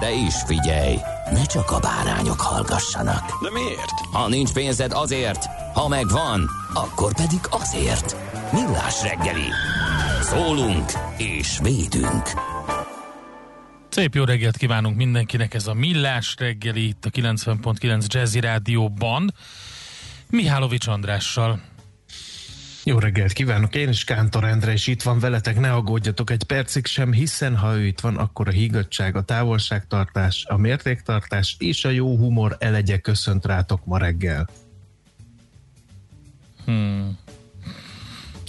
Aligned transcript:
De 0.00 0.12
is 0.12 0.34
figyelj, 0.46 0.96
ne 1.32 1.44
csak 1.44 1.70
a 1.70 1.78
bárányok 1.78 2.40
hallgassanak. 2.40 3.42
De 3.42 3.50
miért? 3.50 4.00
Ha 4.12 4.28
nincs 4.28 4.52
pénzed 4.52 4.92
azért, 4.92 5.44
ha 5.74 5.88
megvan, 5.88 6.50
akkor 6.74 7.14
pedig 7.14 7.40
azért. 7.50 8.16
Millás 8.52 9.02
reggeli. 9.02 9.48
Szólunk 10.20 10.92
és 11.16 11.58
védünk. 11.62 12.28
Szép 13.88 14.14
jó 14.14 14.24
reggelt 14.24 14.56
kívánunk 14.56 14.96
mindenkinek, 14.96 15.54
ez 15.54 15.66
a 15.66 15.74
Millás 15.74 16.34
reggeli 16.38 16.86
itt 16.86 17.04
a 17.04 17.10
90.9 17.10 18.06
Jazzy 18.06 18.40
Rádióban. 18.40 19.34
Mihálovics 20.30 20.86
Andrással. 20.86 21.60
Jó 22.90 22.98
reggelt 22.98 23.32
kívánok, 23.32 23.74
én 23.74 23.88
is 23.88 24.04
Kántor 24.04 24.44
Endre, 24.44 24.72
és 24.72 24.86
itt 24.86 25.02
van 25.02 25.18
veletek, 25.18 25.58
ne 25.58 25.72
aggódjatok 25.72 26.30
egy 26.30 26.42
percig 26.42 26.86
sem, 26.86 27.12
hiszen 27.12 27.56
ha 27.56 27.76
ő 27.76 27.86
itt 27.86 28.00
van, 28.00 28.16
akkor 28.16 28.48
a 28.48 28.50
higgadság, 28.50 29.16
a 29.16 29.22
távolságtartás, 29.22 30.44
a 30.48 30.56
mértéktartás 30.56 31.56
és 31.58 31.84
a 31.84 31.88
jó 31.88 32.16
humor 32.16 32.56
elegye 32.58 32.98
köszönt 32.98 33.46
rátok 33.46 33.84
ma 33.84 33.98
reggel. 33.98 34.48
Hmm. 36.64 37.18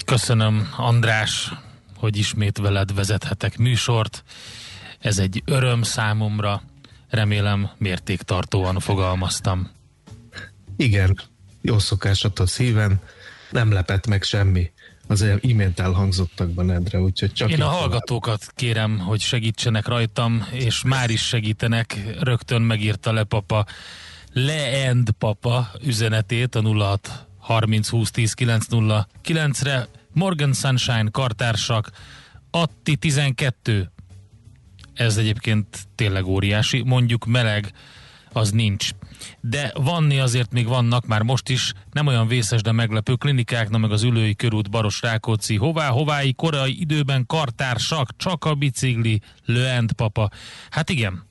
Köszönöm, 0.05 0.69
András, 0.77 1.53
hogy 1.95 2.17
ismét 2.17 2.57
veled 2.57 2.93
vezethetek 2.93 3.57
műsort. 3.57 4.23
Ez 4.99 5.17
egy 5.17 5.43
öröm 5.45 5.81
számomra. 5.81 6.61
Remélem 7.09 7.69
mértéktartóan 7.77 8.79
fogalmaztam. 8.79 9.71
Igen, 10.77 11.19
jó 11.61 11.79
szokásat 11.79 12.39
a 12.39 12.47
szíven, 12.47 13.01
nem 13.51 13.71
lepett 13.71 14.07
meg 14.07 14.23
semmi 14.23 14.71
az 15.07 15.25
imént 15.39 15.79
elhangzottakban, 15.79 16.71
Endre, 16.71 16.99
úgyhogy 16.99 17.33
csak 17.33 17.49
Én 17.49 17.61
a 17.61 17.67
hallgatókat 17.67 18.39
tovább. 18.39 18.55
kérem, 18.55 18.99
hogy 18.99 19.19
segítsenek 19.19 19.87
rajtam, 19.87 20.47
és 20.51 20.83
már 20.83 21.09
is 21.09 21.27
segítenek. 21.27 21.97
Rögtön 22.19 22.61
megírta 22.61 23.11
le 23.11 23.23
papa 23.23 23.65
Leend 24.33 25.09
papa 25.11 25.71
üzenetét 25.83 26.55
a 26.55 26.61
06 26.61 27.25
30 27.37 27.89
20 27.89 28.11
10 28.11 28.33
909 28.33 29.61
re 29.61 29.87
Morgan 30.13 30.53
Sunshine 30.53 31.09
kartársak 31.11 31.91
Atti 32.51 32.95
12 32.95 33.91
ez 34.93 35.17
egyébként 35.17 35.87
tényleg 35.95 36.25
óriási, 36.25 36.83
mondjuk 36.85 37.25
meleg 37.25 37.71
az 38.31 38.51
nincs. 38.51 38.89
De 39.39 39.71
vanni 39.75 40.19
azért 40.19 40.51
még 40.51 40.67
vannak, 40.67 41.05
már 41.05 41.21
most 41.21 41.49
is 41.49 41.73
nem 41.91 42.07
olyan 42.07 42.27
vészes, 42.27 42.61
de 42.61 42.71
meglepő 42.71 43.13
klinikáknak, 43.13 43.81
meg 43.81 43.91
az 43.91 44.03
ülői 44.03 44.35
körút 44.35 44.69
Baros 44.69 45.01
Rákóczi, 45.01 45.55
hová, 45.55 45.87
hovái, 45.87 46.33
korai 46.33 46.79
időben 46.79 47.25
kartársak, 47.25 48.09
csak 48.17 48.45
a 48.45 48.53
bicikli, 48.53 49.21
löent 49.45 49.91
papa. 49.91 50.29
Hát 50.69 50.89
igen, 50.89 51.29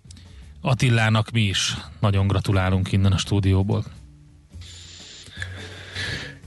Attilának 0.61 1.31
mi 1.31 1.43
is 1.43 1.77
nagyon 2.01 2.27
gratulálunk 2.27 2.93
innen 2.93 3.13
a 3.13 3.19
stúdióból. 3.19 3.85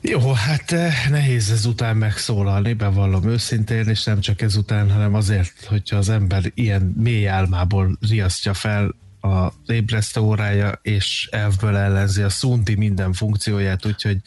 Jó, 0.01 0.31
hát 0.31 0.71
eh, 0.71 0.93
nehéz 1.09 1.51
ezután 1.51 1.97
megszólalni, 1.97 2.73
bevallom 2.73 3.27
őszintén, 3.27 3.87
és 3.87 4.03
nem 4.03 4.19
csak 4.19 4.41
ezután, 4.41 4.91
hanem 4.91 5.13
azért, 5.13 5.65
hogyha 5.65 5.97
az 5.97 6.09
ember 6.09 6.51
ilyen 6.53 6.93
mély 6.97 7.27
álmából 7.27 7.97
riasztja 8.09 8.53
fel 8.53 8.95
az 9.25 9.51
ébresztő 9.65 10.21
órája, 10.21 10.79
és 10.81 11.27
elvből 11.31 11.75
ellenzi 11.75 12.21
a 12.21 12.29
szunti 12.29 12.75
minden 12.75 13.13
funkcióját, 13.13 13.85
úgyhogy 13.85 14.17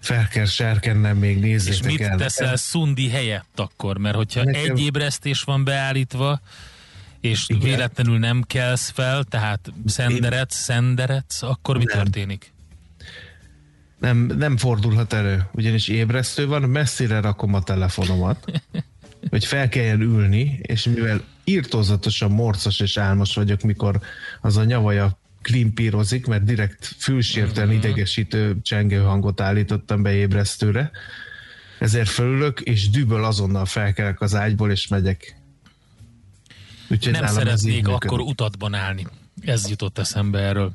fel 0.00 0.28
kell 0.28 0.44
serkennem, 0.44 1.16
még 1.16 1.40
nézzétek 1.40 1.78
És 1.78 1.98
mit 1.98 2.00
el. 2.00 2.16
teszel 2.16 2.56
szundi 2.56 3.08
helyett 3.08 3.60
akkor? 3.60 3.98
Mert 3.98 4.16
hogyha 4.16 4.44
Nekem... 4.44 4.70
egy 4.70 4.80
ébresztés 4.80 5.42
van 5.42 5.64
beállítva, 5.64 6.40
és 7.20 7.44
Igen. 7.48 7.62
véletlenül 7.62 8.18
nem 8.18 8.42
kelsz 8.42 8.90
fel, 8.90 9.24
tehát 9.24 9.72
szenderetsz, 9.86 10.56
szenderetsz, 10.56 11.42
akkor 11.42 11.78
mi 11.78 11.84
nem. 11.84 12.02
történik? 12.02 12.52
Nem, 13.98 14.18
nem 14.18 14.56
fordulhat 14.56 15.12
elő, 15.12 15.48
ugyanis 15.52 15.88
ébresztő 15.88 16.46
van, 16.46 16.62
messzire 16.62 17.20
rakom 17.20 17.54
a 17.54 17.62
telefonomat, 17.62 18.62
hogy 19.30 19.44
fel 19.44 19.68
kelljen 19.68 20.00
ülni, 20.00 20.58
és 20.62 20.84
mivel 20.84 21.24
írtózatosan 21.44 22.30
morcos 22.30 22.80
és 22.80 22.96
álmos 22.96 23.34
vagyok, 23.34 23.62
mikor 23.62 24.00
az 24.40 24.56
a 24.56 24.64
nyavaja 24.64 25.18
klimpírozik, 25.42 26.26
mert 26.26 26.44
direkt 26.44 26.94
fülsérten 26.98 27.68
uh-huh. 27.68 27.84
idegesítő 27.84 28.56
csengő 28.62 28.98
hangot 28.98 29.40
állítottam 29.40 30.02
be 30.02 30.12
ébresztőre, 30.12 30.90
ezért 31.78 32.08
fölülök, 32.08 32.60
és 32.60 32.90
düböl 32.90 33.24
azonnal 33.24 33.64
felkelek 33.64 34.20
az 34.20 34.34
ágyból, 34.34 34.70
és 34.70 34.88
megyek. 34.88 35.36
Úgyhogy 36.88 37.12
nem 37.12 37.26
szeretnék 37.26 37.88
akkor 37.88 38.20
utatban 38.20 38.74
állni. 38.74 39.06
Ez 39.44 39.68
jutott 39.68 39.98
eszembe 39.98 40.38
erről. 40.38 40.72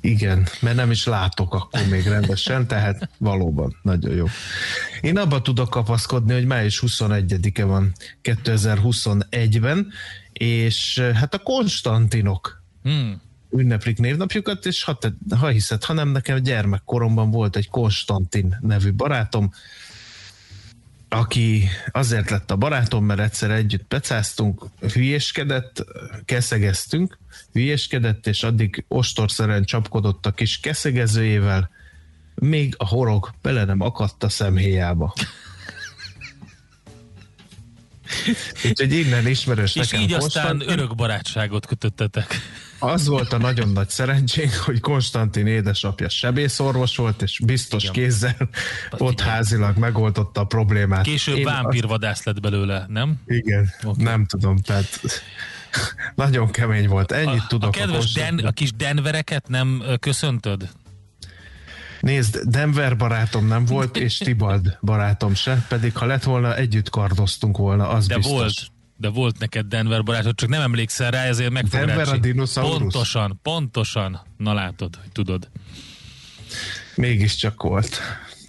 Igen, 0.00 0.46
mert 0.60 0.76
nem 0.76 0.90
is 0.90 1.06
látok 1.06 1.54
akkor 1.54 1.86
még 1.90 2.06
rendesen, 2.06 2.66
tehát 2.66 3.08
valóban 3.18 3.76
nagyon 3.82 4.14
jó. 4.14 4.26
Én 5.00 5.18
abba 5.18 5.42
tudok 5.42 5.70
kapaszkodni, 5.70 6.32
hogy 6.32 6.46
május 6.46 6.82
21-e 6.86 7.64
van 7.64 7.92
2021-ben, 8.22 9.92
és 10.32 10.98
hát 11.14 11.34
a 11.34 11.38
Konstantinok 11.38 12.62
hmm. 12.82 13.20
ünneplik 13.50 13.98
névnapjukat, 13.98 14.66
és 14.66 14.84
ha, 14.84 14.94
te, 14.94 15.14
ha 15.38 15.48
hiszed, 15.48 15.84
ha 15.84 15.92
nem, 15.92 16.08
nekem 16.08 16.38
gyermekkoromban 16.38 17.30
volt 17.30 17.56
egy 17.56 17.68
Konstantin 17.68 18.56
nevű 18.60 18.92
barátom, 18.92 19.50
aki 21.16 21.68
azért 21.92 22.30
lett 22.30 22.50
a 22.50 22.56
barátom, 22.56 23.04
mert 23.04 23.20
egyszer 23.20 23.50
együtt 23.50 23.84
pecáztunk, 23.84 24.64
hülyéskedett, 24.92 25.84
keszegeztünk, 26.24 27.18
hülyéskedett, 27.52 28.26
és 28.26 28.42
addig 28.42 28.84
ostorszeren 28.88 29.64
csapkodott 29.64 30.26
a 30.26 30.32
kis 30.32 30.60
keszegezőjével, 30.60 31.70
még 32.34 32.74
a 32.78 32.86
horog 32.86 33.30
bele 33.42 33.64
nem 33.64 33.80
akadt 33.80 34.22
a 34.22 34.28
szemhéjába. 34.28 35.14
Úgyhogy 38.64 38.92
innen 38.92 39.26
ismerős 39.26 39.74
És 39.74 39.90
nekem 39.90 40.00
így 40.00 40.12
aztán 40.12 40.62
örök 40.66 40.94
barátságot 40.94 41.66
kötöttetek. 41.66 42.40
Az 42.78 43.06
volt 43.06 43.32
a 43.32 43.38
nagyon 43.38 43.68
nagy 43.68 43.88
szerencsénk, 43.88 44.52
hogy 44.54 44.80
Konstantin 44.80 45.46
édesapja 45.46 46.08
sebészorvos 46.08 46.96
volt, 46.96 47.22
és 47.22 47.40
biztos 47.44 47.82
Igen. 47.82 47.94
kézzel 47.94 48.36
ott 48.90 49.20
Igen. 49.20 49.26
házilag 49.26 49.76
megoldotta 49.76 50.40
a 50.40 50.44
problémát. 50.44 51.02
Később 51.02 51.42
vámpírvadász 51.42 52.24
lett 52.24 52.40
belőle, 52.40 52.84
nem? 52.88 53.14
Igen, 53.26 53.70
okay. 53.84 54.04
nem 54.04 54.26
tudom, 54.26 54.56
tehát 54.56 55.00
nagyon 56.14 56.50
kemény 56.50 56.88
volt. 56.88 57.12
Ennyit 57.12 57.40
a, 57.40 57.46
tudok. 57.48 57.68
A 57.68 57.78
kedves 57.78 58.14
a, 58.14 58.18
Den, 58.18 58.38
a 58.38 58.50
kis 58.50 58.72
Denvereket 58.72 59.48
nem 59.48 59.82
köszöntöd? 60.00 60.68
Nézd, 62.06 62.36
Denver 62.44 62.96
barátom 62.96 63.46
nem 63.46 63.64
volt, 63.64 63.96
és 64.06 64.18
Tibald 64.18 64.78
barátom 64.80 65.34
se, 65.34 65.64
pedig 65.68 65.96
ha 65.96 66.06
lett 66.06 66.22
volna, 66.22 66.56
együtt 66.56 66.90
kardoztunk 66.90 67.56
volna, 67.56 67.88
az 67.88 68.06
De 68.06 68.14
biztos. 68.14 68.32
volt, 68.32 68.52
de 68.96 69.08
volt 69.08 69.38
neked 69.38 69.66
Denver 69.66 70.02
barátod, 70.02 70.34
csak 70.34 70.48
nem 70.48 70.60
emlékszel 70.60 71.10
rá, 71.10 71.22
ezért 71.22 71.50
meg 71.50 71.64
Denver 71.64 72.08
a 72.08 72.16
dinoszaurusz? 72.16 72.78
Pontosan, 72.78 73.38
pontosan. 73.42 74.20
Na 74.36 74.54
látod, 74.54 74.96
hogy 74.96 75.12
tudod. 75.12 75.48
Mégiscsak 76.94 77.62
volt. 77.62 78.00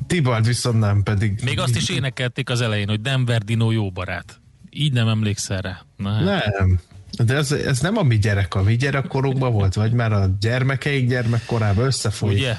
Tibalt 0.07 0.45
viszont 0.45 0.79
nem 0.79 1.03
pedig. 1.03 1.39
Még 1.43 1.59
azt 1.59 1.75
is 1.75 1.89
énekelték 1.89 2.49
az 2.49 2.61
elején, 2.61 2.87
hogy 2.87 3.01
Denver 3.01 3.43
Dino 3.43 3.71
jó 3.71 3.91
barát. 3.91 4.39
Így 4.69 4.93
nem 4.93 5.07
emlékszel 5.07 5.61
rá. 5.61 5.81
Na, 5.95 6.11
hát. 6.11 6.57
Nem. 6.59 6.79
De 7.25 7.35
ez, 7.35 7.51
ez 7.51 7.79
nem 7.79 7.97
a 7.97 8.03
mi 8.03 8.17
gyerek, 8.17 8.55
a 8.55 8.63
mi 8.63 8.75
gyerekkorunkban 8.75 9.51
volt, 9.51 9.73
vagy 9.73 9.91
már 9.91 10.11
a 10.11 10.35
gyermekeik 10.39 11.07
gyermekkorában 11.07 11.85
összefolyt. 11.85 12.37
Ugye? 12.37 12.55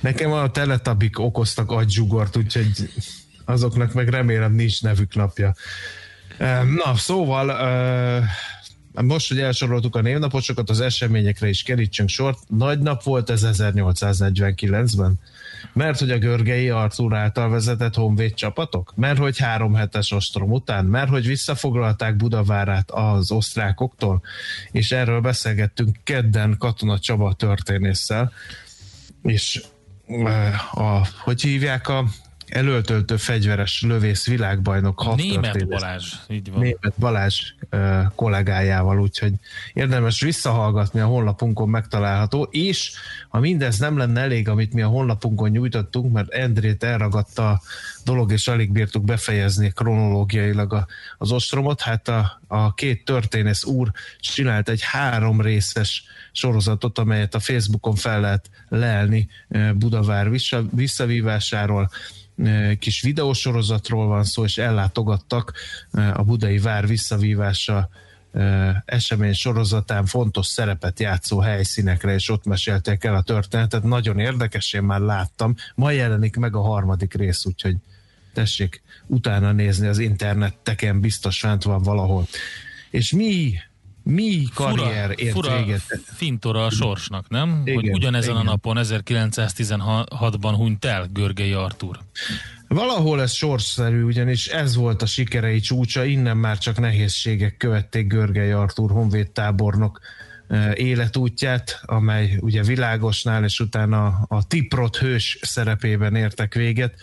Nekem 0.00 0.32
a 0.32 0.50
teletabik 0.50 1.18
okoztak 1.18 1.70
aggyugort, 1.70 2.36
úgyhogy 2.36 2.90
azoknak 3.44 3.92
meg 3.92 4.08
remélem 4.08 4.52
nincs 4.52 4.82
nevük 4.82 5.14
napja. 5.14 5.54
Na, 6.84 6.96
szóval 6.96 7.46
most, 9.02 9.28
hogy 9.28 9.40
elsoroltuk 9.40 9.96
a 9.96 10.00
névnaposokat, 10.00 10.70
az 10.70 10.80
eseményekre 10.80 11.48
is 11.48 11.62
kerítsünk 11.62 12.08
sort. 12.08 12.38
Nagy 12.48 12.78
nap 12.78 13.02
volt 13.02 13.30
ez 13.30 13.46
1849-ben? 13.46 15.14
Mert 15.72 15.98
hogy 15.98 16.10
a 16.10 16.18
Görgei 16.18 16.70
Artúr 16.70 17.14
által 17.14 17.48
vezetett 17.48 17.94
honvéd 17.94 18.34
csapatok? 18.34 18.92
Mert 18.96 19.18
hogy 19.18 19.38
három 19.38 19.74
hetes 19.74 20.12
ostrom 20.12 20.52
után? 20.52 20.84
Mert 20.84 21.08
hogy 21.08 21.26
visszafoglalták 21.26 22.16
Budavárát 22.16 22.90
az 22.90 23.30
osztrákoktól? 23.30 24.22
És 24.70 24.92
erről 24.92 25.20
beszélgettünk 25.20 25.96
kedden 26.04 26.56
Katona 26.58 26.98
Csaba 26.98 27.32
történésszel, 27.32 28.32
és 29.26 29.62
a, 30.72 31.06
hogy 31.24 31.40
hívják 31.40 31.88
a 31.88 32.04
elöltöltő 32.48 33.16
fegyveres 33.16 33.82
lövész 33.82 34.26
világbajnok 34.26 35.16
Német. 35.16 35.68
Balázs, 35.68 36.12
így 36.28 36.50
van. 36.50 36.60
Német 36.60 36.94
Balázs 36.98 37.54
kollégájával, 38.14 39.00
úgyhogy 39.00 39.32
érdemes 39.72 40.20
visszahallgatni, 40.20 41.00
a 41.00 41.06
honlapunkon 41.06 41.68
megtalálható, 41.68 42.42
és 42.50 42.92
ha 43.28 43.40
mindez 43.40 43.78
nem 43.78 43.96
lenne 43.96 44.20
elég, 44.20 44.48
amit 44.48 44.72
mi 44.72 44.82
a 44.82 44.88
honlapunkon 44.88 45.50
nyújtottunk, 45.50 46.12
mert 46.12 46.32
Endrét 46.32 46.84
elragadta 46.84 47.50
a 47.50 47.60
dolog, 48.04 48.32
és 48.32 48.48
alig 48.48 48.72
bírtuk 48.72 49.04
befejezni 49.04 49.72
kronológiailag 49.74 50.72
a, 50.72 50.86
az 51.18 51.30
ostromot, 51.30 51.80
hát 51.80 52.08
a, 52.08 52.40
a 52.46 52.74
két 52.74 53.04
történész 53.04 53.64
úr 53.64 53.90
csinált 54.20 54.68
egy 54.68 54.82
három 54.82 55.40
részes 55.40 56.04
sorozatot, 56.36 56.98
amelyet 56.98 57.34
a 57.34 57.40
Facebookon 57.40 57.94
fel 57.94 58.20
lehet 58.20 58.50
leelni 58.68 59.28
ö, 59.48 59.72
Budavár 59.72 60.30
vissza, 60.30 60.64
visszavívásáról, 60.70 61.90
kis 62.78 63.00
videósorozatról 63.00 64.06
van 64.06 64.24
szó, 64.24 64.44
és 64.44 64.58
ellátogattak 64.58 65.52
a 66.12 66.22
budai 66.22 66.58
vár 66.58 66.86
visszavívása 66.86 67.88
esemény 68.84 69.32
sorozatán 69.32 70.06
fontos 70.06 70.46
szerepet 70.46 71.00
játszó 71.00 71.38
helyszínekre, 71.38 72.14
és 72.14 72.28
ott 72.30 72.44
mesélték 72.44 73.04
el 73.04 73.14
a 73.14 73.22
történetet. 73.22 73.82
Nagyon 73.82 74.18
érdekes, 74.18 74.72
én 74.72 74.82
már 74.82 75.00
láttam. 75.00 75.54
Ma 75.74 75.90
jelenik 75.90 76.36
meg 76.36 76.56
a 76.56 76.60
harmadik 76.60 77.14
rész, 77.14 77.44
úgyhogy 77.46 77.76
tessék 78.34 78.82
utána 79.06 79.52
nézni 79.52 79.86
az 79.86 79.98
interneteken, 79.98 81.00
biztos 81.00 81.40
fent 81.40 81.62
van 81.62 81.82
valahol. 81.82 82.26
És 82.90 83.12
mi, 83.12 83.54
mi 84.08 84.42
karrier 84.54 85.14
ért 85.16 85.32
fura 85.32 85.56
véget? 85.56 85.82
fintora 86.04 86.64
a 86.64 86.70
sorsnak, 86.70 87.28
nem? 87.28 87.62
Igen, 87.64 87.80
hogy 87.80 87.90
ugyanezen 87.90 88.34
igen. 88.34 88.46
a 88.46 88.50
napon 88.50 88.76
1916-ban 88.80 90.52
hunyt 90.56 90.84
el 90.84 91.08
Görgei 91.12 91.52
Artúr. 91.52 91.98
Valahol 92.68 93.20
ez 93.20 93.32
sorsszerű, 93.32 94.02
ugyanis 94.02 94.46
ez 94.46 94.76
volt 94.76 95.02
a 95.02 95.06
sikerei 95.06 95.60
csúcsa, 95.60 96.04
innen 96.04 96.36
már 96.36 96.58
csak 96.58 96.78
nehézségek 96.78 97.56
követték 97.56 98.06
Görgely 98.06 98.52
Artúr 98.52 98.90
honvéd 98.90 99.30
tábornok 99.30 100.00
eh, 100.48 100.72
életútját, 100.74 101.80
amely 101.82 102.38
ugye 102.40 102.62
világosnál, 102.62 103.44
és 103.44 103.60
utána 103.60 104.06
a 104.28 104.46
Tiprot 104.46 104.96
hős 104.96 105.38
szerepében 105.42 106.14
értek 106.14 106.54
véget. 106.54 106.94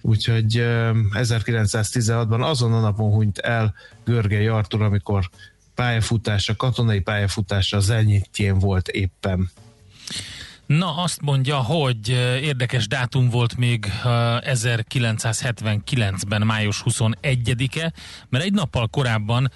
Úgyhogy 0.00 0.56
eh, 0.58 0.90
1916-ban 1.12 2.40
azon 2.40 2.72
a 2.72 2.80
napon 2.80 3.10
hunyt 3.10 3.38
el 3.38 3.74
Görgely 4.04 4.46
Artúr, 4.46 4.82
amikor 4.82 5.30
pályafutása, 5.80 6.56
katonai 6.56 7.00
pályafutása 7.00 7.76
az 7.76 7.90
enyitjén 7.90 8.58
volt 8.58 8.88
éppen. 8.88 9.50
Na, 10.66 10.96
azt 10.96 11.20
mondja, 11.20 11.56
hogy 11.56 12.10
eh, 12.10 12.42
érdekes 12.42 12.86
dátum 12.86 13.28
volt 13.28 13.56
még 13.56 13.84
eh, 13.84 13.92
1979-ben, 14.40 16.42
május 16.42 16.82
21-e, 16.84 17.92
mert 18.28 18.44
egy 18.44 18.52
nappal 18.52 18.88
korábban 18.88 19.52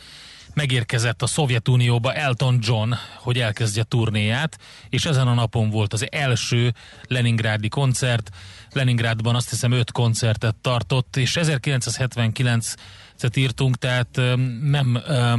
megérkezett 0.54 1.22
a 1.22 1.26
Szovjetunióba 1.26 2.12
Elton 2.12 2.58
John, 2.60 2.92
hogy 3.18 3.38
elkezdje 3.38 3.82
turnéját, 3.82 4.58
és 4.88 5.04
ezen 5.04 5.28
a 5.28 5.34
napon 5.34 5.70
volt 5.70 5.92
az 5.92 6.06
első 6.10 6.74
Leningrádi 7.08 7.68
koncert. 7.68 8.30
Leningrádban 8.72 9.34
azt 9.34 9.50
hiszem 9.50 9.72
öt 9.72 9.92
koncertet 9.92 10.56
tartott, 10.56 11.16
és 11.16 11.36
1979-et 11.40 13.36
írtunk, 13.36 13.76
tehát 13.76 14.18
eh, 14.18 14.36
nem... 14.60 14.96
eh, 14.96 15.34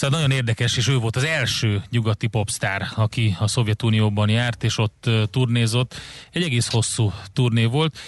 Szóval 0.00 0.20
nagyon 0.20 0.36
érdekes, 0.36 0.76
és 0.76 0.88
ő 0.88 0.96
volt 0.96 1.16
az 1.16 1.24
első 1.24 1.82
nyugati 1.90 2.26
popstar, 2.26 2.82
aki 2.94 3.36
a 3.38 3.46
Szovjetunióban 3.46 4.28
járt, 4.28 4.64
és 4.64 4.78
ott 4.78 5.10
turnézott. 5.30 5.94
Egy 6.32 6.42
egész 6.42 6.70
hosszú 6.70 7.12
turné 7.32 7.64
volt. 7.64 7.98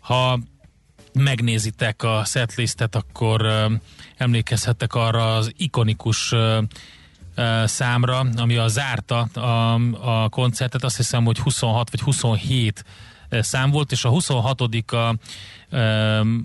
Ha 0.00 0.38
megnézitek 1.12 2.02
a 2.02 2.24
setlistet, 2.24 2.94
akkor 2.94 3.46
emlékezhettek 4.16 4.94
arra 4.94 5.36
az 5.36 5.52
ikonikus 5.56 6.34
számra, 7.64 8.18
ami 8.36 8.56
a 8.56 8.68
zárta 8.68 9.20
a, 9.20 9.74
a 10.22 10.28
koncertet, 10.28 10.84
azt 10.84 10.96
hiszem, 10.96 11.24
hogy 11.24 11.38
26 11.38 11.90
vagy 11.90 12.00
27 12.00 12.84
szám 13.30 13.70
volt, 13.70 13.92
és 13.92 14.04
a 14.04 14.08
26 14.08 14.60
a 14.60 15.16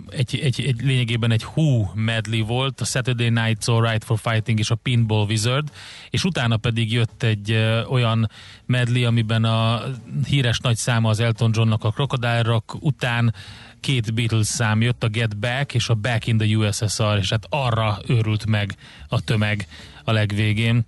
egy, 0.10 0.40
egy, 0.44 0.62
egy, 0.62 0.82
lényegében 0.82 1.32
egy 1.32 1.44
Who 1.44 1.86
medley 1.94 2.46
volt, 2.46 2.82
a 2.82 2.86
Saturday 2.86 3.30
Night's 3.34 3.66
Alright 3.66 4.04
for 4.04 4.20
Fighting 4.20 4.60
és 4.60 4.70
a 4.70 4.76
Pinball 4.76 5.26
Wizard, 5.26 5.72
és 6.10 6.24
utána 6.24 6.58
pedig 6.58 6.92
jött 6.92 7.24
egy 7.24 7.52
uh, 7.52 7.92
olyan 7.92 8.30
medley, 8.66 9.06
amiben 9.06 9.44
a 9.44 9.82
híres 10.26 10.60
nagy 10.60 10.76
száma 10.76 11.10
az 11.10 11.20
Elton 11.20 11.52
Johnnak 11.54 11.84
a 11.84 11.92
Crocodile 11.92 12.42
Rock 12.42 12.84
után 12.84 13.34
két 13.80 14.14
Beatles 14.14 14.48
szám 14.48 14.82
jött, 14.82 15.04
a 15.04 15.08
Get 15.08 15.38
Back 15.38 15.74
és 15.74 15.90
a 15.90 15.94
Back 15.94 16.28
in 16.28 16.38
the 16.38 16.56
USSR, 16.56 17.18
és 17.20 17.30
hát 17.30 17.46
arra 17.50 18.00
őrült 18.08 18.46
meg 18.46 18.76
a 19.08 19.22
tömeg 19.22 19.68
a 20.04 20.12
legvégén. 20.12 20.86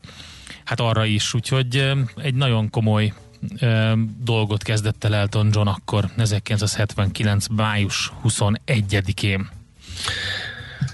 Hát 0.63 0.80
arra 0.80 1.06
is, 1.06 1.33
úgyhogy 1.33 1.91
egy 2.15 2.36
nagyon 2.36 2.69
komoly 2.69 3.06
ö, 3.06 3.28
dolgot 4.24 4.63
kezdett 4.63 5.03
el 5.03 5.15
Elton 5.15 5.50
John 5.53 5.68
akkor 5.68 6.09
1979. 6.18 7.47
május 7.47 8.12
21-én. 8.24 9.50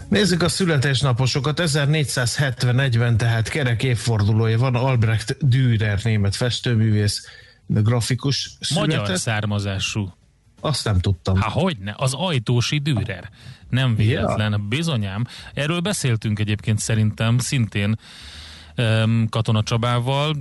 Nézzük 0.10 0.42
a 0.42 0.50
születésnaposokat. 0.50 1.62
1471-ben 1.64 3.18
tehát 3.18 3.50
kerek 3.50 3.84
évfordulója 3.84 4.58
van. 4.58 4.76
Albrecht 4.76 5.48
Dürer, 5.48 6.00
német 6.04 6.36
festőművész, 6.36 7.28
grafikus 7.68 8.58
Magyar 8.76 8.92
született. 8.92 9.18
származású. 9.18 10.14
Azt 10.62 10.86
nem 10.86 11.00
tudtam. 11.00 11.42
Há, 11.42 11.50
hogyne? 11.50 11.94
Az 11.98 12.14
ajtósi 12.14 12.78
Dürer. 12.80 13.30
Nem 13.70 13.96
véletlen, 13.96 14.52
ja. 14.52 14.58
bizonyám. 14.58 15.26
Erről 15.54 15.80
beszéltünk 15.80 16.40
egyébként 16.40 16.80
szerintem 16.80 17.38
szintén 17.38 17.96
Katona 19.30 19.64
Csabával. 19.64 20.36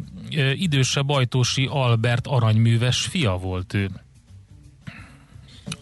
Idősebb 0.54 1.08
ajtósi 1.08 1.68
Albert 1.70 2.26
aranyműves 2.26 3.00
fia 3.00 3.36
volt 3.36 3.74
ő. 3.74 3.90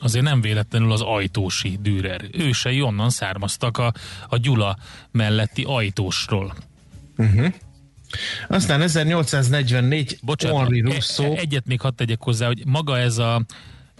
Azért 0.00 0.24
nem 0.24 0.40
véletlenül 0.40 0.92
az 0.92 1.00
ajtósi 1.00 1.78
Dürer. 1.82 2.24
Ősei 2.32 2.82
onnan 2.82 3.10
származtak 3.10 3.78
a, 3.78 3.92
a 4.28 4.36
Gyula 4.36 4.76
melletti 5.10 5.64
ajtósról. 5.66 6.54
Aztán 8.48 8.80
1844 8.80 10.18
Bocsánat, 10.22 10.58
Henri 10.58 10.80
e- 10.80 10.82
Rousseau. 10.82 11.32
e- 11.34 11.38
egyet 11.38 11.66
még 11.66 11.80
hadd 11.80 11.94
tegyek 11.96 12.22
hozzá, 12.22 12.46
hogy 12.46 12.62
maga 12.66 12.98
ez 12.98 13.18
a 13.18 13.44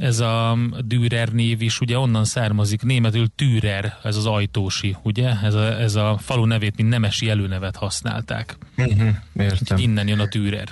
ez 0.02 0.21
a 0.21 0.59
Dürer 0.85 1.28
név 1.28 1.62
is 1.62 1.80
ugye 1.80 1.99
onnan 1.99 2.25
származik, 2.25 2.82
németül 2.82 3.26
Türer, 3.37 3.99
ez 4.02 4.16
az 4.16 4.26
ajtósi, 4.26 4.97
ugye? 5.02 5.30
Ez 5.42 5.54
a, 5.54 5.80
ez 5.80 5.94
a 5.94 6.18
falu 6.21 6.44
nevét, 6.44 6.76
mint 6.76 6.88
nemesi 6.88 7.28
előnevet 7.28 7.76
használták. 7.76 8.56
Uh-huh, 8.76 9.09
értem. 9.37 9.59
Úgyhogy 9.61 9.80
innen 9.80 10.09
jön 10.09 10.18
a 10.18 10.26
Dürer. 10.26 10.68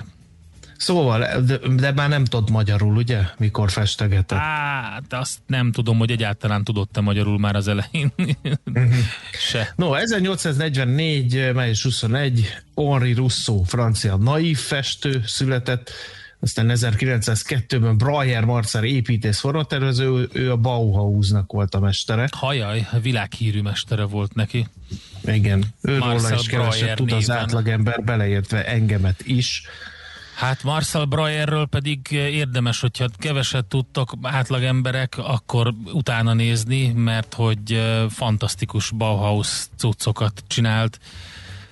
Szóval, 0.76 1.40
de, 1.40 1.58
de 1.76 1.92
már 1.92 2.08
nem 2.08 2.25
tudod 2.25 2.50
magyarul, 2.50 2.96
ugye? 2.96 3.20
Mikor 3.38 3.70
festegetett. 3.70 4.38
Hát, 4.38 5.12
azt 5.12 5.38
nem 5.46 5.72
tudom, 5.72 5.99
hogy 5.99 6.10
egyáltalán 6.10 6.64
tudott-e 6.64 7.00
magyarul 7.00 7.38
már 7.38 7.56
az 7.56 7.68
elején. 7.68 8.12
Se. 9.50 9.72
No, 9.76 9.94
1844. 9.94 11.52
május 11.54 11.82
21. 11.82 12.49
Henri 12.75 13.12
Rousseau, 13.12 13.62
francia 13.62 14.16
naív 14.16 14.58
festő 14.58 15.22
született, 15.26 15.90
aztán 16.40 16.70
1902-ben 16.75 17.99
Breyer 17.99 18.44
Marcel 18.44 18.85
építész 18.85 19.38
formatervező, 19.38 20.11
ő, 20.11 20.28
ő 20.32 20.50
a 20.50 20.56
Bauhausnak 20.56 21.52
volt 21.52 21.75
a 21.75 21.80
mestere. 21.80 22.28
Hajaj, 22.37 22.88
világhírű 23.02 23.62
mestere 23.62 24.04
volt 24.04 24.35
neki. 24.35 24.66
Igen, 25.25 25.64
Marcel 25.80 26.38
is 26.38 26.47
keveset 26.47 26.97
tud 26.97 27.12
az 27.12 27.30
átlagember, 27.30 28.04
beleértve 28.04 28.66
engemet 28.66 29.23
is. 29.26 29.62
Hát 30.40 30.62
Marcel 30.62 31.04
Breuerről 31.04 31.66
pedig 31.66 32.06
érdemes, 32.11 32.80
hogyha 32.80 33.09
keveset 33.18 33.64
tudtak 33.64 34.12
átlag 34.23 34.62
emberek, 34.62 35.18
akkor 35.18 35.75
utána 35.92 36.32
nézni, 36.32 36.92
mert 36.92 37.35
hogy 37.35 37.82
fantasztikus 38.09 38.90
Bauhaus 38.90 39.66
cuccokat 39.76 40.42
csinált. 40.47 40.99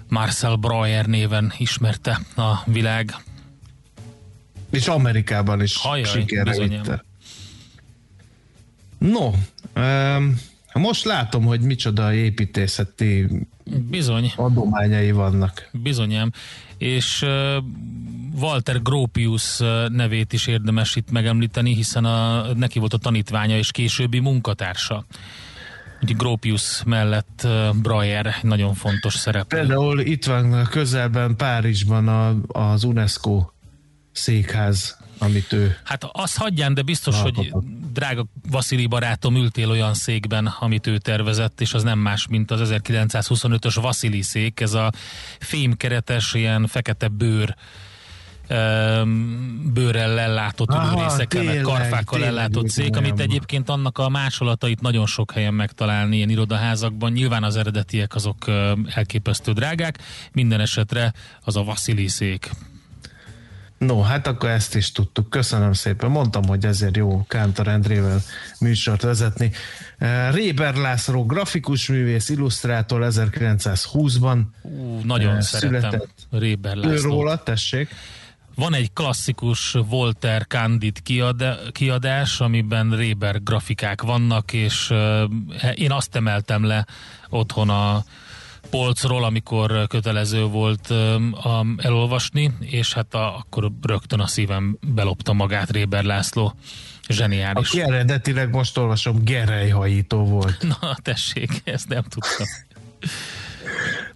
Marcel 0.08 0.54
Breuer 0.54 1.06
néven 1.06 1.52
ismerte 1.58 2.20
a 2.36 2.62
világ. 2.64 3.14
És 4.70 4.88
Amerikában 4.88 5.62
is 5.62 5.76
Hajaj, 5.76 6.04
sikerre 6.04 6.66
vitte. 6.66 7.04
No, 8.98 9.30
um, 9.76 10.40
most 10.72 11.04
látom, 11.04 11.44
hogy 11.44 11.60
micsoda 11.60 12.12
építészeti 12.12 13.26
Bizony, 13.90 14.32
adományai 14.36 15.10
vannak. 15.10 15.68
bizonyám. 15.72 16.30
És 16.78 17.24
Walter 18.40 18.82
Gropius 18.82 19.58
nevét 19.88 20.32
is 20.32 20.46
érdemes 20.46 20.96
itt 20.96 21.10
megemlíteni, 21.10 21.74
hiszen 21.74 22.04
a, 22.04 22.46
neki 22.54 22.78
volt 22.78 22.92
a 22.92 22.98
tanítványa 22.98 23.56
és 23.56 23.70
későbbi 23.70 24.18
munkatársa. 24.18 25.04
Úgyhogy 26.02 26.16
Gropius 26.16 26.82
mellett 26.86 27.46
Breuer 27.82 28.34
nagyon 28.42 28.74
fontos 28.74 29.14
szereplő. 29.14 29.58
Például 29.58 30.00
itt 30.00 30.24
van 30.24 30.66
közelben 30.70 31.36
Párizsban 31.36 32.08
a, 32.08 32.36
az 32.48 32.84
UNESCO 32.84 33.46
székház, 34.18 34.98
amit 35.18 35.52
ő 35.52 35.76
Hát 35.84 36.08
azt 36.12 36.36
hagyján, 36.36 36.74
de 36.74 36.82
biztos, 36.82 37.20
hogy 37.20 37.36
Alkotott. 37.36 37.64
drága 37.92 38.26
Vasili 38.50 38.86
barátom, 38.86 39.36
ültél 39.36 39.70
olyan 39.70 39.94
székben, 39.94 40.46
amit 40.46 40.86
ő 40.86 40.98
tervezett, 40.98 41.60
és 41.60 41.74
az 41.74 41.82
nem 41.82 41.98
más, 41.98 42.26
mint 42.26 42.50
az 42.50 42.70
1925-ös 42.72 43.78
Vasili 43.80 44.22
szék, 44.22 44.60
ez 44.60 44.74
a 44.74 44.92
fémkeretes, 45.38 46.34
ilyen 46.34 46.66
fekete 46.66 47.08
bőr 47.08 47.56
bőrrel 49.72 50.18
ellátott 50.18 50.68
ülőrészekkel, 50.70 51.60
karfákkal 51.60 52.24
ellátott 52.24 52.68
szék, 52.68 52.96
amit 52.96 53.10
van. 53.10 53.20
egyébként 53.20 53.68
annak 53.68 53.98
a 53.98 54.08
másolatait 54.08 54.80
nagyon 54.80 55.06
sok 55.06 55.32
helyen 55.32 55.54
megtalálni, 55.54 56.16
ilyen 56.16 56.28
irodaházakban. 56.28 57.12
Nyilván 57.12 57.42
az 57.42 57.56
eredetiek 57.56 58.14
azok 58.14 58.44
elképesztő 58.94 59.52
drágák, 59.52 59.98
minden 60.32 60.60
esetre 60.60 61.12
az 61.40 61.56
a 61.56 61.64
Vasili 61.64 62.08
szék. 62.08 62.50
No, 63.78 64.00
hát 64.00 64.26
akkor 64.26 64.48
ezt 64.48 64.74
is 64.74 64.92
tudtuk. 64.92 65.30
Köszönöm 65.30 65.72
szépen. 65.72 66.10
Mondtam, 66.10 66.44
hogy 66.46 66.64
ezért 66.64 66.96
jó 66.96 67.24
Kántor 67.28 67.68
Endrével 67.68 68.20
műsort 68.60 69.02
vezetni. 69.02 69.50
Eh, 69.98 70.32
Réber 70.32 70.74
László, 70.74 71.26
grafikus 71.26 71.88
művész, 71.88 72.28
illusztrátor 72.28 73.02
1920-ban. 73.10 74.40
Ú, 74.62 75.00
nagyon 75.04 75.36
Eh, 75.36 75.40
szeretem 75.42 75.80
született. 75.80 76.08
Réber 76.30 76.76
Ő 76.76 76.80
Lászlót. 76.80 77.02
róla, 77.02 77.42
tessék. 77.42 77.88
Van 78.54 78.74
egy 78.74 78.92
klasszikus 78.92 79.76
Volter 79.88 80.46
Candid 80.46 81.02
kiad- 81.02 81.72
kiadás, 81.72 82.40
amiben 82.40 82.96
Réber 82.96 83.42
grafikák 83.42 84.02
vannak, 84.02 84.52
és 84.52 84.90
uh, 84.90 85.22
én 85.74 85.92
azt 85.92 86.16
emeltem 86.16 86.64
le 86.64 86.86
otthon 87.28 87.70
a 87.70 88.04
polcról, 88.70 89.24
amikor 89.24 89.86
kötelező 89.86 90.44
volt 90.44 90.94
elolvasni, 91.76 92.52
és 92.60 92.92
hát 92.92 93.14
a, 93.14 93.36
akkor 93.36 93.70
rögtön 93.82 94.20
a 94.20 94.26
szívem 94.26 94.78
belopta 94.80 95.32
magát 95.32 95.70
Réber 95.70 96.04
László. 96.04 96.54
Zseniális. 97.08 97.68
Aki 97.68 97.80
eredetileg 97.80 98.50
most 98.50 98.78
olvasom, 98.78 99.24
gerelyhajító 99.24 100.24
volt. 100.24 100.66
Na, 100.80 100.96
tessék, 101.02 101.60
ezt 101.64 101.88
nem 101.88 102.02
tudtam. 102.02 102.46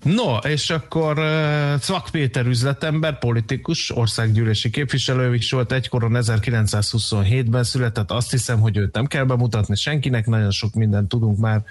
No, 0.02 0.36
és 0.36 0.70
akkor 0.70 1.18
uh, 1.18 1.78
Cvak 1.78 2.08
Péter 2.10 2.46
üzletember, 2.46 3.18
politikus, 3.18 3.96
országgyűlési 3.96 4.70
képviselő 4.70 5.34
is 5.34 5.50
volt 5.50 5.72
egykoron 5.72 6.12
1927-ben 6.14 7.64
született. 7.64 8.10
Azt 8.10 8.30
hiszem, 8.30 8.60
hogy 8.60 8.76
őt 8.76 8.94
nem 8.94 9.06
kell 9.06 9.24
bemutatni 9.24 9.76
senkinek, 9.76 10.26
nagyon 10.26 10.50
sok 10.50 10.74
mindent 10.74 11.08
tudunk 11.08 11.38
már 11.38 11.64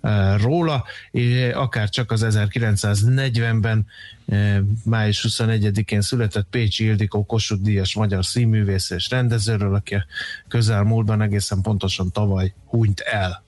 uh, 0.00 0.40
róla, 0.40 0.84
és 1.10 1.52
akár 1.54 1.88
csak 1.88 2.10
az 2.10 2.26
1940-ben 2.28 3.86
uh, 4.24 4.58
május 4.84 5.26
21-én 5.28 6.00
született 6.00 6.46
Pécsi 6.50 6.84
Ildikó 6.84 7.24
Kossuth 7.24 7.62
Díjas 7.62 7.94
magyar 7.94 8.24
színművész 8.24 8.90
és 8.90 9.10
rendezőről, 9.10 9.74
aki 9.74 9.94
a 9.94 10.06
közelmúltban 10.48 11.22
egészen 11.22 11.62
pontosan 11.62 12.10
tavaly 12.12 12.54
hunyt 12.64 13.00
el. 13.00 13.46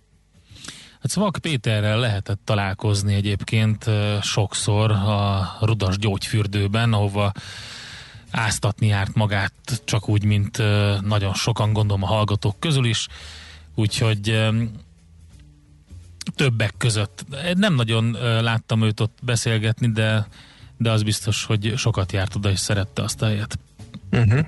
Hát 1.01 1.11
Szvak 1.11 1.39
Péterrel 1.41 1.99
lehetett 1.99 2.41
találkozni 2.45 3.15
egyébként 3.15 3.85
sokszor 4.23 4.91
a 4.91 5.57
Rudas 5.61 5.99
gyógyfürdőben, 5.99 6.93
ahova 6.93 7.33
áztatni 8.31 8.87
járt 8.87 9.15
magát, 9.15 9.53
csak 9.85 10.09
úgy, 10.09 10.25
mint 10.25 10.63
nagyon 11.01 11.35
sokan 11.35 11.73
gondolom 11.73 12.03
a 12.03 12.07
hallgatók 12.07 12.61
közül 12.61 12.85
is, 12.85 13.07
úgyhogy 13.75 14.49
többek 16.35 16.75
között. 16.79 17.25
Nem 17.55 17.75
nagyon 17.75 18.11
láttam 18.43 18.83
őt 18.83 19.01
ott 19.01 19.19
beszélgetni, 19.23 19.93
de, 19.93 20.27
de 20.77 20.91
az 20.91 21.03
biztos, 21.03 21.45
hogy 21.45 21.73
sokat 21.77 22.13
járt 22.13 22.35
oda, 22.35 22.51
és 22.51 22.59
szerette 22.59 23.03
azt 23.03 23.23
a 23.23 23.27
helyet. 23.27 23.59
Uh-huh. 24.11 24.47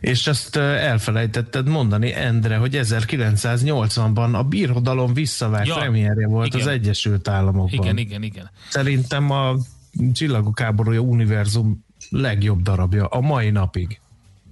És 0.00 0.26
ezt 0.26 0.56
elfelejtetted 0.56 1.68
mondani, 1.68 2.14
Endre, 2.14 2.56
hogy 2.56 2.78
1980-ban 2.82 4.32
a 4.32 4.42
Birodalom 4.42 5.14
visszavág 5.14 5.66
Ja, 5.66 5.74
premierje 5.74 6.26
volt 6.26 6.46
igen. 6.46 6.60
az 6.60 6.66
Egyesült 6.66 7.28
Államokban. 7.28 7.84
Igen, 7.84 7.96
igen, 7.98 8.22
igen. 8.22 8.50
Szerintem 8.68 9.30
a 9.30 9.56
Csillagok 10.12 10.60
háborúja 10.60 11.00
univerzum 11.00 11.84
legjobb 12.10 12.62
darabja 12.62 13.06
a 13.06 13.20
mai 13.20 13.50
napig. 13.50 14.00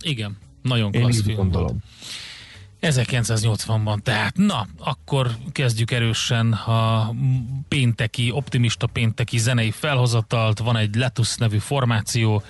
Igen, 0.02 0.36
nagyon 0.62 0.92
Én 0.92 1.00
klassz 1.00 1.16
így 1.16 1.24
film 1.24 1.36
gondolom. 1.36 1.66
volt. 1.66 1.82
1980-ban, 2.80 3.98
tehát 4.02 4.36
na, 4.36 4.66
akkor 4.78 5.30
kezdjük 5.52 5.90
erősen 5.90 6.52
a 6.52 7.12
pénteki, 7.68 8.30
optimista 8.30 8.86
pénteki 8.86 9.38
zenei 9.38 9.70
felhozatalt, 9.70 10.58
van 10.58 10.76
egy 10.76 10.94
Letus 10.94 11.36
nevű 11.36 11.58
formáció, 11.58 12.42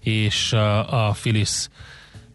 és 0.00 0.52
a, 0.52 1.08
a 1.08 1.12
Phyllis 1.12 1.68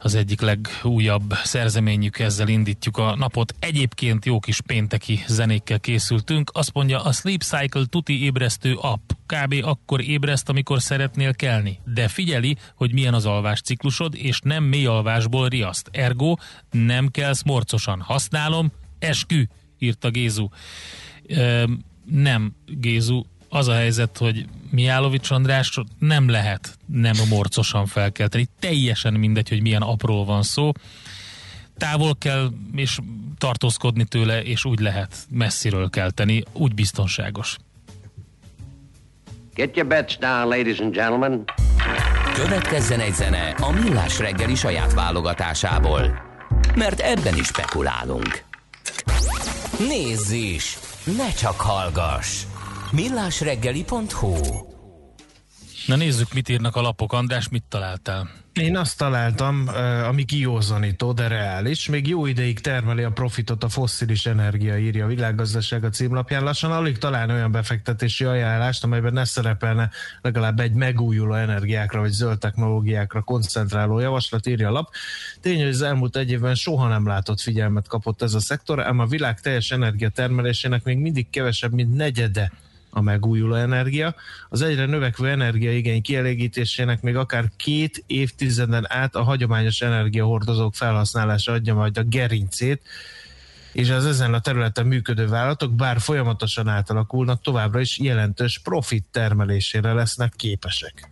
az 0.05 0.15
egyik 0.15 0.41
legújabb 0.41 1.33
szerzeményük, 1.43 2.19
ezzel 2.19 2.47
indítjuk 2.47 2.97
a 2.97 3.15
napot. 3.15 3.53
Egyébként 3.59 4.25
jó 4.25 4.39
kis 4.39 4.61
pénteki 4.61 5.23
zenékkel 5.27 5.79
készültünk. 5.79 6.49
Azt 6.53 6.73
mondja, 6.73 7.03
a 7.03 7.11
Sleep 7.11 7.41
Cycle 7.41 7.85
tuti 7.85 8.23
ébresztő 8.23 8.73
app. 8.73 9.09
Kb. 9.25 9.55
akkor 9.61 10.01
ébreszt, 10.01 10.49
amikor 10.49 10.81
szeretnél 10.81 11.33
kelni. 11.33 11.79
De 11.93 12.07
figyeli, 12.07 12.57
hogy 12.75 12.93
milyen 12.93 13.13
az 13.13 13.25
alvásciklusod, 13.25 14.15
és 14.15 14.39
nem 14.39 14.63
mély 14.63 14.85
alvásból 14.85 15.47
riaszt. 15.47 15.89
Ergo 15.91 16.35
nem 16.71 17.07
kelsz 17.07 17.43
morcosan. 17.43 18.01
Használom, 18.01 18.71
eskü, 18.99 19.43
írta 19.79 20.09
Gézu. 20.09 20.47
Öm, 21.27 21.79
nem, 22.05 22.55
Gézu, 22.65 23.23
az 23.55 23.67
a 23.67 23.73
helyzet, 23.73 24.17
hogy 24.17 24.45
Mijálovics 24.69 25.31
András 25.31 25.79
nem 25.99 26.29
lehet 26.29 26.77
nem 26.85 27.15
morcosan 27.29 27.85
felkelteni. 27.85 28.47
Teljesen 28.59 29.13
mindegy, 29.13 29.49
hogy 29.49 29.61
milyen 29.61 29.81
apró 29.81 30.25
van 30.25 30.43
szó. 30.43 30.71
Távol 31.77 32.15
kell 32.17 32.51
és 32.75 32.97
tartózkodni 33.37 34.03
tőle, 34.03 34.43
és 34.43 34.65
úgy 34.65 34.79
lehet 34.79 35.15
messziről 35.29 35.89
kelteni, 35.89 36.43
úgy 36.53 36.73
biztonságos. 36.73 37.57
Get 39.53 39.75
your 39.75 39.89
bets 39.89 40.17
down, 40.17 40.47
ladies 40.47 40.79
and 40.79 40.93
gentlemen. 40.93 41.43
Következzen 42.33 42.99
egy 42.99 43.13
zene 43.13 43.49
a 43.49 43.71
Millás 43.71 44.19
reggeli 44.19 44.55
saját 44.55 44.93
válogatásából. 44.93 46.21
Mert 46.75 46.99
ebben 46.99 47.37
is 47.37 47.45
spekulálunk. 47.45 48.43
Nézz 49.87 50.31
is! 50.31 50.77
Ne 51.17 51.31
csak 51.31 51.61
hallgass! 51.61 52.45
millásreggeli.hu 52.95 54.35
Na 55.87 55.95
nézzük, 55.95 56.33
mit 56.33 56.49
írnak 56.49 56.75
a 56.75 56.81
lapok. 56.81 57.13
András, 57.13 57.49
mit 57.49 57.63
találtál? 57.69 58.29
Én 58.53 58.77
azt 58.77 58.97
találtam, 58.97 59.69
eh, 59.69 60.07
ami 60.07 60.25
kiózanító, 60.25 61.11
de 61.11 61.27
reális. 61.27 61.87
Még 61.89 62.07
jó 62.07 62.25
ideig 62.25 62.59
termeli 62.59 63.03
a 63.03 63.11
profitot 63.11 63.63
a 63.63 63.69
fosszilis 63.69 64.25
energia, 64.25 64.77
írja 64.77 65.05
a 65.05 65.07
világgazdaság 65.07 65.83
a 65.83 65.89
címlapján. 65.89 66.43
Lassan 66.43 66.71
alig 66.71 66.97
találni 66.97 67.33
olyan 67.33 67.51
befektetési 67.51 68.23
ajánlást, 68.23 68.83
amelyben 68.83 69.13
ne 69.13 69.25
szerepelne 69.25 69.89
legalább 70.21 70.59
egy 70.59 70.73
megújuló 70.73 71.33
energiákra 71.33 71.99
vagy 71.99 72.11
zöld 72.11 72.39
technológiákra 72.39 73.21
koncentráló 73.21 73.99
javaslat, 73.99 74.47
írja 74.47 74.67
a 74.67 74.71
lap. 74.71 74.89
Tény, 75.41 75.59
hogy 75.59 75.69
az 75.69 75.81
elmúlt 75.81 76.15
egy 76.15 76.31
évben 76.31 76.55
soha 76.55 76.87
nem 76.87 77.07
látott 77.07 77.39
figyelmet 77.39 77.87
kapott 77.87 78.21
ez 78.21 78.33
a 78.33 78.39
szektor, 78.39 78.85
ám 78.85 78.99
a 78.99 79.05
világ 79.05 79.39
teljes 79.39 79.71
energiatermelésének 79.71 80.83
még 80.83 80.97
mindig 80.97 81.29
kevesebb, 81.29 81.73
mint 81.73 81.95
negyede 81.95 82.51
a 82.95 83.01
megújuló 83.01 83.53
energia. 83.53 84.15
Az 84.49 84.61
egyre 84.61 84.85
növekvő 84.85 85.29
energiaigény 85.29 86.01
kielégítésének 86.01 87.01
még 87.01 87.15
akár 87.15 87.51
két 87.57 88.03
évtizeden 88.07 88.85
át 88.89 89.15
a 89.15 89.23
hagyományos 89.23 89.81
energiahordozók 89.81 90.75
felhasználása 90.75 91.51
adja 91.51 91.73
majd 91.73 91.97
a 91.97 92.03
gerincét, 92.03 92.81
és 93.73 93.89
az 93.89 94.05
ezen 94.05 94.33
a 94.33 94.39
területen 94.39 94.85
működő 94.85 95.27
vállalatok, 95.27 95.73
bár 95.73 95.99
folyamatosan 95.99 96.67
átalakulnak, 96.67 97.41
továbbra 97.41 97.79
is 97.79 97.99
jelentős 97.99 98.59
profit 98.59 99.05
termelésére 99.11 99.93
lesznek 99.93 100.33
képesek. 100.35 101.09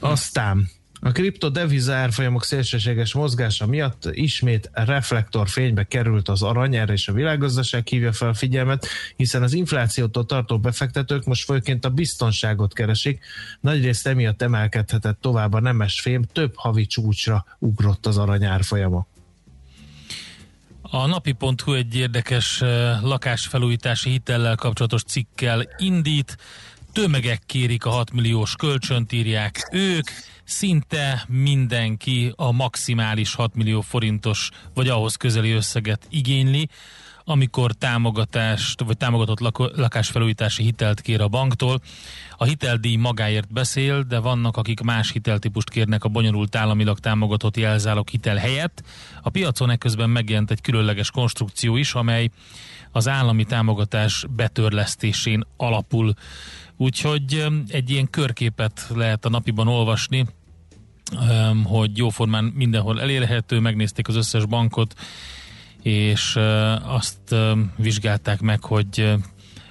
Aztán 0.00 0.68
A 1.00 1.12
kriptodeviza 1.12 1.94
árfolyamok 1.94 2.44
szélsőséges 2.44 3.14
mozgása 3.14 3.66
miatt 3.66 4.08
ismét 4.10 4.70
reflektorfénybe 4.72 5.84
került 5.84 6.28
az 6.28 6.42
arany, 6.42 6.74
és 6.74 7.08
a 7.08 7.12
világgazdaság 7.12 7.86
hívja 7.86 8.12
fel 8.12 8.28
a 8.28 8.34
figyelmet, 8.34 8.86
hiszen 9.16 9.42
az 9.42 9.52
inflációtól 9.52 10.26
tartó 10.26 10.58
befektetők 10.58 11.24
most 11.24 11.44
főként 11.44 11.84
a 11.84 11.90
biztonságot 11.90 12.74
keresik. 12.74 13.24
Nagyrészt 13.60 14.06
emiatt 14.06 14.42
emelkedhetett 14.42 15.20
tovább 15.20 15.52
a 15.52 15.60
nemes 15.60 16.00
fém, 16.00 16.22
több 16.22 16.52
havi 16.56 16.86
csúcsra 16.86 17.44
ugrott 17.58 18.06
az 18.06 18.18
arany 18.18 18.44
árfolyama. 18.44 19.06
A 20.82 21.06
napi.hu 21.06 21.74
egy 21.74 21.96
érdekes 21.96 22.62
eh, 22.62 23.02
lakásfelújítási 23.02 24.10
hitellel 24.10 24.54
kapcsolatos 24.54 25.02
cikkel 25.02 25.68
indít. 25.78 26.36
Tömegek 26.96 27.42
kérik 27.46 27.84
a 27.84 27.90
6 27.90 28.12
milliós 28.12 28.54
kölcsönt, 28.54 29.12
írják 29.12 29.68
ők. 29.72 30.10
Szinte 30.44 31.24
mindenki 31.28 32.32
a 32.36 32.52
maximális 32.52 33.34
6 33.34 33.54
millió 33.54 33.80
forintos 33.80 34.50
vagy 34.74 34.88
ahhoz 34.88 35.16
közeli 35.16 35.50
összeget 35.50 36.06
igényli 36.10 36.68
amikor 37.28 37.72
támogatást, 37.72 38.80
vagy 38.80 38.96
támogatott 38.96 39.40
lako- 39.40 39.76
lakásfelújítási 39.76 40.62
hitelt 40.62 41.00
kér 41.00 41.20
a 41.20 41.28
banktól. 41.28 41.80
A 42.36 42.44
hiteldíj 42.44 42.96
magáért 42.96 43.52
beszél, 43.52 44.02
de 44.02 44.18
vannak, 44.18 44.56
akik 44.56 44.80
más 44.80 45.10
hiteltípust 45.10 45.70
kérnek 45.70 46.04
a 46.04 46.08
bonyolult 46.08 46.56
államilag 46.56 46.98
támogatott 46.98 47.56
jelzálog 47.56 48.08
hitel 48.08 48.36
helyett. 48.36 48.82
A 49.22 49.30
piacon 49.30 49.70
ekközben 49.70 50.10
megjelent 50.10 50.50
egy 50.50 50.60
különleges 50.60 51.10
konstrukció 51.10 51.76
is, 51.76 51.94
amely 51.94 52.30
az 52.90 53.08
állami 53.08 53.44
támogatás 53.44 54.26
betörlesztésén 54.36 55.46
alapul. 55.56 56.14
Úgyhogy 56.76 57.46
egy 57.68 57.90
ilyen 57.90 58.10
körképet 58.10 58.86
lehet 58.94 59.24
a 59.24 59.28
napiban 59.28 59.68
olvasni, 59.68 60.26
hogy 61.64 61.96
jóformán 61.96 62.44
mindenhol 62.44 63.00
elérhető, 63.00 63.60
megnézték 63.60 64.08
az 64.08 64.16
összes 64.16 64.44
bankot, 64.44 64.94
és 65.82 66.38
azt 66.82 67.34
vizsgálták 67.76 68.40
meg, 68.40 68.64
hogy 68.64 69.16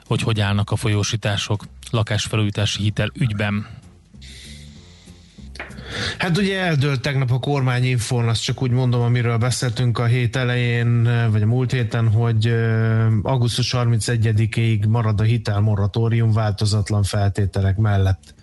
hogy, 0.07 0.21
hogy 0.21 0.39
állnak 0.39 0.71
a 0.71 0.75
folyósítások 0.75 1.65
lakásfelújítási 1.91 2.81
hitel 2.81 3.11
ügyben. 3.13 3.67
Hát 6.17 6.37
ugye 6.37 6.59
eldőlt 6.59 7.01
tegnap 7.01 7.31
a 7.31 7.39
kormányinfon, 7.39 8.27
azt 8.27 8.43
csak 8.43 8.61
úgy 8.61 8.71
mondom, 8.71 9.01
amiről 9.01 9.37
beszéltünk 9.37 9.99
a 9.99 10.05
hét 10.05 10.35
elején, 10.35 11.03
vagy 11.31 11.41
a 11.41 11.45
múlt 11.45 11.71
héten, 11.71 12.07
hogy 12.07 12.55
augusztus 13.21 13.73
31-ig 13.77 14.87
marad 14.87 15.19
a 15.19 15.23
hitelmoratórium 15.23 16.31
változatlan 16.31 17.03
feltételek 17.03 17.77
mellett. 17.77 18.33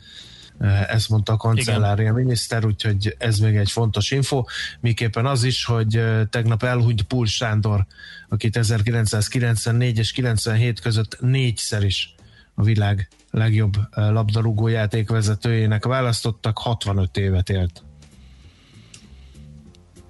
Ezt 0.89 1.09
mondta 1.09 1.33
a 1.33 1.37
kancellária 1.37 2.03
Igen. 2.03 2.15
miniszter, 2.15 2.65
úgyhogy 2.65 3.15
ez 3.19 3.39
még 3.39 3.57
egy 3.57 3.71
fontos 3.71 4.11
info. 4.11 4.45
Miképpen 4.81 5.27
az 5.27 5.45
is, 5.45 5.65
hogy 5.65 6.03
tegnap 6.31 6.63
elhúgy 6.63 7.03
Pul 7.03 7.27
Sándor, 7.27 7.87
akit 8.29 8.57
1994 8.57 9.99
és 9.99 10.13
97 10.13 10.81
között 10.81 11.17
négyszer 11.21 11.85
is 11.85 12.15
a 12.55 12.63
világ 12.63 13.09
legjobb 13.33 13.73
labdarúgó 13.95 14.69
játékvezetőjének 14.69 15.85
választottak, 15.85 16.59
65 16.59 17.17
évet 17.17 17.51
élt. 17.51 17.83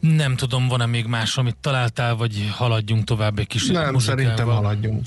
Nem 0.01 0.37
tudom, 0.37 0.69
van-e 0.69 0.87
még 0.87 1.07
más, 1.07 1.37
amit 1.37 1.57
találtál, 1.61 2.15
vagy 2.17 2.51
haladjunk 2.53 3.05
tovább 3.05 3.39
egy 3.39 3.47
kis 3.47 3.67
Nem, 3.67 3.93
muzsikával. 3.93 4.01
szerintem 4.01 4.47
haladjunk. 4.47 5.07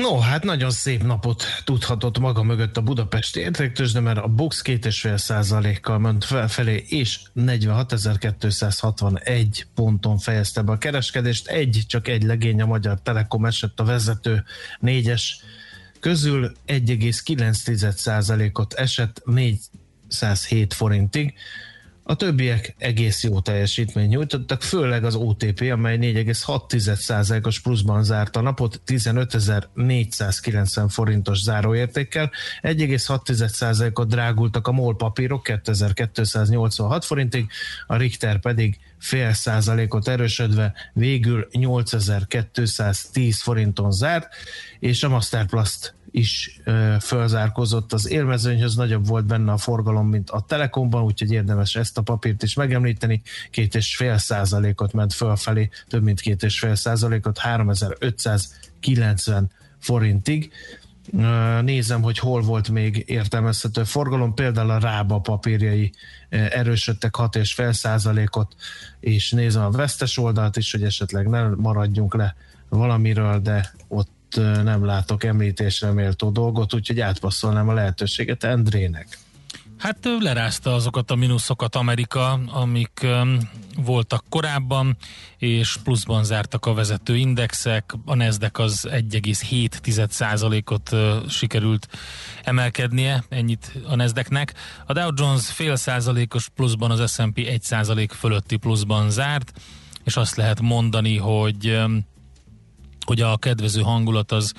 No, 0.00 0.18
hát 0.18 0.44
nagyon 0.44 0.70
szép 0.70 1.02
napot 1.02 1.44
tudhatott 1.64 2.18
maga 2.18 2.42
mögött 2.42 2.76
a 2.76 2.80
Budapesti 2.80 3.40
értéktős, 3.40 3.92
de 3.92 4.00
mert 4.00 4.18
a 4.18 4.28
Box 4.28 4.62
2,5 4.64 5.16
százalékkal 5.16 5.98
ment 5.98 6.24
felfelé, 6.24 6.84
és 6.88 7.20
46.261 7.36 9.62
ponton 9.74 10.18
fejezte 10.18 10.62
be 10.62 10.72
a 10.72 10.78
kereskedést. 10.78 11.48
Egy, 11.48 11.82
csak 11.86 12.08
egy 12.08 12.22
legény 12.22 12.60
a 12.60 12.66
Magyar 12.66 13.00
Telekom 13.02 13.44
esett 13.44 13.80
a 13.80 13.84
vezető 13.84 14.44
négyes 14.80 15.40
közül 16.00 16.52
1,9 16.66 17.94
százalékot 17.94 18.72
esett 18.72 19.22
407 19.24 20.74
forintig. 20.74 21.34
A 22.04 22.14
többiek 22.14 22.74
egész 22.78 23.22
jó 23.22 23.40
teljesítményt 23.40 24.08
nyújtottak, 24.08 24.62
főleg 24.62 25.04
az 25.04 25.14
OTP, 25.14 25.60
amely 25.60 25.98
4,6%-os 26.00 27.60
pluszban 27.60 28.04
zárta 28.04 28.40
a 28.40 28.42
napot 28.42 28.80
15.490 28.86 30.84
forintos 30.88 31.42
záróértékkel, 31.42 32.30
1,6%-ot 32.62 34.08
drágultak 34.08 34.66
a 34.66 34.72
MOL 34.72 34.96
papírok 34.96 35.42
2286 35.42 37.04
forintig, 37.04 37.50
a 37.86 37.96
Richter 37.96 38.40
pedig 38.40 38.78
fél 38.98 39.32
százalékot 39.32 40.08
erősödve 40.08 40.72
végül 40.92 41.48
8210 41.52 43.40
forinton 43.40 43.92
zárt, 43.92 44.28
és 44.78 45.02
a 45.02 45.08
Masterplast 45.08 45.94
is 46.14 46.60
fölzárkozott 47.00 47.92
az 47.92 48.08
élmezőnyhöz, 48.08 48.74
nagyobb 48.74 49.06
volt 49.06 49.26
benne 49.26 49.52
a 49.52 49.56
forgalom, 49.56 50.08
mint 50.08 50.30
a 50.30 50.40
Telekomban, 50.40 51.02
úgyhogy 51.02 51.32
érdemes 51.32 51.76
ezt 51.76 51.98
a 51.98 52.02
papírt 52.02 52.42
is 52.42 52.54
megemlíteni. 52.54 53.22
Két 53.50 53.74
és 53.74 53.96
fél 53.96 54.18
százalékot 54.18 54.92
ment 54.92 55.12
fölfelé, 55.12 55.70
több 55.88 56.02
mint 56.02 56.20
két 56.20 56.42
és 56.42 56.58
fél 56.58 56.74
százalékot, 56.74 57.38
3590 57.38 59.50
forintig. 59.78 60.52
Nézem, 61.62 62.02
hogy 62.02 62.18
hol 62.18 62.40
volt 62.40 62.68
még 62.68 63.04
értelmezhető 63.06 63.84
forgalom, 63.84 64.34
például 64.34 64.70
a 64.70 64.78
Rába 64.78 65.18
papírjai 65.18 65.92
erősödtek 66.28 67.14
6,5 67.18 67.72
százalékot, 67.72 68.54
és 69.00 69.30
nézem 69.30 69.64
a 69.64 69.70
vesztes 69.70 70.18
oldalt 70.18 70.56
is, 70.56 70.72
hogy 70.72 70.84
esetleg 70.84 71.28
nem 71.28 71.54
maradjunk 71.58 72.14
le 72.14 72.34
valamiről, 72.68 73.40
de 73.40 73.72
ott 73.88 74.10
nem 74.36 74.84
látok 74.84 75.24
említésre 75.24 75.92
méltó 75.92 76.30
dolgot, 76.30 76.74
úgyhogy 76.74 77.00
átpasszolnám 77.00 77.68
a 77.68 77.72
lehetőséget 77.72 78.44
Endrének. 78.44 79.18
Hát 79.82 80.08
lerázta 80.20 80.74
azokat 80.74 81.10
a 81.10 81.14
mínuszokat 81.14 81.76
Amerika, 81.76 82.32
amik 82.32 83.00
um, 83.02 83.38
voltak 83.76 84.24
korábban, 84.28 84.96
és 85.38 85.76
pluszban 85.84 86.24
zártak 86.24 86.66
a 86.66 86.74
vezető 86.74 87.16
indexek. 87.16 87.94
A 88.04 88.14
Nasdaq 88.14 88.62
az 88.62 88.88
1,7%-ot 88.90 90.92
uh, 90.92 91.28
sikerült 91.28 91.88
emelkednie, 92.42 93.24
ennyit 93.28 93.72
a 93.86 93.96
Nasdaqnek. 93.96 94.54
A 94.86 94.92
Dow 94.92 95.10
Jones 95.14 95.46
fél 95.46 95.76
százalékos 95.76 96.48
pluszban, 96.48 96.90
az 96.90 97.12
S&P 97.12 97.38
1 97.38 97.62
százalék 97.62 98.12
fölötti 98.12 98.56
pluszban 98.56 99.10
zárt, 99.10 99.52
és 100.04 100.16
azt 100.16 100.36
lehet 100.36 100.60
mondani, 100.60 101.16
hogy 101.16 101.68
um, 101.68 102.06
hogy 103.06 103.20
a 103.20 103.36
kedvező 103.36 103.80
hangulat 103.80 104.32
az 104.32 104.52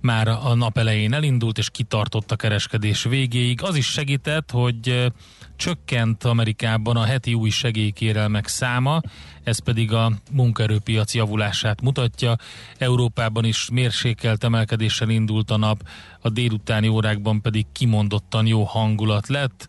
már 0.00 0.28
a 0.28 0.54
nap 0.54 0.78
elején 0.78 1.12
elindult, 1.12 1.58
és 1.58 1.70
kitartott 1.70 2.32
a 2.32 2.36
kereskedés 2.36 3.02
végéig. 3.02 3.62
Az 3.62 3.76
is 3.76 3.86
segített, 3.86 4.50
hogy 4.50 5.12
csökkent 5.56 6.24
Amerikában 6.24 6.96
a 6.96 7.04
heti 7.04 7.34
új 7.34 7.50
segélykérelmek 7.50 8.46
száma, 8.46 9.00
ez 9.44 9.58
pedig 9.58 9.92
a 9.92 10.12
munkaerőpiac 10.30 11.14
javulását 11.14 11.80
mutatja. 11.82 12.36
Európában 12.78 13.44
is 13.44 13.68
mérsékelt 13.72 14.44
emelkedéssel 14.44 15.08
indult 15.08 15.50
a 15.50 15.56
nap, 15.56 15.88
a 16.20 16.28
délutáni 16.28 16.88
órákban 16.88 17.40
pedig 17.40 17.66
kimondottan 17.72 18.46
jó 18.46 18.62
hangulat 18.62 19.28
lett. 19.28 19.66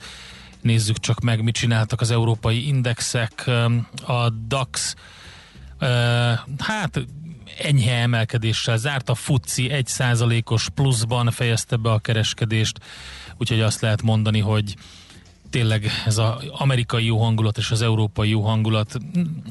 Nézzük 0.62 1.00
csak 1.00 1.20
meg, 1.20 1.44
mit 1.44 1.56
csináltak 1.56 2.02
az 2.02 2.12
európai 2.12 2.68
indexek. 2.68 3.50
A 4.06 4.30
DAX 4.30 4.96
hát 6.58 7.06
enyhe 7.58 7.96
emelkedéssel 7.96 8.78
zárt, 8.78 9.10
a 9.10 9.16
FUCI 9.16 9.70
1%-os 9.74 10.70
pluszban 10.70 11.32
fejezte 11.32 11.76
be 11.76 11.92
a 11.92 12.00
kereskedést, 12.00 12.80
úgyhogy 13.38 13.62
azt 13.62 13.82
lehet 13.82 14.02
mondani, 14.02 14.40
hogy 14.40 14.76
tényleg 15.50 15.90
ez 16.06 16.18
az 16.18 16.36
amerikai 16.52 17.06
jó 17.06 17.24
hangulat 17.24 17.58
és 17.58 17.72
az 17.72 17.82
európai 17.82 18.30
jó 18.30 18.42
hangulat, 18.42 18.98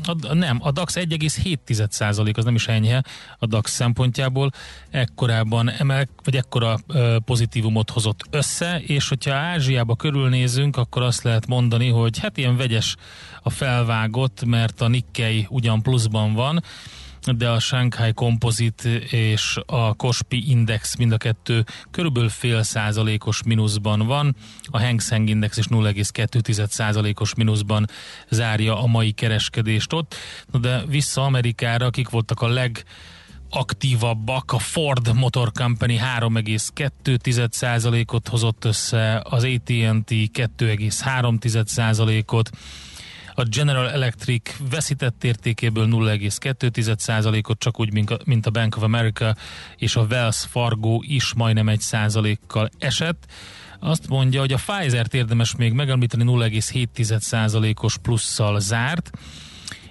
a, 0.04 0.34
nem, 0.34 0.58
a 0.60 0.70
DAX 0.70 0.94
1,7 0.96 2.36
az 2.36 2.44
nem 2.44 2.54
is 2.54 2.68
enyhe 2.68 3.04
a 3.38 3.46
DAX 3.46 3.70
szempontjából, 3.70 4.50
ekkorában 4.90 5.70
emel, 5.70 6.08
vagy 6.24 6.36
ekkora 6.36 6.78
ö, 6.86 7.16
pozitívumot 7.24 7.90
hozott 7.90 8.24
össze, 8.30 8.80
és 8.80 9.08
hogyha 9.08 9.34
Ázsiába 9.34 9.96
körülnézünk, 9.96 10.76
akkor 10.76 11.02
azt 11.02 11.22
lehet 11.22 11.46
mondani, 11.46 11.88
hogy 11.88 12.18
hát 12.18 12.36
ilyen 12.36 12.56
vegyes 12.56 12.96
a 13.42 13.50
felvágott, 13.50 14.44
mert 14.44 14.80
a 14.80 14.88
Nikkei 14.88 15.46
ugyan 15.50 15.82
pluszban 15.82 16.34
van, 16.34 16.62
de 17.34 17.48
a 17.48 17.58
Shanghai 17.58 18.12
Composite 18.12 18.98
és 18.98 19.58
a 19.66 19.94
Kospi 19.94 20.50
Index 20.50 20.96
mind 20.96 21.12
a 21.12 21.16
kettő 21.16 21.64
körülbelül 21.90 22.28
fél 22.28 22.62
százalékos 22.62 23.42
mínuszban 23.42 24.06
van, 24.06 24.36
a 24.64 24.80
Hang 24.80 25.00
Seng 25.00 25.28
Index 25.28 25.56
is 25.56 25.64
0,2 25.68 26.66
százalékos 26.66 27.34
mínuszban 27.34 27.86
zárja 28.28 28.82
a 28.82 28.86
mai 28.86 29.12
kereskedést 29.12 29.92
ott, 29.92 30.14
no 30.52 30.58
de 30.58 30.84
vissza 30.86 31.24
Amerikára, 31.24 31.86
akik 31.86 32.08
voltak 32.08 32.40
a 32.40 32.48
leg 32.48 32.84
aktívabbak. 33.50 34.52
A 34.52 34.58
Ford 34.58 35.14
Motor 35.14 35.52
Company 35.52 36.00
3,2%-ot 36.18 38.28
hozott 38.28 38.64
össze, 38.64 39.22
az 39.24 39.44
AT&T 39.44 40.10
2,3%-ot, 40.10 42.50
a 43.38 43.42
General 43.42 43.90
Electric 43.90 44.56
veszített 44.70 45.24
értékéből 45.24 45.86
0,2%-ot, 45.90 47.58
csak 47.58 47.80
úgy, 47.80 47.92
mint 48.24 48.46
a 48.46 48.50
Bank 48.50 48.76
of 48.76 48.82
America, 48.82 49.36
és 49.76 49.96
a 49.96 50.06
Wells 50.10 50.46
Fargo 50.48 50.98
is 51.02 51.34
majdnem 51.34 51.66
1%-kal 51.68 52.70
esett. 52.78 53.26
Azt 53.80 54.08
mondja, 54.08 54.40
hogy 54.40 54.52
a 54.52 54.60
Pfizer-t 54.66 55.14
érdemes 55.14 55.56
még 55.56 55.72
megemlíteni 55.72 56.24
0,7%-os 56.26 57.98
plusszal 57.98 58.60
zárt, 58.60 59.10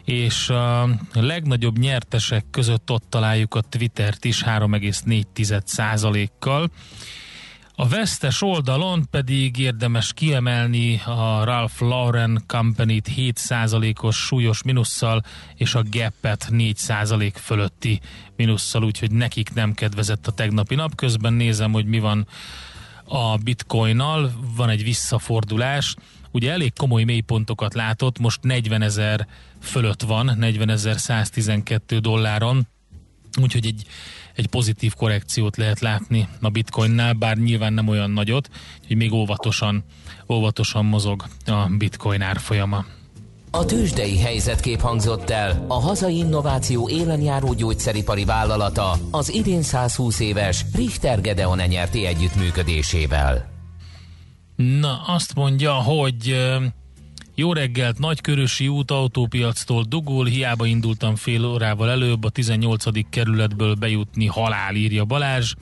és 0.04 0.50
a 0.50 0.90
legnagyobb 1.14 1.78
nyertesek 1.78 2.46
között 2.52 2.92
ott 2.92 3.06
találjuk 3.10 3.56
a 3.56 3.62
Twittert 3.62 4.26
is 4.26 4.44
3,4%-kal. 4.44 6.70
A 7.78 7.88
vesztes 7.88 8.42
oldalon 8.42 9.08
pedig 9.12 9.58
érdemes 9.58 10.14
kiemelni 10.14 11.02
a 11.06 11.44
Ralph 11.44 11.82
Lauren 11.82 12.44
Company-t 12.48 13.10
7%-os 13.16 14.16
súlyos 14.16 14.64
minusszal, 14.64 15.24
és 15.56 15.76
a 15.76 15.84
Gap-et 15.92 16.48
4% 16.52 17.32
fölötti 17.36 18.00
minusszal, 18.36 18.84
úgyhogy 18.84 19.12
nekik 19.12 19.54
nem 19.54 19.74
kedvezett 19.74 20.28
a 20.28 20.32
tegnapi 20.32 20.76
nap. 20.76 20.96
Közben 20.96 21.34
nézem, 21.34 21.72
hogy 21.72 21.86
mi 21.86 22.00
van 22.00 22.28
a 23.06 23.38
bitcoinnal, 23.38 24.32
van 24.56 24.70
egy 24.70 24.84
visszafordulás, 24.84 25.96
ugye 26.32 26.52
elég 26.52 26.74
komoly 26.74 27.04
mélypontokat 27.04 27.74
látott, 27.74 28.20
most 28.20 28.44
40 28.44 28.82
ezer 28.82 29.28
fölött 29.62 30.02
van, 30.02 30.32
40 30.38 30.70
ezer 30.70 30.98
112 30.98 32.00
dolláron, 32.00 32.68
úgyhogy 33.42 33.66
egy, 33.66 33.84
egy 34.36 34.48
pozitív 34.48 34.94
korrekciót 34.94 35.58
lehet 35.58 35.80
látni 35.80 36.28
a 36.42 36.50
bitcoinnál, 36.50 37.14
bár 37.14 37.38
nyilván 37.38 37.74
nem 37.74 37.88
olyan 37.88 38.12
nagyot, 38.12 38.50
hogy 38.88 38.96
még 38.96 39.14
óvatosan, 39.14 39.84
óvatosan 40.30 40.86
mozog 40.86 41.26
a 41.46 41.68
bitcoin 41.78 42.22
árfolyama. 42.22 42.86
A 43.52 43.66
tőzsdei 43.66 44.20
helyzetkép 44.20 44.80
hangzott 44.80 45.30
el 45.30 45.66
a 45.68 45.80
hazai 45.80 46.18
innováció 46.18 46.90
élenjáró 46.90 47.54
gyógyszeripari 47.54 48.26
vállalata 48.26 48.98
az 49.12 49.34
idén 49.34 49.62
120 49.62 50.20
éves 50.20 50.66
Richter 50.74 51.22
Gedeon 51.22 51.62
nyerti 51.68 52.06
együttműködésével. 52.06 53.54
Na, 54.56 55.02
azt 55.08 55.36
mondja, 55.36 55.74
hogy 55.74 56.36
jó 57.36 57.54
reggelt, 57.54 58.00
Nagykörösi 58.00 58.68
út 58.68 58.92
autópiactól 58.92 59.84
dugul, 59.84 60.26
hiába 60.26 60.66
indultam 60.66 61.16
fél 61.16 61.46
órával 61.46 61.90
előbb, 61.90 62.24
a 62.24 62.30
18. 62.30 63.10
kerületből 63.10 63.76
bejutni 63.76 64.26
halál, 64.26 64.76
írja 64.76 65.06
Balázs. 65.06 65.54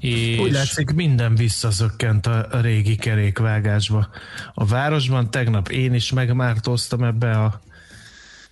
És... 0.00 0.38
Úgy 0.38 0.52
látszik, 0.52 0.90
minden 0.90 1.34
visszazökkent 1.34 2.26
a, 2.26 2.48
régi 2.60 2.96
kerékvágásba. 2.96 4.08
A 4.54 4.64
városban 4.64 5.30
tegnap 5.30 5.68
én 5.68 5.94
is 5.94 6.12
megmártóztam 6.12 7.02
ebbe 7.02 7.30
a 7.30 7.60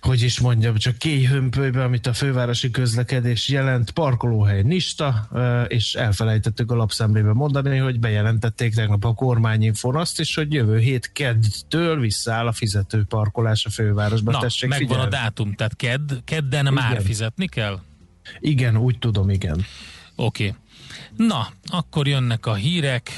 hogy 0.07 0.21
is 0.21 0.39
mondjam, 0.39 0.75
csak 0.75 0.97
kéjhömpölybe, 0.97 1.83
amit 1.83 2.07
a 2.07 2.13
fővárosi 2.13 2.71
közlekedés 2.71 3.49
jelent, 3.49 3.91
parkolóhely 3.91 4.61
Nista, 4.61 5.29
és 5.67 5.93
elfelejtettük 5.93 6.71
a 6.71 6.75
lapszemlébe 6.75 7.33
mondani, 7.33 7.77
hogy 7.77 7.99
bejelentették 7.99 8.73
tegnap 8.75 9.05
a 9.05 9.13
kormányinfon 9.13 9.95
azt 9.95 10.19
is, 10.19 10.35
hogy 10.35 10.53
jövő 10.53 10.77
hét 10.79 11.11
keddtől 11.11 11.99
visszaáll 11.99 12.47
a 12.47 12.51
fizető 12.51 13.03
parkolás 13.03 13.65
a 13.65 13.69
fővárosban. 13.69 14.33
Na, 14.33 14.39
Tessék 14.39 14.69
megvan 14.69 14.87
figyelni. 14.87 15.15
a 15.15 15.19
dátum, 15.19 15.53
tehát 15.53 15.75
kedd, 15.75 16.11
kedden 16.23 16.61
igen. 16.61 16.73
már 16.73 17.01
fizetni 17.01 17.47
kell? 17.47 17.79
Igen, 18.39 18.77
úgy 18.77 18.97
tudom, 18.99 19.29
igen. 19.29 19.65
Oké. 20.15 20.45
Okay. 20.45 21.27
Na, 21.27 21.47
akkor 21.63 22.07
jönnek 22.07 22.45
a 22.45 22.53
hírek, 22.53 23.11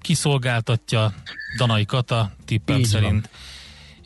kiszolgáltatja 0.00 1.14
Danai 1.58 1.84
Kata 1.84 2.32
tippem 2.44 2.78
Így 2.78 2.84
szerint. 2.84 3.28
Van 3.32 3.54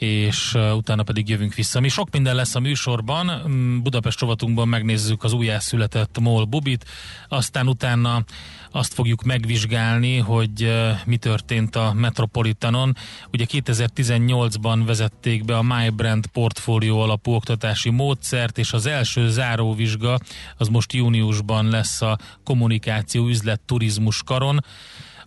és 0.01 0.57
utána 0.75 1.03
pedig 1.03 1.29
jövünk 1.29 1.55
vissza. 1.55 1.81
Mi 1.81 1.89
sok 1.89 2.11
minden 2.11 2.35
lesz 2.35 2.55
a 2.55 2.61
műsorban, 2.61 3.43
mm, 3.49 3.83
Budapest 3.83 4.21
rovatunkban 4.21 4.69
megnézzük 4.69 5.25
az 5.25 5.33
újjászületett 5.33 6.19
MOL 6.19 6.45
Bubit, 6.45 6.85
aztán 7.29 7.69
utána 7.69 8.25
azt 8.71 8.95
fogjuk 8.95 9.23
megvizsgálni, 9.23 10.19
hogy 10.19 10.73
mi 11.05 11.17
történt 11.17 11.77
a 11.77 11.93
Metropolitanon. 11.93 12.97
Ugye 13.33 13.47
2018-ban 13.49 14.83
vezették 14.87 15.45
be 15.45 15.57
a 15.57 15.63
MyBrand 15.63 16.27
portfólió 16.27 17.01
alapú 17.01 17.33
oktatási 17.33 17.91
módszert, 17.91 18.59
és 18.59 18.73
az 18.73 18.87
első 18.87 19.29
záróvizsga 19.29 20.19
az 20.57 20.69
most 20.69 20.93
júniusban 20.93 21.69
lesz 21.69 22.03
a 22.03 22.19
kommunikáció 22.45 23.27
üzlet 23.27 23.61
turizmus 23.61 24.23
karon 24.23 24.65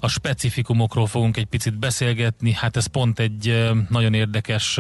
a 0.03 0.07
specifikumokról 0.07 1.07
fogunk 1.07 1.37
egy 1.37 1.45
picit 1.45 1.79
beszélgetni, 1.79 2.51
hát 2.51 2.77
ez 2.77 2.85
pont 2.85 3.19
egy 3.19 3.69
nagyon 3.89 4.13
érdekes, 4.13 4.79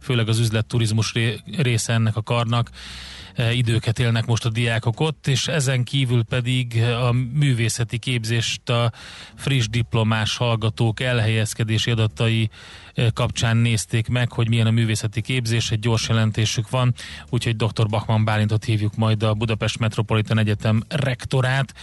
főleg 0.00 0.28
az 0.28 0.38
üzletturizmus 0.38 1.12
része 1.56 1.92
ennek 1.92 2.16
a 2.16 2.22
karnak, 2.22 2.70
időket 3.52 3.98
élnek 3.98 4.26
most 4.26 4.44
a 4.44 4.48
diákok 4.48 5.00
ott, 5.00 5.26
és 5.26 5.48
ezen 5.48 5.84
kívül 5.84 6.24
pedig 6.24 6.82
a 6.82 7.12
művészeti 7.12 7.98
képzést 7.98 8.68
a 8.68 8.92
friss 9.34 9.66
diplomás 9.68 10.36
hallgatók 10.36 11.00
elhelyezkedési 11.00 11.90
adatai 11.90 12.50
kapcsán 13.12 13.56
nézték 13.56 14.08
meg, 14.08 14.32
hogy 14.32 14.48
milyen 14.48 14.66
a 14.66 14.70
művészeti 14.70 15.20
képzés, 15.20 15.70
egy 15.70 15.78
gyors 15.78 16.08
jelentésük 16.08 16.70
van, 16.70 16.94
úgyhogy 17.28 17.56
dr. 17.56 17.86
Bachmann 17.86 18.24
Bálintot 18.24 18.64
hívjuk 18.64 18.96
majd 18.96 19.22
a 19.22 19.34
Budapest 19.34 19.78
Metropolitan 19.78 20.38
Egyetem 20.38 20.82
rektorát, 20.88 21.74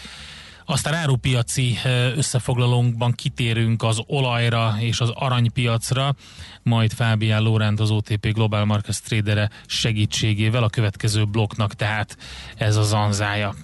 aztán 0.65 0.93
árupiaci 0.93 1.77
összefoglalónkban 2.15 3.11
kitérünk 3.11 3.83
az 3.83 4.01
olajra 4.07 4.75
és 4.79 4.99
az 4.99 5.11
aranypiacra, 5.13 6.15
majd 6.63 6.93
Fábián 6.93 7.41
Lóránt 7.41 7.79
az 7.79 7.91
OTP 7.91 8.33
Global 8.33 8.65
Markets 8.65 8.99
tradere 8.99 9.49
segítségével 9.65 10.63
a 10.63 10.69
következő 10.69 11.25
blokknak, 11.25 11.73
tehát 11.73 12.17
ez 12.57 12.75
az 12.75 12.93
anzája. 12.93 13.55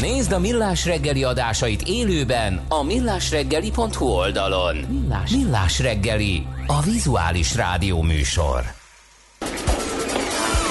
Nézd 0.00 0.32
a 0.32 0.38
Millás 0.38 0.84
reggeli 0.84 1.24
adásait 1.24 1.82
élőben 1.82 2.60
a 2.68 2.82
millásreggeli.hu 2.82 4.06
oldalon. 4.06 4.76
Millás, 4.76 5.30
Millás 5.30 5.78
reggeli, 5.78 6.46
a 6.66 6.82
vizuális 6.82 7.54
rádió 7.54 8.02
műsor. 8.02 8.64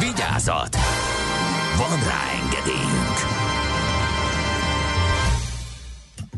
Vigyázat! 0.00 0.76
Van 1.76 1.98
rá 1.98 2.20
engedélyünk! 2.42 3.18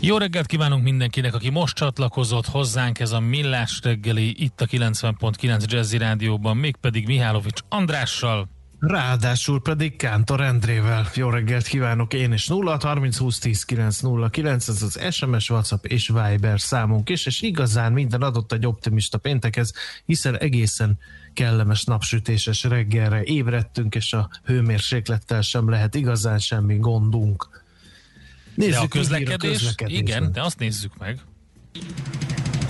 Jó 0.00 0.18
reggelt 0.18 0.46
kívánunk 0.46 0.82
mindenkinek, 0.82 1.34
aki 1.34 1.50
most 1.50 1.74
csatlakozott 1.74 2.46
hozzánk, 2.46 2.98
ez 2.98 3.12
a 3.12 3.20
Millás 3.20 3.80
reggeli 3.82 4.42
itt 4.42 4.60
a 4.60 4.66
90.9 4.66 5.64
Jazzy 5.64 5.98
Rádióban, 5.98 6.56
mégpedig 6.56 7.06
Mihálovics 7.06 7.60
Andrással. 7.68 8.48
Ráadásul 8.78 9.62
pedig 9.62 9.96
Kántor 9.96 10.40
Endrével. 10.40 11.10
Jó 11.14 11.30
reggelt 11.30 11.66
kívánok 11.66 12.14
én 12.14 12.32
is. 12.32 12.46
0 12.46 12.78
30 12.80 13.16
20 13.16 13.38
10 13.38 13.64
9 13.64 14.00
0 14.00 14.28
9, 14.28 14.68
ez 14.68 14.82
az 14.82 15.00
SMS, 15.10 15.50
WhatsApp 15.50 15.84
és 15.84 16.08
Viber 16.08 16.60
számunk 16.60 17.08
is, 17.08 17.26
és 17.26 17.42
igazán 17.42 17.92
minden 17.92 18.22
adott 18.22 18.52
egy 18.52 18.66
optimista 18.66 19.18
péntekhez, 19.18 19.72
hiszen 20.04 20.38
egészen 20.38 20.98
kellemes 21.34 21.84
napsütéses 21.84 22.64
reggelre 22.64 23.22
ébredtünk, 23.22 23.94
és 23.94 24.12
a 24.12 24.30
hőmérséklettel 24.44 25.40
sem 25.40 25.68
lehet 25.68 25.94
igazán 25.94 26.38
semmi 26.38 26.76
gondunk. 26.76 27.64
Nézzük 28.54 28.74
de 28.74 28.80
a 28.80 28.88
közlekedés, 28.88 29.74
igen, 29.86 30.32
de 30.32 30.42
azt 30.42 30.58
nézzük 30.58 30.98
meg. 30.98 31.20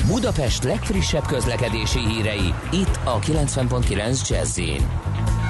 Budapest 0.06 0.62
legfrissebb 0.62 1.26
közlekedési 1.26 1.98
hírei, 1.98 2.54
itt 2.72 2.98
a 3.04 3.18
90.9 3.18 4.28
jazz 4.28 4.58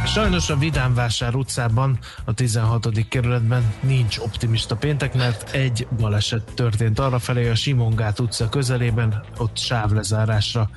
Sajnos 0.06 0.50
a 0.50 0.56
Vidámvásár 0.56 1.34
utcában, 1.34 1.98
a 2.24 2.34
16. 2.34 3.08
kerületben 3.08 3.74
nincs 3.80 4.18
optimista 4.18 4.76
péntek, 4.76 5.14
mert 5.14 5.50
egy 5.50 5.86
baleset 6.00 6.52
történt 6.54 6.98
arrafelé 6.98 7.48
a 7.50 7.54
Simongát 7.54 8.18
utca 8.18 8.48
közelében, 8.48 9.24
ott 9.36 9.56
sávlezárásra 9.56 10.70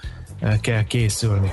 kell 0.61 0.83
készülni. 0.83 1.51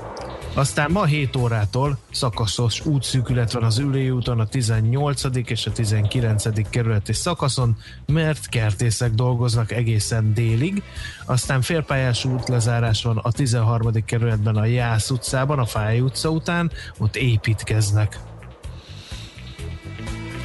Aztán 0.55 0.90
ma 0.90 1.05
7 1.05 1.37
órától 1.37 1.98
szakaszos 2.11 2.87
útszűkület 2.87 3.53
van 3.53 3.62
az 3.62 3.79
Ülői 3.79 4.11
úton 4.11 4.40
a 4.40 4.46
18. 4.46 5.22
és 5.44 5.66
a 5.66 5.72
19. 5.72 6.70
kerületi 6.70 7.12
szakaszon, 7.12 7.77
mert 8.07 8.48
kertészek 8.48 9.11
dolgoznak 9.11 9.72
egészen 9.72 10.35
délig. 10.35 10.83
Aztán 11.27 11.62
félpályás 11.62 12.24
útlezárás 12.24 13.03
van 13.03 13.16
a 13.16 13.33
13. 13.33 14.05
kerületben 14.05 14.57
a 14.57 14.64
Jász 14.64 15.11
utcában, 15.11 15.59
a 15.59 15.66
Fáj 15.66 16.01
utca 16.01 16.29
után, 16.29 16.70
ott 16.98 17.16
építkeznek. 17.16 18.18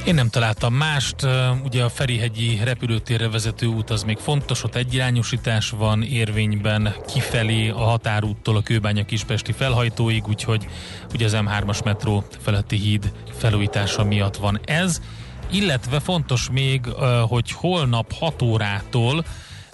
Én 0.06 0.14
nem 0.14 0.28
találtam 0.28 0.74
mást, 0.74 1.16
ugye 1.64 1.82
a 1.82 1.88
Ferihegyi 1.88 2.60
repülőtérre 2.64 3.28
vezető 3.28 3.66
út 3.66 3.90
az 3.90 4.02
még 4.02 4.18
fontos, 4.18 4.64
ott 4.64 4.74
egyirányosítás 4.74 5.70
van 5.70 6.02
érvényben 6.02 6.94
kifelé 7.06 7.68
a 7.68 7.78
határúttól 7.78 8.56
a 8.56 8.62
Kőbánya 8.62 9.04
Kispesti 9.04 9.52
felhajtóig, 9.52 10.28
úgyhogy 10.28 10.66
ugye 11.14 11.24
az 11.24 11.36
M3-as 11.36 11.84
metró 11.84 12.24
feletti 12.40 12.76
híd 12.76 13.12
felújítása 13.38 14.04
miatt 14.04 14.36
van 14.36 14.60
ez. 14.64 15.00
Illetve 15.50 16.00
fontos 16.00 16.48
még, 16.52 16.86
hogy 17.28 17.50
holnap 17.52 18.12
6 18.12 18.42
órától 18.42 19.24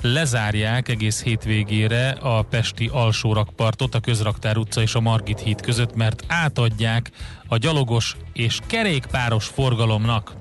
lezárják 0.03 0.89
egész 0.89 1.23
hétvégére 1.23 2.11
a 2.11 2.43
Pesti 2.43 2.91
alsórakpartot, 2.93 3.95
a 3.95 4.01
Közraktár 4.01 4.57
utca 4.57 4.81
és 4.83 4.95
a 4.95 5.01
Margit 5.01 5.41
híd 5.41 5.61
között, 5.61 5.95
mert 5.95 6.25
átadják 6.29 7.11
a 7.49 7.57
gyalogos 7.57 8.17
és 8.33 8.59
kerékpáros 8.67 9.47
forgalomnak. 9.47 10.33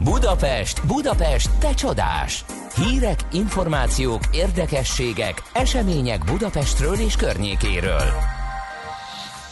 Budapest, 0.00 0.86
Budapest, 0.86 1.50
te 1.58 1.74
csodás! 1.74 2.44
Hírek, 2.74 3.20
információk, 3.32 4.20
érdekességek, 4.32 5.42
események 5.52 6.24
Budapestről 6.24 6.94
és 6.94 7.16
környékéről. 7.16 8.39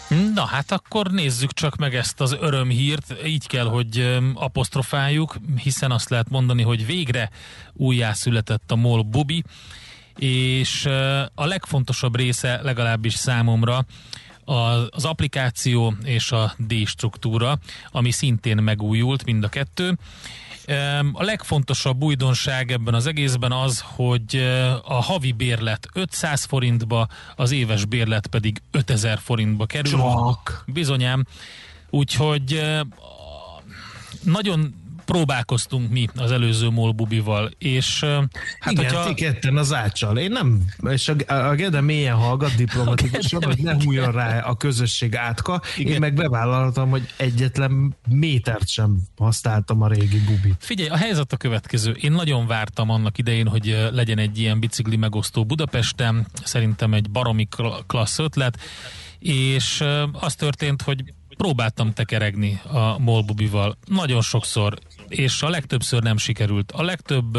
Na 0.09 0.45
hát 0.45 0.73
akkor 0.73 1.11
nézzük 1.11 1.53
csak 1.53 1.77
meg 1.77 1.95
ezt 1.95 2.21
az 2.21 2.37
örömhírt, 2.41 3.15
így 3.27 3.47
kell, 3.47 3.67
hogy 3.67 4.19
apostrofáljuk, 4.35 5.37
hiszen 5.63 5.91
azt 5.91 6.09
lehet 6.09 6.31
mondani, 6.31 6.63
hogy 6.63 6.87
végre 6.87 7.31
újjászületett 7.73 8.71
a 8.71 8.77
MOL 8.77 9.03
Bubi, 9.03 9.45
és 10.17 10.87
a 11.35 11.47
legfontosabb 11.47 12.17
része 12.17 12.61
legalábbis 12.63 13.15
számomra 13.15 13.87
az 14.91 15.05
applikáció 15.05 15.95
és 16.05 16.33
a 16.33 16.55
D-struktúra, 16.59 17.59
ami 17.91 18.11
szintén 18.11 18.57
megújult 18.57 19.25
mind 19.25 19.45
a 19.45 19.49
kettő. 19.49 19.97
A 21.13 21.23
legfontosabb 21.23 22.03
újdonság 22.03 22.73
ebben 22.73 22.95
az 22.95 23.07
egészben 23.07 23.53
az, 23.53 23.85
hogy 23.85 24.37
a 24.85 25.03
havi 25.03 25.33
bérlet 25.33 25.89
500 25.93 26.45
forintba, 26.45 27.09
az 27.37 27.51
éves 27.51 27.85
bérlet 27.85 28.27
pedig 28.27 28.63
5000 28.71 29.19
forintba 29.19 29.67
kerül. 29.67 29.91
Csak. 29.91 30.65
Bizonyám. 30.67 31.25
Úgyhogy 31.91 32.63
nagyon 34.23 34.75
próbálkoztunk 35.13 35.91
mi 35.91 36.09
az 36.17 36.31
előző 36.31 36.69
Molbubival, 36.69 37.51
és 37.59 38.05
hát 38.61 38.73
Igen, 38.73 38.85
hogyha... 38.85 39.05
ti 39.05 39.15
ketten 39.15 39.57
az 39.57 39.75
ácsal. 39.75 40.19
Én 40.19 40.31
nem, 40.31 40.63
és 40.91 41.09
a, 41.09 41.35
a 41.35 41.55
Gede 41.55 41.81
mélyen 41.81 42.15
hallgat 42.15 42.55
diplomatikusan, 42.65 43.43
hogy 43.43 43.59
ne 43.63 43.75
hújjon 43.85 44.13
rá 44.13 44.39
a 44.39 44.57
közösség 44.57 45.17
átka. 45.17 45.61
Igen. 45.77 45.93
Én 45.93 46.01
meg 46.01 46.15
bevállaltam, 46.15 46.91
hogy 46.91 47.07
egyetlen 47.17 47.97
métert 48.09 48.69
sem 48.69 48.97
használtam 49.17 49.83
a 49.83 49.89
régi 49.89 50.19
bubit. 50.19 50.57
Figyelj, 50.59 50.89
a 50.89 50.97
helyzet 50.97 51.33
a 51.33 51.37
következő. 51.37 51.97
Én 52.01 52.13
nagyon 52.13 52.47
vártam 52.47 52.91
annak 52.91 53.19
idején, 53.19 53.49
hogy 53.49 53.89
legyen 53.93 54.19
egy 54.19 54.39
ilyen 54.39 54.61
bicikli 54.61 54.97
megosztó 54.97 55.45
Budapesten. 55.45 56.27
Szerintem 56.45 56.95
egy 56.95 57.11
baromi 57.11 57.49
klassz 57.87 58.19
ötlet 58.19 58.59
és 59.19 59.85
az 60.13 60.35
történt, 60.35 60.83
hogy 60.83 61.15
próbáltam 61.39 61.93
tekeregni 61.93 62.61
a 62.73 62.99
Molbubival 62.99 63.77
nagyon 63.87 64.23
sokszor, 64.23 64.79
és 65.09 65.43
a 65.43 65.49
legtöbbször 65.49 66.03
nem 66.03 66.17
sikerült. 66.17 66.73
A 66.73 66.83
legtöbb, 66.83 67.39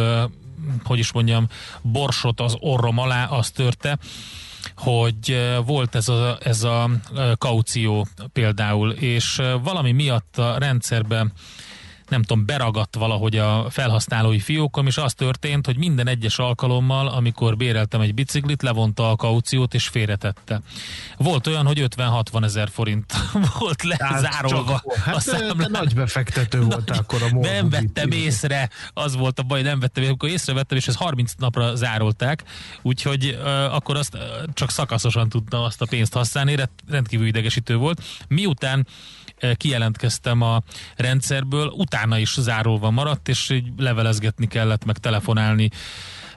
hogy 0.84 1.00
is 1.00 1.12
mondjam, 1.12 1.48
borsot 1.82 2.40
az 2.40 2.56
orrom 2.60 2.98
alá 2.98 3.26
az 3.26 3.52
törte, 3.52 3.98
hogy 4.76 5.38
volt 5.66 5.96
ez 5.96 6.08
a, 6.10 6.38
ez 6.44 6.64
a 6.64 6.90
kaució 7.38 8.08
például, 8.34 8.92
és 8.92 9.42
valami 9.64 9.92
miatt 9.92 10.38
a 10.38 10.58
rendszerben 10.58 11.34
nem 12.10 12.24
tudom, 12.24 12.46
beragadt 12.46 12.96
valahogy 12.96 13.38
a 13.38 13.70
felhasználói 13.70 14.40
fiókom, 14.40 14.88
és 14.88 14.98
az 14.98 15.14
történt, 15.14 15.66
hogy 15.66 15.78
minden 15.78 16.08
egyes 16.08 16.40
alkalommal, 16.40 17.08
amikor 17.08 17.58
béreltem 17.58 18.02
egy 18.02 18.14
biciklit, 18.14 18.62
levonta 18.62 19.10
a 19.12 19.16
kauciót 19.16 19.74
és 19.74 19.88
félretette. 19.88 20.62
Volt 21.18 21.48
olyan, 21.48 21.66
hogy 21.66 21.86
50-60 21.96 22.44
ezer 22.44 22.70
forint 22.70 23.14
volt 23.60 23.84
lezárolva 23.84 24.84
hát, 25.06 25.16
a 25.16 25.20
számla. 25.20 25.68
nagy 25.68 25.94
befektető 25.94 26.62
volt 26.62 26.90
akkor 26.90 27.24
a 27.24 27.36
Nem 27.38 27.70
vettem 27.70 28.12
észre, 28.12 28.70
az 28.94 29.16
volt 29.16 29.40
a 29.40 29.44
baj, 29.44 29.62
nem 29.62 29.80
vettem 29.80 30.04
észre, 30.04 30.10
amikor 30.10 30.30
észrevettem, 30.30 30.78
és 30.78 30.88
ez 30.88 30.96
30 30.96 31.34
napra 31.38 31.76
zárolták, 31.76 32.44
úgyhogy 32.82 33.38
uh, 33.42 33.76
akkor 33.76 33.96
azt 33.96 34.16
uh, 34.16 34.22
csak 34.54 34.72
szakaszosan 34.72 35.30
tudtam 35.30 35.64
azt 35.64 35.82
a 35.82 35.86
pénzt 35.86 36.14
használni, 36.14 36.56
rendkívül 36.90 37.28
idegesítő 37.28 37.76
volt. 37.76 38.02
Miután 38.28 38.88
kijelentkeztem 39.56 40.42
a 40.42 40.62
rendszerből, 40.96 41.68
utána 41.68 42.18
is 42.18 42.40
zárolva 42.40 42.90
maradt, 42.90 43.28
és 43.28 43.50
így 43.50 43.72
levelezgetni 43.78 44.48
kellett, 44.48 44.86
meg 44.86 44.98
telefonálni 44.98 45.70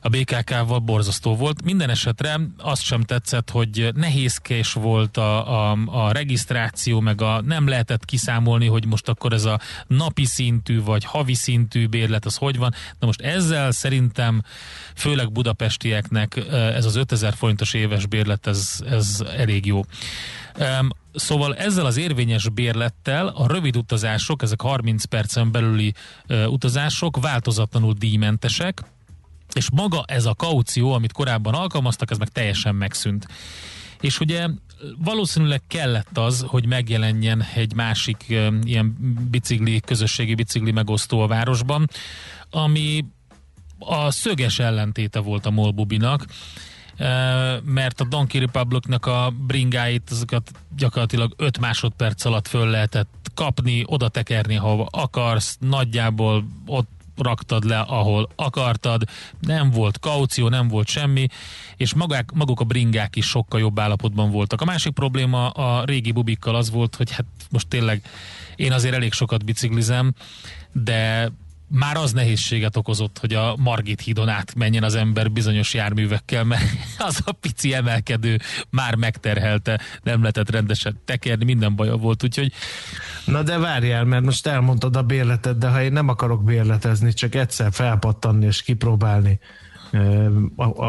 a 0.05 0.09
BKK-val 0.09 0.79
borzasztó 0.79 1.37
volt. 1.37 1.63
Minden 1.65 1.91
esetre 1.91 2.41
azt 2.59 2.83
sem 2.83 3.03
tetszett, 3.03 3.51
hogy 3.51 3.89
nehézkés 3.95 4.73
volt 4.73 5.17
a, 5.17 5.71
a, 5.71 5.79
a 5.87 6.13
regisztráció, 6.13 7.01
meg 7.01 7.21
a 7.21 7.41
nem 7.41 7.69
lehetett 7.69 8.05
kiszámolni, 8.05 8.67
hogy 8.67 8.87
most 8.87 9.09
akkor 9.09 9.33
ez 9.33 9.45
a 9.45 9.61
napi 9.87 10.25
szintű 10.25 10.83
vagy 10.83 11.05
havi 11.05 11.35
szintű 11.35 11.87
bérlet, 11.87 12.25
az 12.25 12.37
hogy 12.37 12.59
van. 12.59 12.75
Na 12.99 13.07
most 13.07 13.21
ezzel 13.21 13.71
szerintem 13.71 14.43
főleg 14.95 15.33
budapestieknek 15.33 16.37
ez 16.51 16.85
az 16.85 16.97
5000 16.97 17.35
forintos 17.35 17.75
éves 17.75 18.07
bérlet, 18.07 18.47
ez, 18.47 18.83
ez 18.91 19.25
elég 19.37 19.67
jó. 19.67 19.81
Szóval 21.15 21.57
ezzel 21.57 21.87
az 21.87 21.97
érvényes 21.97 22.49
bérlettel 22.49 23.27
a 23.27 23.47
rövid 23.47 23.77
utazások, 23.77 24.43
ezek 24.43 24.61
30 24.61 25.05
percen 25.05 25.53
belüli 25.53 25.95
utazások 26.47 27.21
változatlanul 27.21 27.95
díjmentesek, 27.99 28.83
és 29.55 29.71
maga 29.71 30.05
ez 30.07 30.25
a 30.25 30.35
kaució, 30.35 30.93
amit 30.93 31.13
korábban 31.13 31.55
alkalmaztak, 31.55 32.11
ez 32.11 32.19
meg 32.19 32.29
teljesen 32.29 32.75
megszűnt. 32.75 33.27
És 34.01 34.21
ugye 34.21 34.49
valószínűleg 34.99 35.63
kellett 35.67 36.19
az, 36.19 36.45
hogy 36.47 36.67
megjelenjen 36.67 37.45
egy 37.55 37.75
másik 37.75 38.25
ilyen 38.63 38.97
bicikli, 39.31 39.81
közösségi 39.81 40.35
bicikli 40.35 40.71
megosztó 40.71 41.21
a 41.21 41.27
városban, 41.27 41.89
ami 42.51 43.05
a 43.79 44.11
szöges 44.11 44.59
ellentéte 44.59 45.19
volt 45.19 45.47
a 45.47 45.51
Molbubinak, 45.51 46.27
mert 47.65 48.01
a 48.01 48.05
Donkey 48.05 48.41
Republicnak 48.41 49.07
a 49.07 49.33
bringáit, 49.47 50.11
azokat 50.11 50.51
gyakorlatilag 50.77 51.35
5 51.37 51.59
másodperc 51.59 52.25
alatt 52.25 52.49
föl 52.49 52.67
lehetett 52.67 53.31
kapni, 53.35 53.83
oda 53.87 54.09
tekerni, 54.09 54.55
hova 54.55 54.89
akarsz, 54.91 55.57
nagyjából 55.61 56.47
ott 56.67 56.91
raktad 57.17 57.65
le, 57.65 57.79
ahol 57.79 58.29
akartad, 58.37 59.03
nem 59.41 59.71
volt 59.71 59.99
kaució, 59.99 60.49
nem 60.49 60.69
volt 60.69 60.89
semmi, 60.89 61.27
és 61.77 61.95
magák, 61.95 62.31
maguk 62.33 62.61
a 62.61 62.65
bringák 62.65 63.17
is 63.17 63.27
sokkal 63.27 63.61
jobb 63.61 63.79
állapotban 63.79 64.31
voltak. 64.31 64.61
A 64.61 64.65
másik 64.65 64.93
probléma 64.93 65.49
a 65.49 65.85
régi 65.85 66.13
bubikkal 66.13 66.55
az 66.55 66.71
volt, 66.71 66.95
hogy 66.95 67.11
hát 67.11 67.27
most 67.51 67.69
tényleg 67.69 68.03
én 68.57 68.73
azért 68.73 68.95
elég 68.95 69.13
sokat 69.13 69.45
biciklizem, 69.45 70.15
de 70.73 71.31
már 71.75 71.97
az 71.97 72.13
nehézséget 72.13 72.77
okozott, 72.77 73.19
hogy 73.19 73.35
a 73.35 73.57
Margit 73.57 74.01
hídon 74.01 74.29
átmenjen 74.29 74.83
az 74.83 74.95
ember 74.95 75.31
bizonyos 75.31 75.75
járművekkel, 75.75 76.45
mert 76.45 76.63
az 76.99 77.23
a 77.25 77.33
pici 77.33 77.75
emelkedő 77.75 78.41
már 78.71 78.95
megterhelte, 78.95 79.81
nem 80.03 80.21
lehetett 80.21 80.51
rendesen 80.51 81.01
tekerni, 81.05 81.45
minden 81.45 81.75
baja 81.75 81.97
volt, 81.97 82.23
úgyhogy... 82.23 82.53
Na 83.25 83.43
de 83.43 83.59
várjál, 83.59 84.05
mert 84.05 84.25
most 84.25 84.47
elmondtad 84.47 84.97
a 84.97 85.03
bérletet, 85.03 85.59
de 85.59 85.69
ha 85.69 85.83
én 85.83 85.93
nem 85.93 86.09
akarok 86.09 86.45
bérletezni, 86.45 87.13
csak 87.13 87.35
egyszer 87.35 87.73
felpattanni 87.73 88.47
és 88.47 88.63
kipróbálni, 88.63 89.39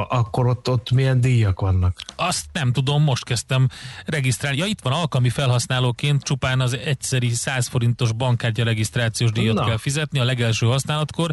akkor 0.10 0.48
ott, 0.48 0.70
ott 0.70 0.92
milyen 0.92 1.22
díjak 1.22 1.60
vannak? 1.60 1.98
Azt 2.16 2.46
nem 2.52 2.72
tudom, 2.72 3.04
most 3.04 3.24
kezdtem 3.24 3.68
regisztrálni. 4.06 4.58
Ja, 4.58 4.66
itt 4.66 4.82
van 4.82 4.94
alkalmi 4.94 5.30
felhasználóként, 5.30 6.24
csupán 6.24 6.62
az 6.62 6.78
egyszeri 6.78 7.30
100 7.30 7.68
forintos 7.68 8.12
bankkártya 8.12 8.64
regisztrációs 8.64 9.32
díjat 9.32 9.56
Na. 9.56 9.66
kell 9.66 9.78
fizetni 9.78 10.20
a 10.20 10.24
legelső 10.24 10.66
használatkor, 10.66 11.32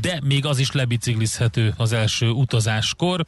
de 0.00 0.20
még 0.24 0.46
az 0.46 0.58
is 0.58 0.70
lebiciklizhető 0.72 1.74
az 1.76 1.92
első 1.92 2.28
utazáskor 2.28 3.24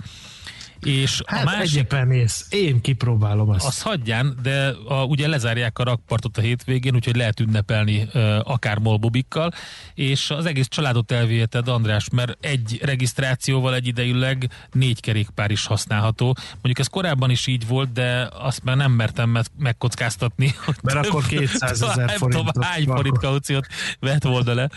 És 0.85 1.23
Hát 1.27 1.43
a 1.43 1.45
másik, 1.45 1.63
egyepen 1.63 2.07
mész. 2.07 2.47
Én 2.51 2.81
kipróbálom 2.81 3.49
azt. 3.49 3.67
azt 3.67 3.83
hagyján, 3.83 4.39
de 4.43 4.75
a, 4.89 5.05
ugye 5.05 5.29
lezárják 5.29 5.79
a 5.79 5.85
rakpartot 5.85 6.37
a 6.37 6.41
hétvégén, 6.41 6.95
úgyhogy 6.95 7.17
lehet 7.17 7.41
ünnepelni 7.41 8.09
akár 8.43 8.79
molbobikkal, 8.79 9.53
és 9.95 10.31
az 10.31 10.47
egész 10.47 10.69
családot 10.69 11.13
elviheted, 11.13 11.69
András, 11.69 12.09
mert 12.13 12.37
egy 12.41 12.79
regisztrációval 12.83 13.75
egyidejűleg 13.75 14.51
négy 14.73 15.01
kerékpár 15.01 15.51
is 15.51 15.67
használható. 15.67 16.35
Mondjuk 16.53 16.79
ez 16.79 16.87
korábban 16.87 17.31
is 17.31 17.47
így 17.47 17.67
volt, 17.67 17.93
de 17.93 18.29
azt 18.33 18.65
már 18.65 18.77
nem 18.77 18.93
mertem 18.93 19.31
me- 19.31 19.51
megkockáztatni. 19.59 20.55
Mert 20.83 21.07
akkor 21.07 21.27
200 21.27 21.81
000 21.81 21.95
nem 21.95 22.09
forintot 22.09 22.53
tudom, 22.53 22.69
hány 22.69 22.85
forint 22.85 23.19
kauciót 23.19 23.67
vett 24.01 24.23
volna 24.23 24.55
le. 24.55 24.71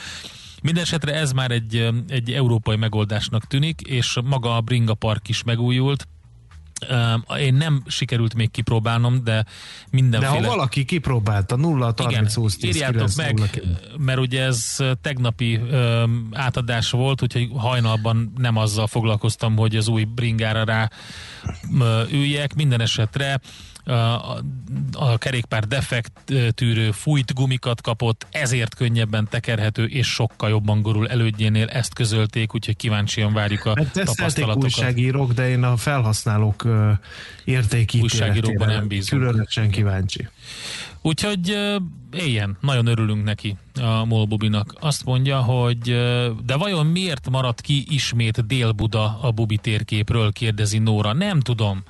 Mindenesetre 0.61 1.13
ez 1.13 1.31
már 1.31 1.51
egy, 1.51 1.89
egy 2.07 2.31
európai 2.31 2.75
megoldásnak 2.75 3.45
tűnik, 3.47 3.81
és 3.81 4.17
maga 4.23 4.55
a 4.55 4.61
Bringa 4.61 4.93
Park 4.93 5.29
is 5.29 5.43
megújult. 5.43 6.07
Én 7.39 7.53
nem 7.53 7.83
sikerült 7.87 8.33
még 8.33 8.51
kipróbálnom, 8.51 9.23
de 9.23 9.33
De 9.33 9.45
mindenféle... 9.91 10.47
ha 10.47 10.55
valaki 10.55 10.85
kipróbálta 10.85 11.55
0 11.55 11.93
30 11.97 12.33
20 12.35 12.57
10 12.57 12.75
írjátok 12.75 12.95
9 12.95 13.15
meg, 13.15 13.33
0 13.33 13.49
9. 13.49 13.77
mert 13.97 14.19
ugye 14.19 14.43
ez 14.43 14.75
tegnapi 15.01 15.59
átadás 16.31 16.91
volt, 16.91 17.21
úgyhogy 17.21 17.49
hajnalban 17.55 18.33
nem 18.37 18.57
azzal 18.57 18.87
foglalkoztam, 18.87 19.57
hogy 19.57 19.75
az 19.75 19.87
új 19.87 20.03
bringára 20.03 20.63
rá 20.63 20.89
ö, 21.79 22.01
üljek. 22.11 22.55
Minden 22.55 22.81
esetre 22.81 23.39
a, 23.87 24.37
a 24.91 25.17
kerékpár 25.17 25.67
defekt 25.67 26.33
tűrő 26.55 26.91
fújt 26.91 27.33
gumikat 27.33 27.81
kapott, 27.81 28.27
ezért 28.31 28.75
könnyebben 28.75 29.27
tekerhető 29.29 29.85
és 29.85 30.07
sokkal 30.07 30.49
jobban 30.49 30.81
gurul 30.81 31.09
elődjénél. 31.09 31.67
Ezt 31.67 31.93
közölték, 31.93 32.55
úgyhogy 32.55 32.75
kíváncsian 32.75 33.33
várjuk 33.33 33.65
a 33.65 33.73
tesztelték 33.73 34.05
tapasztalatokat. 34.15 34.63
újságírók, 34.63 35.33
de 35.33 35.49
én 35.49 35.63
a 35.63 35.77
felhasználók 35.77 36.67
értékítéletére 37.43 38.03
Újságírókban 38.03 38.67
nem 38.67 38.87
bízunk. 38.87 39.21
Különösen 39.21 39.69
kíváncsi. 39.69 40.27
Úgyhogy 41.01 41.57
éljen, 42.13 42.57
nagyon 42.61 42.85
örülünk 42.85 43.23
neki 43.23 43.55
a 43.81 44.05
Molbubinak. 44.05 44.75
Azt 44.79 45.05
mondja, 45.05 45.39
hogy 45.39 45.79
de 46.45 46.55
vajon 46.55 46.85
miért 46.85 47.29
maradt 47.29 47.61
ki 47.61 47.85
ismét 47.89 48.47
Dél-Buda 48.47 49.19
a 49.21 49.31
Bubi 49.31 49.57
térképről, 49.57 50.31
kérdezi 50.31 50.77
Nóra. 50.77 51.13
Nem 51.13 51.39
tudom. 51.39 51.83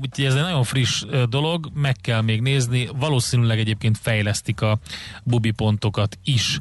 Úgyhogy 0.00 0.24
ez 0.24 0.34
egy 0.34 0.42
nagyon 0.42 0.64
friss 0.64 1.04
dolog, 1.28 1.70
meg 1.74 1.96
kell 2.00 2.20
még 2.20 2.40
nézni. 2.40 2.88
Valószínűleg 2.96 3.58
egyébként 3.58 3.98
fejlesztik 3.98 4.60
a 4.60 4.78
Bubi 5.22 5.50
pontokat 5.50 6.18
is. 6.24 6.58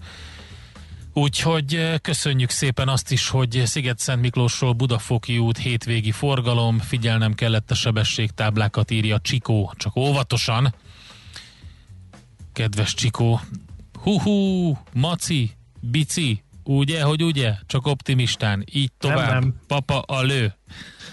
Úgyhogy 1.14 2.00
köszönjük 2.02 2.50
szépen 2.50 2.88
azt 2.88 3.12
is, 3.12 3.30
hogy 3.30 3.62
Sziget-Szent 3.66 4.22
Miklósról 4.22 4.74
Budafoki 4.74 5.38
út 5.38 5.58
hétvégi 5.58 6.12
forgalom, 6.12 6.80
figyelnem 6.80 7.34
kellett 7.34 7.72
a 7.72 7.76
sebességtáblákat, 7.76 8.92
írja 8.92 9.20
Csikó, 9.20 9.74
csak 9.78 9.96
óvatosan. 9.96 10.74
Kedves 12.54 12.94
Csikó, 12.94 13.40
hú-hú, 14.02 14.78
maci, 14.94 15.52
bici, 15.80 16.44
ugye, 16.64 17.02
hogy 17.02 17.24
ugye, 17.24 17.54
csak 17.66 17.86
optimistán, 17.86 18.64
így 18.72 18.92
tovább, 18.98 19.30
Nem, 19.30 19.40
nem. 19.40 19.56
papa 19.68 20.00
a 20.00 20.22
lő. 20.22 20.56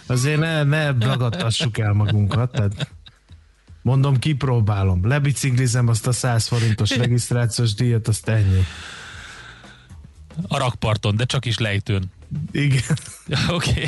Azért 0.06 0.38
ne, 0.38 0.62
ne 0.62 0.90
ragadtassuk 0.90 1.78
el 1.78 1.92
magunkat. 1.92 2.50
Tehát 2.50 2.90
mondom, 3.82 4.18
kipróbálom. 4.18 5.06
Lebiciklizem 5.06 5.88
azt 5.88 6.06
a 6.06 6.12
100 6.12 6.46
forintos 6.46 6.96
regisztrációs 6.96 7.74
díjat, 7.74 8.08
azt 8.08 8.28
ennyi. 8.28 8.64
A 10.48 10.58
rakparton, 10.58 11.16
de 11.16 11.24
csak 11.24 11.44
is 11.44 11.58
lejtőn. 11.58 12.12
Igen. 12.52 12.96
Oké. 13.48 13.70
Okay. 13.70 13.86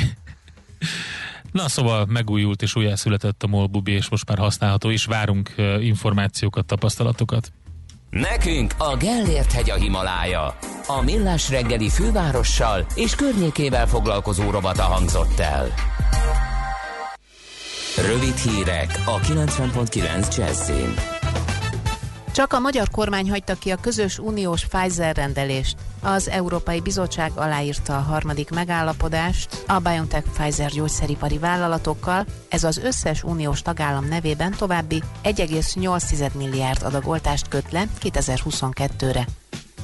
Na 1.51 1.69
szóval 1.69 2.05
megújult 2.05 2.61
és 2.61 2.75
újjászületett 2.75 3.43
a 3.43 3.47
Molbubi, 3.47 3.91
és 3.91 4.09
most 4.09 4.27
már 4.27 4.37
használható, 4.37 4.91
és 4.91 5.05
várunk 5.05 5.53
információkat, 5.79 6.65
tapasztalatokat. 6.65 7.51
Nekünk 8.13 8.73
a 8.77 8.97
Gellért 8.97 9.51
hegy 9.51 9.69
a 9.69 9.75
Himalája. 9.75 10.55
A 10.87 11.01
millás 11.01 11.49
reggeli 11.49 11.89
fővárossal 11.89 12.85
és 12.95 13.15
környékével 13.15 13.87
foglalkozó 13.87 14.49
rovata 14.51 14.81
hangzott 14.81 15.39
el. 15.39 15.67
Rövid 18.07 18.35
hírek 18.35 19.03
a 19.05 19.19
90.9 19.19 20.37
Jazzin. 20.37 20.93
Csak 22.33 22.53
a 22.53 22.59
magyar 22.59 22.89
kormány 22.89 23.29
hagyta 23.29 23.55
ki 23.55 23.71
a 23.71 23.75
közös 23.81 24.19
uniós 24.19 24.65
Pfizer 24.65 25.15
rendelést. 25.15 25.75
Az 26.01 26.29
Európai 26.29 26.81
Bizottság 26.81 27.31
aláírta 27.35 27.97
a 27.97 28.01
harmadik 28.01 28.49
megállapodást 28.49 29.63
a 29.67 29.79
BioNTech 29.79 30.29
Pfizer 30.29 30.69
gyógyszeripari 30.69 31.37
vállalatokkal, 31.37 32.25
ez 32.49 32.63
az 32.63 32.77
összes 32.77 33.23
uniós 33.23 33.61
tagállam 33.61 34.07
nevében 34.07 34.51
további 34.57 35.03
1,8 35.23 36.33
milliárd 36.33 36.83
adag 36.83 37.07
oltást 37.07 37.47
köt 37.47 37.71
le 37.71 37.83
2022-re. 38.01 39.27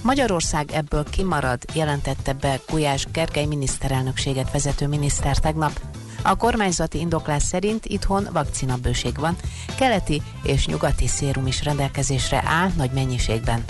Magyarország 0.01 0.71
ebből 0.71 1.03
kimarad, 1.09 1.61
jelentette 1.73 2.33
be 2.33 2.59
Gulyás 2.69 3.05
Gergely 3.11 3.45
miniszterelnökséget 3.45 4.51
vezető 4.51 4.87
miniszter 4.87 5.37
tegnap. 5.37 5.79
A 6.23 6.35
kormányzati 6.35 6.99
indoklás 6.99 7.43
szerint 7.43 7.85
itthon 7.85 8.27
vakcinabőség 8.31 9.19
van, 9.19 9.35
keleti 9.77 10.21
és 10.43 10.65
nyugati 10.67 11.07
szérum 11.07 11.47
is 11.47 11.63
rendelkezésre 11.63 12.43
áll 12.45 12.69
nagy 12.75 12.91
mennyiségben. 12.91 13.63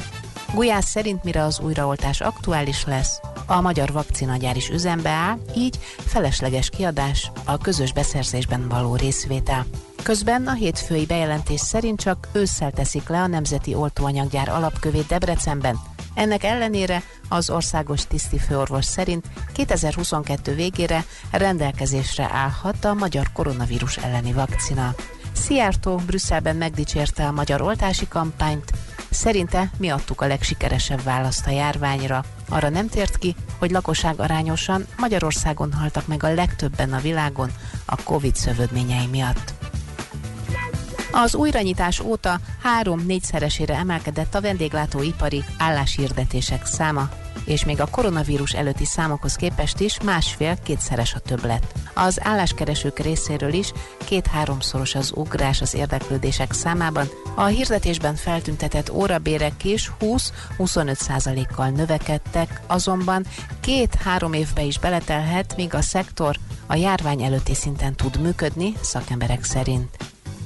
Gulyás 0.53 0.85
szerint 0.85 1.23
mire 1.23 1.43
az 1.43 1.59
újraoltás 1.59 2.21
aktuális 2.21 2.85
lesz, 2.85 3.19
a 3.45 3.61
magyar 3.61 3.91
vakcinagyár 3.91 4.55
is 4.55 4.69
üzembe 4.69 5.09
áll, 5.09 5.37
így 5.55 5.79
felesleges 5.97 6.69
kiadás 6.69 7.31
a 7.45 7.57
közös 7.57 7.93
beszerzésben 7.93 8.67
való 8.67 8.95
részvétel. 8.95 9.65
Közben 10.03 10.47
a 10.47 10.53
hétfői 10.53 11.05
bejelentés 11.05 11.59
szerint 11.59 11.99
csak 11.99 12.27
ősszel 12.31 12.71
teszik 12.71 13.07
le 13.07 13.21
a 13.21 13.27
Nemzeti 13.27 13.75
Oltóanyaggyár 13.75 14.49
alapkövét 14.49 15.07
Debrecenben. 15.07 15.79
Ennek 16.19 16.43
ellenére 16.43 17.03
az 17.29 17.49
országos 17.49 18.07
tisztifőorvos 18.07 18.85
szerint 18.85 19.25
2022 19.53 20.55
végére 20.55 21.05
rendelkezésre 21.31 22.29
állhat 22.31 22.85
a 22.85 22.93
magyar 22.93 23.31
koronavírus 23.33 23.97
elleni 23.97 24.33
vakcina. 24.33 24.95
Szijjártó 25.31 25.95
Brüsszelben 25.95 26.55
megdicsérte 26.55 27.25
a 27.25 27.31
magyar 27.31 27.61
oltási 27.61 28.07
kampányt, 28.07 28.71
Szerinte 29.09 29.71
mi 29.77 29.89
adtuk 29.89 30.21
a 30.21 30.27
legsikeresebb 30.27 31.03
választ 31.03 31.47
a 31.47 31.51
járványra. 31.51 32.23
Arra 32.49 32.69
nem 32.69 32.87
tért 32.87 33.17
ki, 33.17 33.35
hogy 33.59 33.71
lakosság 33.71 34.19
arányosan 34.19 34.85
Magyarországon 34.97 35.73
haltak 35.73 36.07
meg 36.07 36.23
a 36.23 36.33
legtöbben 36.33 36.93
a 36.93 36.99
világon 36.99 37.51
a 37.85 38.03
Covid 38.03 38.35
szövődményei 38.35 39.05
miatt. 39.05 39.58
Az 41.11 41.35
újranyitás 41.35 41.99
óta 41.99 42.39
három-négyszeresére 42.63 43.75
emelkedett 43.75 44.35
a 44.35 44.41
vendéglátóipari 44.41 45.43
álláshirdetések 45.57 46.65
száma, 46.65 47.09
és 47.45 47.65
még 47.65 47.81
a 47.81 47.87
koronavírus 47.91 48.53
előtti 48.53 48.85
számokhoz 48.85 49.35
képest 49.35 49.79
is 49.79 50.01
másfél-kétszeres 50.01 51.13
a 51.13 51.19
többlet. 51.19 51.73
Az 51.93 52.19
álláskeresők 52.23 52.99
részéről 52.99 53.53
is 53.53 53.71
két-háromszoros 54.05 54.95
az 54.95 55.11
ugrás 55.15 55.61
az 55.61 55.73
érdeklődések 55.73 56.53
számában, 56.53 57.07
a 57.35 57.45
hirdetésben 57.45 58.15
feltüntetett 58.15 58.91
órabérek 58.91 59.63
is 59.63 59.91
20-25 60.01 60.95
százalékkal 60.95 61.69
növekedtek, 61.69 62.61
azonban 62.67 63.25
két-három 63.59 64.33
évbe 64.33 64.61
is 64.61 64.79
beletelhet, 64.79 65.55
míg 65.55 65.73
a 65.73 65.81
szektor 65.81 66.35
a 66.67 66.75
járvány 66.75 67.23
előtti 67.23 67.55
szinten 67.55 67.95
tud 67.95 68.21
működni, 68.21 68.73
szakemberek 68.81 69.43
szerint. 69.43 69.97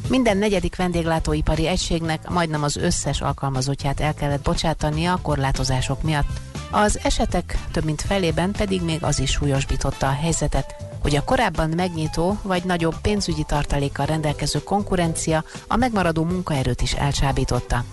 Minden 0.10 0.38
negyedik 0.38 0.76
vendéglátóipari 0.76 1.68
egységnek 1.68 2.30
majdnem 2.30 2.64
az 2.64 2.78
összes 2.78 3.22
alkalmazottját 3.22 4.00
el 4.00 4.14
kellett 4.14 4.44
bocsátania 4.44 5.14
a 5.14 5.22
korlátozások 5.22 6.02
miatt. 6.02 6.40
Az 6.72 7.00
esetek 7.04 7.58
több 7.72 7.84
mint 7.84 8.02
felében 8.02 8.52
pedig 8.52 8.82
még 8.82 9.04
az 9.04 9.20
is 9.20 9.32
súlyosbította 9.32 10.08
a 10.08 10.18
helyzetet, 10.22 10.76
hogy 11.02 11.16
a 11.16 11.24
korábban 11.24 11.70
megnyitó 11.70 12.38
vagy 12.42 12.64
nagyobb 12.64 12.96
pénzügyi 13.02 13.44
tartalékkal 13.44 14.06
rendelkező 14.06 14.64
konkurencia 14.64 15.44
a 15.68 15.76
megmaradó 15.76 16.24
munkaerőt 16.24 16.82
is 16.82 16.94
elcsábította. 16.94 17.84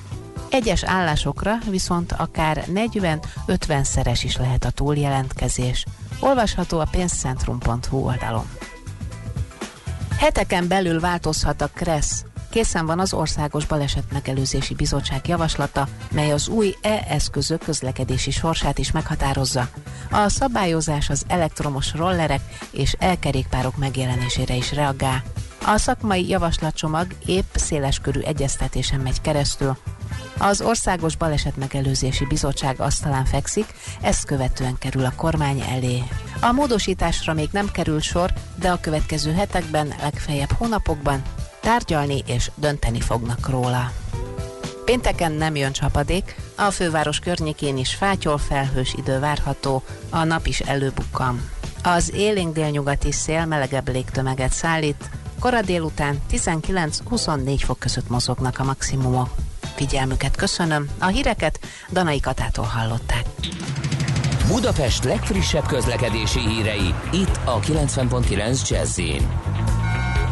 Egyes 0.51 0.84
állásokra 0.84 1.59
viszont 1.70 2.12
akár 2.12 2.64
40-50 3.47 3.82
szeres 3.82 4.24
is 4.24 4.37
lehet 4.37 4.64
a 4.64 4.70
túljelentkezés. 4.70 5.84
Olvasható 6.20 6.78
a 6.78 6.89
pénzcentrum.hu 6.91 7.99
oldalon. 7.99 8.59
Heteken 10.21 10.68
belül 10.68 11.01
változhat 11.01 11.61
a 11.61 11.68
KRESZ. 11.75 12.25
Készen 12.51 12.87
van 12.87 12.99
az 12.99 13.12
Országos 13.12 13.66
Baleset 13.66 14.12
Megelőzési 14.12 14.75
Bizottság 14.75 15.29
javaslata, 15.29 15.89
mely 16.12 16.33
az 16.33 16.49
új 16.49 16.75
e-eszközök 16.83 17.61
közlekedési 17.64 18.31
sorsát 18.31 18.79
is 18.79 18.93
meghatározza. 18.93 19.68
A 20.11 20.29
szabályozás 20.29 21.11
az 21.11 21.25
elektromos 21.29 21.95
rollerek 21.95 22.41
és 22.71 22.97
elkerékpárok 22.99 23.77
megjelenésére 23.77 24.55
is 24.55 24.73
reagál. 24.73 25.23
A 25.66 25.77
szakmai 25.77 26.29
javaslatcsomag 26.29 27.07
épp 27.27 27.55
széleskörű 27.55 28.21
egyeztetésen 28.21 29.01
megy 29.01 29.21
keresztül. 29.21 29.77
Az 30.38 30.61
Országos 30.61 31.16
Baleset 31.16 31.56
Megelőzési 31.56 32.26
Bizottság 32.26 32.80
asztalán 32.80 33.24
fekszik, 33.24 33.74
ezt 34.00 34.24
követően 34.24 34.78
kerül 34.78 35.04
a 35.04 35.12
kormány 35.16 35.61
elé. 35.61 36.02
A 36.40 36.52
módosításra 36.52 37.34
még 37.34 37.48
nem 37.52 37.70
kerül 37.70 38.00
sor, 38.00 38.32
de 38.54 38.70
a 38.70 38.80
következő 38.80 39.32
hetekben, 39.32 39.94
legfeljebb 40.00 40.52
hónapokban 40.52 41.22
tárgyalni 41.61 42.22
és 42.26 42.50
dönteni 42.54 43.00
fognak 43.00 43.48
róla. 43.48 43.92
Pénteken 44.84 45.32
nem 45.32 45.56
jön 45.56 45.72
csapadék, 45.72 46.36
a 46.56 46.70
főváros 46.70 47.18
környékén 47.18 47.76
is 47.76 47.94
fátyol 47.94 48.38
felhős 48.38 48.94
idő 48.94 49.18
várható, 49.18 49.82
a 50.11 50.24
nap 50.24 50.46
is 50.46 50.61
előbukkan. 50.61 51.50
Az 51.82 52.12
élénk 52.14 52.54
délnyugati 52.54 53.12
szél 53.12 53.44
melegebb 53.44 53.88
légtömeget 53.88 54.52
szállít, 54.52 55.11
kora 55.38 55.62
délután 55.62 56.18
19-24 56.30 57.61
fok 57.64 57.78
között 57.78 58.08
mozognak 58.08 58.58
a 58.58 58.64
maximumok. 58.64 59.28
Figyelmüket 59.81 60.37
köszönöm, 60.37 60.89
a 60.99 61.07
híreket 61.07 61.61
Danai 61.93 62.20
Katától 62.20 62.64
hallották. 62.64 63.24
Budapest 64.47 65.05
legfrissebb 65.05 65.66
közlekedési 65.66 66.39
hírei, 66.39 66.95
itt 67.12 67.41
a 67.45 67.61
90.9 67.61 68.68
jazz 68.68 68.99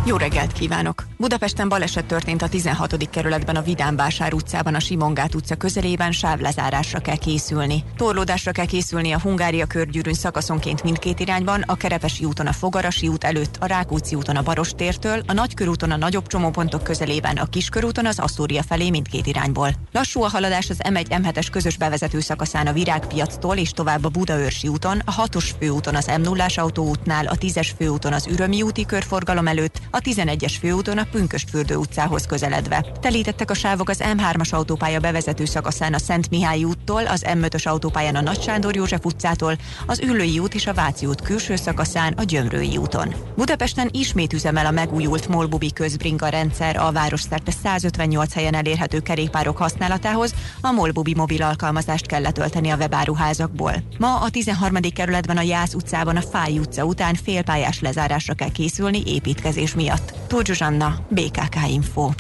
jó 0.04 0.16
reggelt 0.16 0.52
kívánok! 0.52 1.06
Budapesten 1.16 1.68
baleset 1.68 2.04
történt 2.04 2.42
a 2.42 2.48
16. 2.48 3.10
kerületben 3.10 3.56
a 3.56 3.62
Vidánvásár 3.62 4.34
utcában 4.34 4.74
a 4.74 4.80
Simongát 4.80 5.34
utca 5.34 5.54
közelében 5.54 6.12
sávlezárásra 6.12 6.98
kell 6.98 7.16
készülni. 7.16 7.84
Torlódásra 7.96 8.52
kell 8.52 8.64
készülni 8.64 9.12
a 9.12 9.20
Hungária 9.20 9.66
körgyűrűn 9.66 10.14
szakaszonként 10.14 10.82
mindkét 10.82 11.20
irányban, 11.20 11.62
a 11.66 11.74
Kerepesi 11.74 12.24
úton 12.24 12.46
a 12.46 12.52
Fogarasi 12.52 13.08
út 13.08 13.24
előtt, 13.24 13.56
a 13.60 13.66
Rákóczi 13.66 14.14
úton 14.14 14.36
a 14.36 14.42
Barostértől, 14.42 15.22
a 15.26 15.32
Nagykörúton 15.32 15.90
a 15.90 15.96
nagyobb 15.96 16.26
csomópontok 16.26 16.82
közelében, 16.82 17.36
a 17.36 17.46
Kiskörúton 17.46 18.06
az 18.06 18.18
Asztória 18.18 18.62
felé 18.62 18.90
mindkét 18.90 19.26
irányból. 19.26 19.70
Lassú 19.92 20.22
a 20.22 20.28
haladás 20.28 20.70
az 20.70 20.80
M1 20.88 21.06
M7-es 21.08 21.46
közös 21.52 21.76
bevezető 21.76 22.20
szakaszán 22.20 22.66
a 22.66 22.72
Virágpiactól 22.72 23.56
és 23.56 23.70
tovább 23.70 24.04
a 24.04 24.08
Budaörsi 24.08 24.68
úton, 24.68 25.02
a 25.04 25.14
6-os 25.14 25.50
főúton 25.58 25.94
az 25.94 26.10
m 26.18 26.20
0 26.20 26.46
autóútnál, 26.56 27.26
a 27.26 27.34
10-es 27.34 27.68
főúton 27.76 28.12
az 28.12 28.26
Ürömi 28.26 28.62
úti 28.62 28.86
körforgalom 28.86 29.46
előtt, 29.46 29.80
a 29.90 29.97
11-es 30.00 30.54
főúton 30.60 30.98
a 30.98 31.06
Pünköstfürdő 31.10 31.76
utcához 31.76 32.26
közeledve. 32.26 32.86
Telítettek 33.00 33.50
a 33.50 33.54
sávok 33.54 33.88
az 33.88 34.02
M3-as 34.04 34.50
autópálya 34.50 35.00
bevezető 35.00 35.44
szakaszán 35.44 35.94
a 35.94 35.98
Szent 35.98 36.30
Mihály 36.30 36.64
úttól, 36.64 37.06
az 37.06 37.24
M5-ös 37.26 37.66
autópályán 37.66 38.16
a 38.16 38.20
Nagy 38.20 38.42
Sándor 38.42 38.76
József 38.76 39.04
utcától, 39.04 39.58
az 39.86 40.00
Üllői 40.00 40.38
út 40.38 40.54
és 40.54 40.66
a 40.66 40.74
Váci 40.74 41.06
út 41.06 41.20
külső 41.20 41.56
szakaszán 41.56 42.12
a 42.12 42.22
Gyömrői 42.22 42.76
úton. 42.76 43.14
Budapesten 43.36 43.88
ismét 43.92 44.32
üzemel 44.32 44.66
a 44.66 44.70
megújult 44.70 45.28
Molbubi 45.28 45.72
közbringa 45.72 46.28
rendszer 46.28 46.76
a 46.76 46.92
városszerte 46.92 47.50
158 47.62 48.32
helyen 48.32 48.54
elérhető 48.54 49.00
kerékpárok 49.00 49.56
használatához, 49.56 50.34
a 50.60 50.70
Molbubi 50.70 51.14
mobil 51.14 51.42
alkalmazást 51.42 52.06
kell 52.06 52.20
letölteni 52.20 52.70
a 52.70 52.76
webáruházakból. 52.76 53.72
Ma 53.98 54.20
a 54.20 54.30
13. 54.30 54.80
kerületben 54.94 55.36
a 55.36 55.42
Jász 55.42 55.74
utcában 55.74 56.16
a 56.16 56.20
Fáj 56.20 56.58
utca 56.58 56.84
után 56.84 57.14
félpályás 57.14 57.80
lezárásra 57.80 58.34
kell 58.34 58.50
készülni 58.50 59.02
építkezés 59.06 59.74
miatt. 59.78 60.12
Tóth 60.26 60.44
Zsuzsanna, 60.44 60.94
BKK 61.08 61.56
Info. 61.68 62.10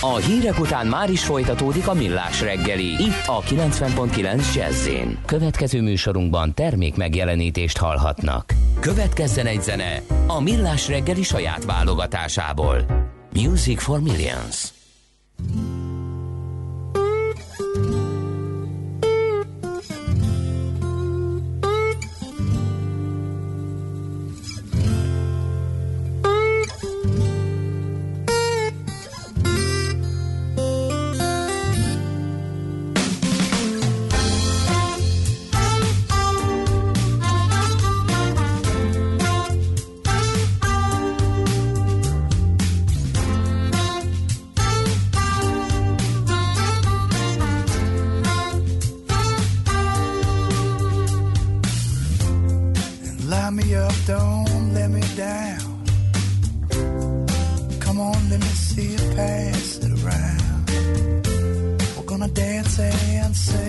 A 0.00 0.16
hírek 0.16 0.60
után 0.60 0.86
már 0.86 1.10
is 1.10 1.24
folytatódik 1.24 1.88
a 1.88 1.94
millás 1.94 2.40
reggeli, 2.40 2.84
itt 2.84 3.26
a 3.26 3.40
90.9 3.40 4.54
jazz 4.54 4.88
Következő 5.24 5.82
műsorunkban 5.82 6.54
termék 6.54 6.96
megjelenítést 6.96 7.76
hallhatnak. 7.78 8.54
Következzen 8.80 9.46
egy 9.46 9.62
zene 9.62 10.02
a 10.26 10.40
millás 10.40 10.88
reggeli 10.88 11.22
saját 11.22 11.64
válogatásából. 11.64 12.86
Music 13.32 13.82
for 13.82 14.00
Millions. 14.00 14.68
say 62.68 63.16
and 63.16 63.34
say. 63.34 63.67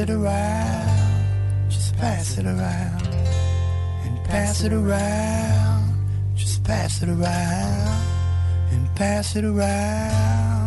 It 0.00 0.10
around, 0.10 1.70
just 1.70 1.96
pass 1.98 2.38
it 2.38 2.46
around, 2.46 3.06
and 4.04 4.24
pass 4.24 4.64
it 4.64 4.72
around, 4.72 5.94
just 6.38 6.64
pass 6.64 7.02
it 7.02 7.08
around, 7.08 7.86
and 8.70 8.94
pass 8.96 9.36
it 9.36 9.44
around. 9.44 10.59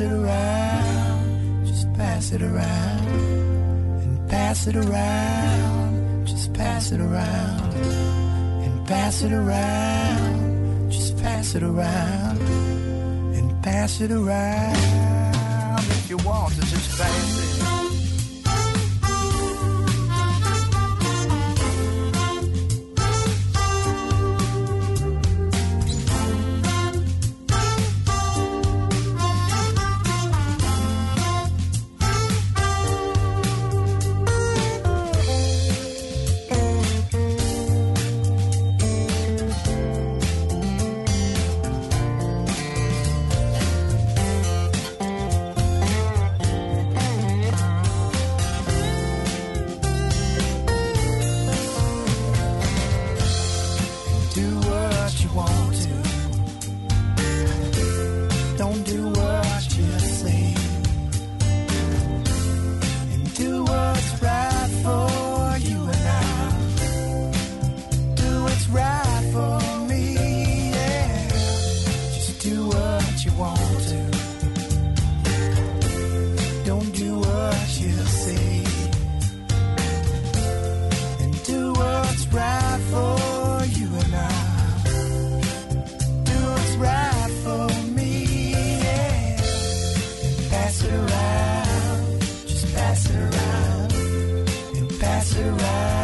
It 0.00 0.12
around, 0.12 1.66
just 1.66 1.92
pass 1.94 2.32
it 2.32 2.42
around, 2.42 3.06
and 4.02 4.30
pass 4.30 4.66
it 4.66 4.76
around, 4.76 6.26
just 6.26 6.52
pass 6.52 6.92
it 6.92 7.00
around, 7.00 7.74
and 8.64 8.86
pass 8.86 9.22
it 9.22 9.32
around, 9.32 10.90
just 10.90 11.16
pass 11.18 11.54
it 11.54 11.62
around, 11.62 12.40
and 13.34 13.62
pass 13.62 14.00
it 14.00 14.10
around. 14.10 14.76
If 15.78 16.10
you 16.10 16.16
want 16.18 16.54
to, 16.54 16.60
just 16.60 16.98
pass 16.98 17.62
it. 17.62 17.67
And 95.36 95.97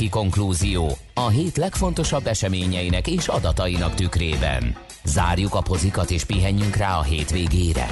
pénteki 0.00 0.08
konklúzió? 0.08 0.96
A 1.14 1.28
hét 1.28 1.56
legfontosabb 1.56 2.26
eseményeinek 2.26 3.06
és 3.06 3.28
adatainak 3.28 3.94
tükrében. 3.94 4.76
Zárjuk 5.04 5.54
a 5.54 5.60
pozikat 5.60 6.10
és 6.10 6.24
pihenjünk 6.24 6.76
rá 6.76 6.98
a 6.98 7.02
hétvégére. 7.02 7.88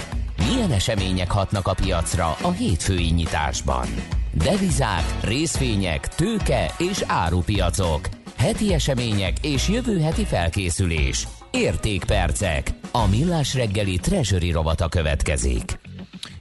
Milyen 0.47 0.73
események 0.73 1.31
hatnak 1.31 1.67
a 1.67 1.75
piacra 1.75 2.37
a 2.43 2.51
hétfői 2.51 3.11
nyitásban? 3.11 3.87
Devizák, 4.33 5.17
részvények, 5.23 6.09
tőke 6.09 6.75
és 6.79 7.03
árupiacok. 7.07 8.09
Heti 8.37 8.73
események 8.73 9.37
és 9.43 9.69
jövő 9.69 10.01
heti 10.01 10.25
felkészülés. 10.25 11.29
Értékpercek. 11.51 12.71
A 12.93 13.07
millás 13.07 13.55
reggeli 13.55 13.97
treasury 13.97 14.51
rovata 14.51 14.89
következik. 14.89 15.78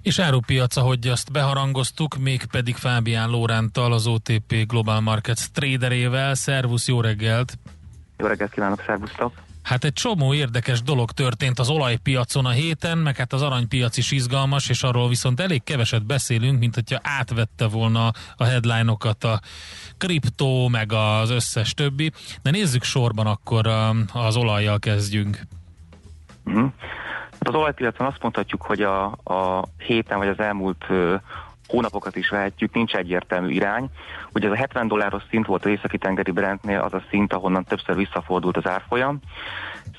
És 0.07 0.19
árupiac, 0.19 0.75
ahogy 0.75 1.07
azt 1.07 1.31
beharangoztuk, 1.31 2.17
mégpedig 2.17 2.75
Fábián 2.75 3.29
Lóránttal, 3.29 3.93
az 3.93 4.07
OTP 4.07 4.65
Global 4.67 5.01
Markets 5.01 5.45
traderével. 5.53 6.35
Szervusz, 6.35 6.87
jó 6.87 7.01
reggelt! 7.01 7.57
Jó 8.17 8.27
reggelt 8.27 8.51
kívánok, 8.51 8.83
szervusztok! 8.85 9.31
Hát 9.63 9.83
egy 9.83 9.93
csomó 9.93 10.33
érdekes 10.33 10.81
dolog 10.81 11.11
történt 11.11 11.59
az 11.59 11.69
olajpiacon 11.69 12.45
a 12.45 12.49
héten, 12.49 12.97
meg 12.97 13.15
hát 13.15 13.33
az 13.33 13.41
aranypiac 13.41 13.97
is 13.97 14.11
izgalmas, 14.11 14.69
és 14.69 14.83
arról 14.83 15.07
viszont 15.07 15.39
elég 15.39 15.63
keveset 15.63 16.05
beszélünk, 16.05 16.59
mint 16.59 16.75
hogyha 16.75 16.99
átvette 17.03 17.67
volna 17.67 18.11
a 18.37 18.43
headline-okat 18.43 19.23
a 19.23 19.39
kriptó, 19.97 20.67
meg 20.67 20.91
az 20.91 21.29
összes 21.29 21.73
többi. 21.73 22.11
De 22.41 22.51
nézzük 22.51 22.83
sorban 22.83 23.27
akkor 23.27 23.67
az 24.13 24.35
olajjal 24.35 24.79
kezdjünk. 24.79 25.39
Uh-huh. 26.45 26.71
Az 27.39 27.55
olajpiacon 27.55 28.07
azt 28.07 28.21
mondhatjuk, 28.21 28.61
hogy 28.61 28.81
a, 28.81 29.05
a 29.23 29.63
héten 29.77 30.17
vagy 30.17 30.27
az 30.27 30.39
elmúlt 30.39 30.85
hónapokat 31.67 32.15
is 32.15 32.29
vehetjük, 32.29 32.73
nincs 32.73 32.95
egyértelmű 32.95 33.49
irány. 33.49 33.89
Ugye 34.33 34.45
ez 34.45 34.53
a 34.53 34.55
70 34.55 34.87
dolláros 34.87 35.23
szint 35.29 35.45
volt 35.45 35.65
az 35.65 35.71
északi 35.71 35.97
tengeri 35.97 36.31
Brentnél 36.31 36.79
az 36.79 36.93
a 36.93 37.03
szint, 37.09 37.33
ahonnan 37.33 37.63
többször 37.63 37.95
visszafordult 37.95 38.57
az 38.57 38.67
árfolyam. 38.67 39.19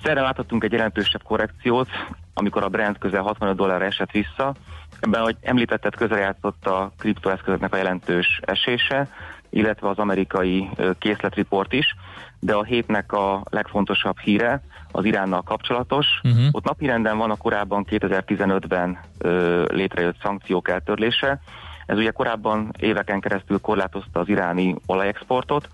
Szerre 0.02 0.20
láthattunk 0.20 0.64
egy 0.64 0.72
jelentősebb 0.72 1.22
korrekciót, 1.22 1.88
amikor 2.34 2.62
a 2.62 2.68
Brent 2.68 2.98
közel 2.98 3.22
65 3.22 3.56
dollárra 3.56 3.84
esett 3.84 4.10
vissza. 4.10 4.54
Ebben, 5.00 5.20
ahogy 5.20 5.36
említetted, 5.40 5.94
közrejátszott 5.94 6.66
a 6.66 6.92
kriptoeszközöknek 6.98 7.72
a 7.72 7.76
jelentős 7.76 8.40
esése, 8.44 9.08
illetve 9.50 9.88
az 9.88 9.98
amerikai 9.98 10.68
készletriport 10.98 11.72
is, 11.72 11.94
de 12.40 12.54
a 12.54 12.64
hétnek 12.64 13.12
a 13.12 13.42
legfontosabb 13.50 14.18
híre 14.18 14.62
az 14.92 15.04
Iránnal 15.04 15.42
kapcsolatos. 15.42 16.06
Uh-huh. 16.24 16.46
Ott 16.52 16.64
napirenden 16.64 17.18
van 17.18 17.30
a 17.30 17.36
korábban 17.36 17.86
2015-ben 17.90 18.98
ö, 19.18 19.64
létrejött 19.72 20.20
szankciók 20.22 20.68
eltörlése. 20.68 21.40
Ez 21.86 21.96
ugye 21.96 22.10
korábban 22.10 22.72
éveken 22.78 23.20
keresztül 23.20 23.58
korlátozta 23.58 24.20
az 24.20 24.28
iráni 24.28 24.74
olajexportot, 24.86 25.68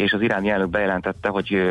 és 0.00 0.12
az 0.12 0.20
iráni 0.20 0.48
elnök 0.50 0.68
bejelentette, 0.68 1.28
hogy 1.28 1.62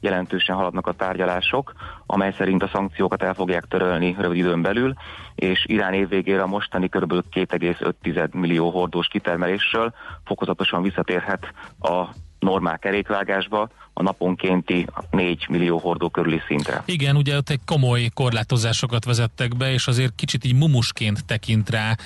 jelentősen 0.00 0.56
haladnak 0.56 0.86
a 0.86 0.92
tárgyalások, 0.92 1.72
amely 2.06 2.34
szerint 2.36 2.62
a 2.62 2.70
szankciókat 2.72 3.22
el 3.22 3.34
fogják 3.34 3.64
törölni 3.64 4.16
rövid 4.18 4.38
időn 4.38 4.62
belül, 4.62 4.94
és 5.34 5.64
Irán 5.66 5.92
évvégére 5.92 6.42
a 6.42 6.46
mostani 6.46 6.88
kb. 6.88 7.12
2,5 7.12 8.32
millió 8.32 8.70
hordós 8.70 9.06
kitermelésről 9.06 9.94
fokozatosan 10.24 10.82
visszatérhet 10.82 11.52
a 11.80 12.04
normál 12.42 12.78
kerékvágásba, 12.78 13.70
a 13.94 14.02
naponkénti 14.02 14.86
4 15.10 15.46
millió 15.48 15.78
hordó 15.78 16.08
körüli 16.08 16.40
szintre. 16.46 16.82
Igen, 16.84 17.16
ugye 17.16 17.36
ott 17.36 17.48
egy 17.48 17.60
komoly 17.66 18.08
korlátozásokat 18.14 19.04
vezettek 19.04 19.56
be, 19.56 19.72
és 19.72 19.86
azért 19.86 20.14
kicsit 20.14 20.44
így 20.44 20.54
mumusként 20.54 21.24
tekint 21.24 21.70
rá 21.70 21.96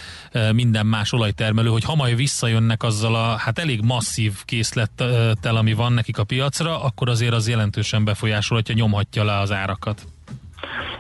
minden 0.53 0.87
más 0.87 1.12
olajtermelő, 1.12 1.68
hogy 1.68 1.84
ha 1.84 1.95
majd 1.95 2.16
visszajönnek 2.16 2.82
azzal 2.82 3.14
a 3.14 3.37
hát 3.37 3.59
elég 3.59 3.80
masszív 3.84 4.45
készlettel, 4.45 5.57
ami 5.57 5.72
van 5.72 5.93
nekik 5.93 6.18
a 6.18 6.24
piacra, 6.24 6.82
akkor 6.82 7.09
azért 7.09 7.32
az 7.32 7.49
jelentősen 7.49 8.05
befolyásolhatja, 8.05 8.74
nyomhatja 8.74 9.24
le 9.24 9.39
az 9.39 9.53
árakat. 9.53 10.07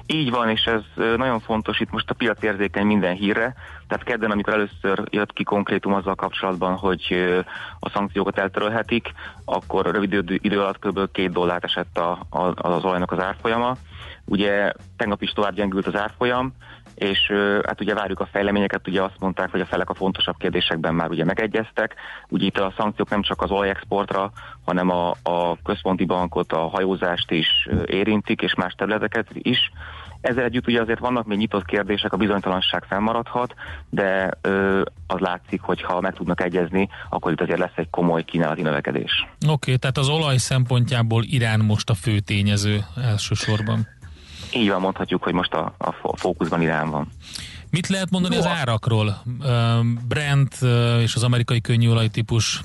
Így 0.06 0.30
van, 0.30 0.48
és 0.48 0.64
ez 0.64 0.82
nagyon 1.16 1.40
fontos, 1.40 1.80
itt 1.80 1.90
most 1.90 2.10
a 2.10 2.14
piac 2.14 2.42
érzékeny 2.42 2.86
minden 2.86 3.14
hírre, 3.14 3.54
tehát 3.88 4.04
kedden, 4.04 4.30
amikor 4.30 4.52
először 4.52 5.02
jött 5.10 5.32
ki 5.32 5.42
konkrétum 5.42 5.92
azzal 5.92 6.14
kapcsolatban, 6.14 6.74
hogy 6.74 7.34
a 7.80 7.90
szankciókat 7.90 8.38
eltörölhetik, 8.38 9.12
akkor 9.44 9.86
rövid 9.86 10.24
idő 10.28 10.60
alatt 10.60 10.78
kb. 10.78 11.12
két 11.12 11.32
dollárt 11.32 11.64
esett 11.64 11.98
a, 11.98 12.10
a, 12.30 12.52
az 12.56 12.84
olajnak 12.84 13.12
az 13.12 13.18
árfolyama. 13.18 13.76
Ugye 14.24 14.72
tegnap 14.96 15.22
is 15.22 15.30
tovább 15.30 15.54
gyengült 15.54 15.86
az 15.86 15.96
árfolyam, 15.96 16.52
és 16.96 17.32
hát 17.66 17.80
ugye 17.80 17.94
várjuk 17.94 18.20
a 18.20 18.28
fejleményeket, 18.32 18.88
ugye 18.88 19.02
azt 19.02 19.18
mondták, 19.18 19.50
hogy 19.50 19.60
a 19.60 19.66
felek 19.66 19.90
a 19.90 19.94
fontosabb 19.94 20.36
kérdésekben 20.38 20.94
már 20.94 21.10
ugye 21.10 21.24
megegyeztek. 21.24 21.94
Ugye 22.28 22.46
itt 22.46 22.58
a 22.58 22.74
szankciók 22.76 23.08
nem 23.08 23.22
csak 23.22 23.42
az 23.42 23.50
olajexportra, 23.50 24.30
hanem 24.64 24.90
a, 24.90 25.10
a 25.22 25.58
központi 25.64 26.04
bankot, 26.04 26.52
a 26.52 26.68
hajózást 26.68 27.30
is 27.30 27.68
érintik, 27.86 28.42
és 28.42 28.54
más 28.54 28.74
területeket 28.76 29.26
is. 29.32 29.70
Ezzel 30.20 30.44
együtt 30.44 30.66
ugye 30.66 30.80
azért 30.80 30.98
vannak 30.98 31.26
még 31.26 31.38
nyitott 31.38 31.64
kérdések, 31.64 32.12
a 32.12 32.16
bizonytalanság 32.16 32.84
fennmaradhat, 32.88 33.54
de 33.90 34.30
ö, 34.40 34.82
az 35.06 35.18
látszik, 35.18 35.60
hogy 35.60 35.82
ha 35.82 36.00
meg 36.00 36.14
tudnak 36.14 36.42
egyezni, 36.42 36.88
akkor 37.10 37.32
itt 37.32 37.40
azért 37.40 37.58
lesz 37.58 37.76
egy 37.76 37.90
komoly 37.90 38.24
kínálati 38.24 38.62
növekedés. 38.62 39.26
Oké, 39.40 39.52
okay, 39.52 39.76
tehát 39.76 39.98
az 39.98 40.08
olaj 40.08 40.36
szempontjából 40.36 41.22
Irán 41.24 41.60
most 41.60 41.90
a 41.90 41.94
fő 41.94 42.18
tényező 42.18 42.84
elsősorban. 43.02 43.86
Így 44.56 44.68
van, 44.68 44.80
mondhatjuk, 44.80 45.22
hogy 45.22 45.32
most 45.32 45.52
a, 45.52 45.74
a 45.78 46.16
fókuszban 46.16 46.62
Irán 46.62 46.90
van. 46.90 47.08
Mit 47.70 47.88
lehet 47.88 48.10
mondani 48.10 48.34
Jó. 48.34 48.40
az 48.40 48.46
árakról? 48.46 49.22
Brent 50.08 50.58
és 51.00 51.14
az 51.14 51.22
amerikai 51.22 51.60
könnyűolaj 51.60 52.08
típus 52.08 52.60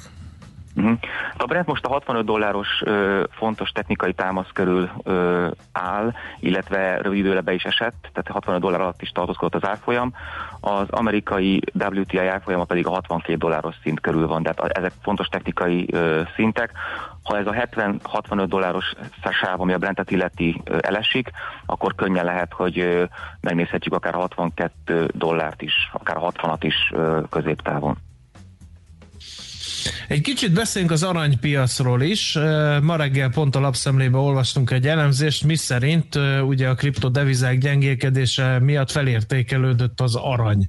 Uh-huh. 0.76 0.98
A 1.38 1.46
Brent 1.46 1.68
most 1.68 1.86
a 1.86 1.90
65 1.90 2.26
dolláros 2.26 2.82
ö, 2.86 3.24
fontos 3.32 3.70
technikai 3.70 4.14
támasz 4.14 4.50
körül 4.54 4.90
ö, 5.04 5.48
áll, 5.72 6.14
illetve 6.40 6.98
rövid 6.98 7.20
időre 7.20 7.42
be 7.42 7.54
is 7.54 7.64
esett, 7.64 8.10
tehát 8.14 8.28
65 8.32 8.62
dollár 8.62 8.82
alatt 8.82 9.02
is 9.02 9.10
tartózkodott 9.10 9.64
az 9.64 9.70
árfolyam. 9.70 10.14
Az 10.60 10.90
amerikai 10.90 11.62
WTI 11.74 12.18
árfolyama 12.18 12.64
pedig 12.64 12.88
a 12.88 12.90
62 12.90 13.38
dolláros 13.38 13.76
szint 13.84 14.00
körül 14.00 14.28
van, 14.28 14.44
tehát 14.44 14.78
ezek 14.78 14.92
fontos 15.02 15.28
technikai 15.28 15.88
ö, 15.92 16.22
szintek. 16.36 16.72
Ha 17.24 17.38
ez 17.38 17.48
a 17.48 17.52
70-65 17.52 18.46
dolláros 18.48 18.94
sáv, 19.42 19.62
ami 19.62 19.74
a 19.74 19.78
Brentet 19.78 20.12
illeti 20.12 20.62
ö, 20.64 20.78
elesik, 20.82 21.30
akkor 21.66 21.96
könnyen 21.96 22.26
lehet, 22.26 22.54
hogy 22.54 22.80
ö, 22.80 23.04
megnézhetjük 23.42 23.94
akár 23.94 24.14
62 24.14 25.10
dollárt 25.14 25.62
is, 25.62 25.90
akár 25.94 26.18
60-at 26.20 26.60
is 26.62 26.92
ö, 26.94 27.20
középtávon. 27.30 27.98
Egy 30.08 30.22
kicsit 30.22 30.54
beszéljünk 30.54 30.94
az 30.94 31.04
aranypiacról 31.04 32.02
is. 32.02 32.38
Ma 32.82 32.96
reggel 32.96 33.30
pont 33.30 33.56
a 33.56 33.60
lapszemlébe 33.60 34.18
olvastunk 34.18 34.72
egy 34.72 34.88
elemzést, 34.88 35.44
mi 35.44 35.56
szerint 35.56 36.20
ugye 36.46 36.68
a 36.68 36.76
kriptodevizák 36.76 37.58
gyengélkedése 37.58 38.60
miatt 38.60 38.92
felértékelődött 38.92 40.02
az 40.02 40.16
arany. 40.16 40.68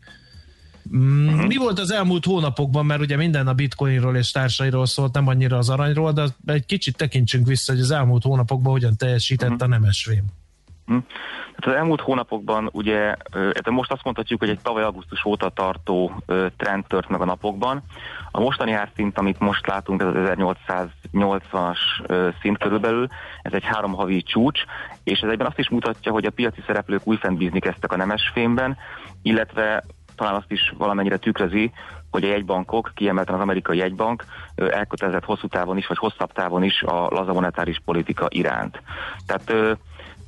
Mm, 0.97 1.25
mhm. 1.25 1.47
Mi 1.47 1.57
volt 1.57 1.79
az 1.79 1.91
elmúlt 1.91 2.25
hónapokban, 2.25 2.87
mert 2.87 3.01
ugye 3.01 3.17
minden 3.17 3.47
a 3.47 3.55
bitcoinról 3.55 4.17
és 4.17 4.31
társairól 4.31 4.87
szólt, 4.87 5.15
nem 5.15 5.27
annyira 5.27 5.59
az 5.59 5.69
aranyról, 5.69 6.13
de 6.13 6.25
egy 6.45 6.67
kicsit 6.67 6.97
tekintsünk 6.97 7.47
vissza, 7.47 7.73
hogy 7.73 7.81
az 7.81 7.91
elmúlt 7.91 8.23
hónapokban 8.23 8.73
hogyan 8.73 8.97
teljesített 8.97 9.51
mhm. 9.51 9.63
a 9.63 9.67
nemesvém. 9.67 10.25
Hát 10.87 11.67
az 11.67 11.73
elmúlt 11.73 12.01
hónapokban 12.01 12.69
ugye, 12.73 13.17
most 13.71 13.93
azt 13.93 14.05
mondhatjuk, 14.05 14.41
hogy 14.41 14.49
egy 14.49 14.61
tavaly 14.61 14.83
augusztus 14.83 15.25
óta 15.25 15.49
tartó 15.49 16.23
trend 16.57 16.87
tört 16.87 17.09
meg 17.09 17.21
a 17.21 17.25
napokban. 17.25 17.83
A 18.31 18.41
mostani 18.41 18.73
árszint, 18.73 19.19
amit 19.19 19.39
most 19.39 19.67
látunk, 19.67 20.01
ez 20.01 20.07
az 20.07 20.15
1880-as 21.13 21.79
szint 22.41 22.59
körülbelül, 22.59 23.09
ez 23.43 23.53
egy 23.53 23.65
három 23.65 23.93
havi 23.93 24.23
csúcs, 24.23 24.61
és 25.05 25.21
ez 25.21 25.31
egyben 25.31 25.47
azt 25.47 25.59
is 25.59 25.69
mutatja, 25.69 26.13
hogy 26.13 26.25
a 26.25 26.31
piaci 26.31 26.63
szereplők 26.67 27.01
újfent 27.05 27.39
bízni 27.39 27.61
kezdtek 27.61 27.93
a 27.93 27.97
nemesfémben, 27.97 28.77
illetve 29.23 29.85
talán 30.17 30.35
azt 30.35 30.51
is 30.51 30.73
valamennyire 30.79 31.17
tükrözi, 31.17 31.73
hogy 32.11 32.25
a 32.25 32.29
jegybankok, 32.29 32.93
kiemelten 32.95 33.35
az 33.35 33.41
amerikai 33.41 33.77
jegybank 33.77 34.25
elkötelezett 34.55 35.25
hosszú 35.25 35.47
távon 35.47 35.77
is, 35.77 35.87
vagy 35.87 35.99
hosszabb 35.99 36.33
távon 36.33 36.63
is 36.63 36.83
a 36.83 37.09
laza 37.11 37.33
monetáris 37.33 37.81
politika 37.85 38.27
iránt. 38.29 38.83
Tehát 39.27 39.77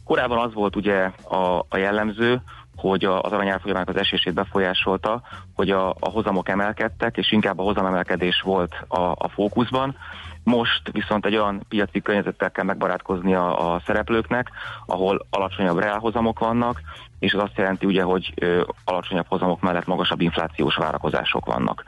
Korábban 0.05 0.39
az 0.39 0.55
volt 0.55 0.77
ugye 0.77 1.11
a, 1.29 1.65
a 1.69 1.77
jellemző, 1.77 2.41
hogy 2.77 3.05
az 3.05 3.33
aranyárfolyamának 3.33 3.89
az 3.89 3.97
esését 3.97 4.35
befolyásolta, 4.35 5.23
hogy 5.55 5.71
a, 5.71 5.89
a 5.89 6.09
hozamok 6.09 6.49
emelkedtek, 6.49 7.17
és 7.17 7.33
inkább 7.33 7.59
a 7.59 7.63
hozamemelkedés 7.63 8.41
volt 8.41 8.75
a, 8.89 9.01
a 9.01 9.29
fókuszban. 9.29 9.97
Most 10.45 10.91
viszont 10.93 11.27
egy 11.27 11.37
olyan 11.37 11.63
piaci 11.69 12.03
környezettel 12.03 12.51
kell 12.51 12.65
megbarátkozni 12.65 13.35
a, 13.35 13.75
a 13.75 13.83
szereplőknek, 13.87 14.51
ahol 14.87 15.27
alacsonyabb 15.31 15.79
reálhozamok 15.79 16.39
vannak, 16.39 16.81
és 17.19 17.33
az 17.33 17.43
azt 17.43 17.57
jelenti 17.57 17.87
ugye, 17.87 18.03
hogy 18.03 18.33
ö, 18.35 18.63
alacsonyabb 18.85 19.27
hozamok 19.29 19.61
mellett 19.61 19.87
magasabb 19.87 20.21
inflációs 20.21 20.77
várakozások 20.77 21.47
vannak. 21.47 21.85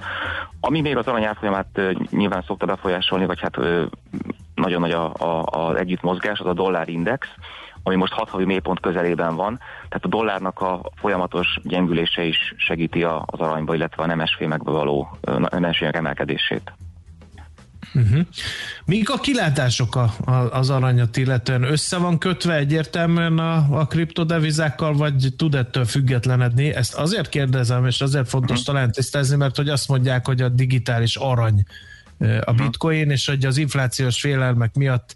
Ami 0.61 0.81
még 0.81 0.97
az 0.97 1.07
aranyárfolyamát 1.07 1.67
ö, 1.75 1.93
nyilván 2.11 2.43
szokta 2.47 2.67
befolyásolni, 2.67 3.27
vagy 3.27 3.41
hát 3.41 3.57
ö, 3.57 3.85
nagyon 4.55 4.81
nagy 4.81 4.91
a, 4.91 5.12
a, 5.45 5.75
együttmozgás, 5.77 6.41
az 6.41 6.47
a 6.47 6.53
dollárindex, 6.53 7.29
ami 7.87 7.97
most 7.97 8.12
6 8.12 8.28
havi 8.28 8.45
mélypont 8.45 8.80
közelében 8.80 9.37
van, 9.37 9.59
tehát 9.89 10.05
a 10.05 10.09
dollárnak 10.09 10.61
a 10.61 10.80
folyamatos 10.95 11.59
gyengülése 11.62 12.22
is 12.22 12.55
segíti 12.57 13.03
az 13.03 13.39
aranyba, 13.39 13.74
illetve 13.74 14.03
a 14.03 14.07
nemesfémekbe 14.07 14.70
való 14.70 15.18
nemesfémek 15.51 15.97
emelkedését. 15.97 16.72
Uh-huh. 17.95 18.20
Míg 18.84 19.11
a 19.11 19.18
kilátások 19.18 19.97
a, 19.97 20.14
a, 20.24 20.32
az 20.32 20.70
aranyat 20.70 21.16
illetően 21.16 21.62
össze 21.62 21.99
van 21.99 22.18
kötve 22.18 22.55
egyértelműen 22.55 23.39
a, 23.39 23.78
a 23.78 23.87
kriptodevizákkal, 23.87 24.93
vagy 24.93 25.28
tud 25.37 25.55
ettől 25.55 25.84
függetlenedni? 25.84 26.74
Ezt 26.74 26.95
azért 26.95 27.28
kérdezem, 27.28 27.87
és 27.87 28.01
azért 28.01 28.28
fontos 28.28 28.59
uh-huh. 28.59 28.74
talán 28.74 28.93
tisztázni, 28.93 29.37
mert 29.37 29.57
hogy 29.57 29.68
azt 29.68 29.89
mondják, 29.89 30.26
hogy 30.26 30.43
a 30.43 30.49
digitális 30.49 31.16
arany 31.16 31.62
a 32.45 32.53
bitcoin, 32.53 33.11
és 33.11 33.26
hogy 33.26 33.45
az 33.45 33.57
inflációs 33.57 34.20
félelmek 34.20 34.74
miatt 34.74 35.14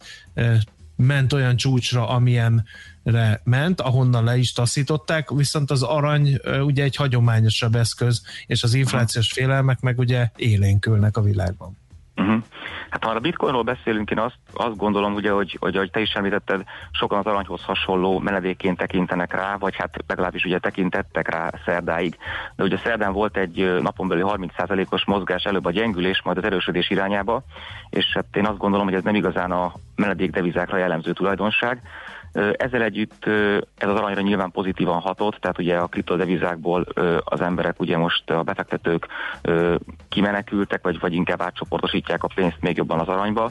ment 1.01 1.33
olyan 1.33 1.57
csúcsra, 1.57 2.09
amilyenre 2.09 3.41
ment, 3.45 3.81
ahonnan 3.81 4.25
le 4.25 4.37
is 4.37 4.53
taszították, 4.53 5.31
viszont 5.31 5.71
az 5.71 5.83
arany 5.83 6.41
ugye 6.63 6.83
egy 6.83 6.97
hagyományosabb 6.97 7.75
eszköz, 7.75 8.23
és 8.47 8.63
az 8.63 8.75
inflációs 8.75 9.33
félelmek 9.33 9.81
meg 9.81 9.99
ugye 9.99 10.31
élénkülnek 10.37 11.17
a 11.17 11.23
világban. 11.23 11.80
Uh-huh. 12.21 12.43
Hát 12.91 13.05
ha 13.05 13.11
a 13.11 13.19
bitcoinról 13.19 13.63
beszélünk, 13.63 14.11
én 14.11 14.19
azt, 14.19 14.39
azt 14.53 14.77
gondolom, 14.77 15.15
ugye, 15.15 15.31
hogy, 15.31 15.57
hogy, 15.61 15.77
hogy 15.77 15.91
te 15.91 16.01
is 16.01 16.13
említetted, 16.13 16.65
sokan 16.91 17.19
az 17.19 17.27
aranyhoz 17.27 17.63
hasonló 17.63 18.19
menedékként 18.19 18.77
tekintenek 18.77 19.35
rá, 19.35 19.57
vagy 19.57 19.77
hát 19.77 19.95
legalábbis 20.07 20.45
ugye 20.45 20.59
tekintettek 20.59 21.29
rá 21.29 21.51
szerdáig. 21.65 22.17
De 22.57 22.63
ugye 22.63 22.77
szerdán 22.77 23.13
volt 23.13 23.37
egy 23.37 23.81
napon 23.83 24.09
belül 24.09 24.31
30%-os 24.35 25.05
mozgás, 25.05 25.45
előbb 25.45 25.65
a 25.65 25.71
gyengülés, 25.71 26.23
majd 26.23 26.37
az 26.37 26.45
erősödés 26.45 26.91
irányába, 26.91 27.43
és 27.91 28.13
hát 28.15 28.37
én 28.37 28.47
azt 28.47 28.59
gondolom, 28.59 28.87
hogy 28.87 28.95
ez 28.95 29.03
nem 29.03 29.15
igazán 29.15 29.51
a 29.51 29.73
menedékdevizákra 29.97 30.77
jellemző 30.77 31.13
tulajdonság. 31.13 31.83
Ezzel 32.33 32.83
együtt 32.83 33.27
ez 33.77 33.89
az 33.89 33.97
aranyra 33.97 34.21
nyilván 34.21 34.51
pozitívan 34.51 35.01
hatott, 35.01 35.35
tehát 35.35 35.59
ugye 35.59 35.77
a 35.77 35.87
kriptodevizákból 35.87 36.87
az 37.25 37.41
emberek 37.41 37.81
ugye 37.81 37.97
most 37.97 38.31
a 38.31 38.43
befektetők 38.43 39.07
kimenekültek, 40.09 40.83
vagy, 40.83 41.01
vagy 41.01 41.13
inkább 41.13 41.43
átcsoportosítják 41.43 42.25
a 42.25 42.31
pénzt 42.35 42.61
még 42.61 42.77
jobban 42.77 43.01
az 43.01 43.09
aranyba. 43.09 43.51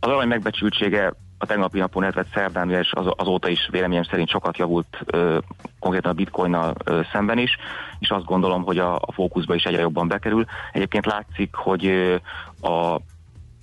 Az 0.00 0.08
arany 0.08 0.28
megbecsültsége 0.28 1.12
a 1.42 1.46
tegnapi 1.46 1.78
napon, 1.78 2.02
illetve 2.02 2.24
szerdán, 2.34 2.70
és 2.70 2.92
az, 2.92 3.06
azóta 3.16 3.48
is 3.48 3.68
véleményem 3.70 4.02
szerint 4.02 4.28
sokat 4.28 4.56
javult 4.56 4.98
ö, 5.06 5.38
konkrétan 5.78 6.10
a 6.10 6.14
bitcoinnal 6.14 6.74
ö, 6.84 7.00
szemben 7.12 7.38
is, 7.38 7.56
és 7.98 8.10
azt 8.10 8.24
gondolom, 8.24 8.62
hogy 8.62 8.78
a, 8.78 8.94
a 8.94 9.12
fókuszba 9.12 9.54
is 9.54 9.64
egyre 9.64 9.80
jobban 9.80 10.08
bekerül. 10.08 10.44
Egyébként 10.72 11.06
látszik, 11.06 11.54
hogy 11.54 11.86
ö, 11.86 12.14
a 12.68 13.00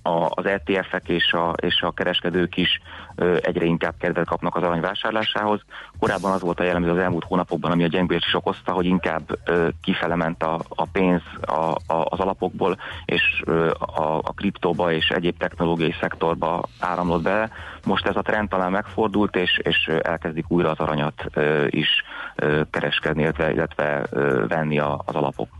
a, 0.02 0.28
az 0.30 0.46
ETF-ek 0.46 1.08
és 1.08 1.32
a, 1.32 1.54
és 1.62 1.80
a 1.82 1.90
kereskedők 1.90 2.56
is 2.56 2.80
ö, 3.14 3.36
egyre 3.42 3.64
inkább 3.64 3.94
kedvet 3.98 4.26
kapnak 4.26 4.56
az 4.56 4.62
arany 4.62 4.80
vásárlásához. 4.80 5.60
Korábban 5.98 6.32
az 6.32 6.40
volt 6.40 6.60
a 6.60 6.62
jellemző 6.62 6.90
az 6.90 6.98
elmúlt 6.98 7.24
hónapokban, 7.24 7.70
ami 7.70 7.84
a 7.84 7.88
gyengülést 7.88 8.26
is 8.26 8.34
okozta, 8.34 8.72
hogy 8.72 8.86
inkább 8.86 9.38
ö, 9.44 9.68
kifele 9.82 10.14
ment 10.14 10.42
a, 10.42 10.60
a 10.68 10.84
pénz 10.84 11.22
a, 11.40 11.54
a, 11.86 12.06
az 12.08 12.18
alapokból, 12.18 12.76
és 13.04 13.42
ö, 13.44 13.70
a, 13.78 14.16
a 14.16 14.32
kriptóba 14.34 14.92
és 14.92 15.08
egyéb 15.08 15.36
technológiai 15.38 15.94
szektorba 16.00 16.62
áramlott 16.80 17.22
be. 17.22 17.50
Most 17.84 18.06
ez 18.06 18.16
a 18.16 18.22
trend 18.22 18.48
talán 18.48 18.70
megfordult, 18.70 19.36
és, 19.36 19.58
és 19.62 19.90
elkezdik 20.02 20.50
újra 20.50 20.70
az 20.70 20.78
aranyat 20.78 21.24
ö, 21.32 21.66
is 21.70 21.88
ö, 22.34 22.60
kereskedni, 22.70 23.22
illetve, 23.22 23.52
illetve 23.52 24.06
ö, 24.10 24.46
venni 24.46 24.78
a, 24.78 25.02
az 25.04 25.14
alapok. 25.14 25.59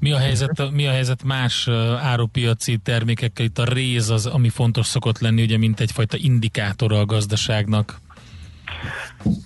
Mi 0.00 0.12
a 0.12 0.18
helyzet, 0.18 0.70
mi 0.70 0.86
a 0.86 0.90
helyzet 0.90 1.24
más 1.24 1.68
árupiaci 2.02 2.76
termékekkel? 2.76 3.44
Itt 3.44 3.58
a 3.58 3.64
réz 3.64 4.10
az, 4.10 4.26
ami 4.26 4.48
fontos 4.48 4.86
szokott 4.86 5.18
lenni, 5.18 5.42
ugye, 5.42 5.58
mint 5.58 5.80
egyfajta 5.80 6.16
indikátora 6.20 6.98
a 6.98 7.04
gazdaságnak. 7.04 7.98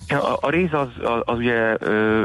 A, 0.07 0.37
a 0.41 0.49
réz 0.49 0.73
az, 0.73 0.87
az, 1.03 1.21
az 1.25 1.37
ugye 1.37 1.75
ö, 1.79 2.23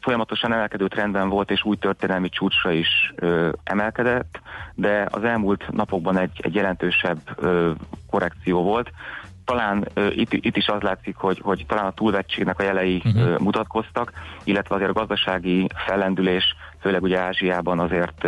folyamatosan 0.00 0.52
emelkedő 0.52 0.88
trendben 0.88 1.28
volt, 1.28 1.50
és 1.50 1.64
új 1.64 1.76
történelmi 1.76 2.28
csúcsra 2.28 2.72
is 2.72 3.12
ö, 3.14 3.50
emelkedett, 3.62 4.40
de 4.74 5.06
az 5.10 5.24
elmúlt 5.24 5.70
napokban 5.70 6.18
egy, 6.18 6.40
egy 6.42 6.54
jelentősebb 6.54 7.20
ö, 7.36 7.70
korrekció 8.10 8.62
volt. 8.62 8.90
Talán 9.44 9.88
ö, 9.94 10.06
itt, 10.06 10.32
itt 10.32 10.56
is 10.56 10.66
az 10.66 10.80
látszik, 10.80 11.16
hogy, 11.16 11.40
hogy 11.42 11.64
talán 11.68 11.86
a 11.86 11.94
túlvettségnek 11.94 12.58
a 12.58 12.62
jelei 12.62 13.02
uh-huh. 13.04 13.22
ö, 13.22 13.36
mutatkoztak, 13.38 14.12
illetve 14.44 14.74
azért 14.74 14.90
a 14.90 14.98
gazdasági 14.98 15.66
fellendülés 15.86 16.54
főleg 16.80 17.02
ugye 17.02 17.18
Ázsiában 17.18 17.78
azért 17.78 18.24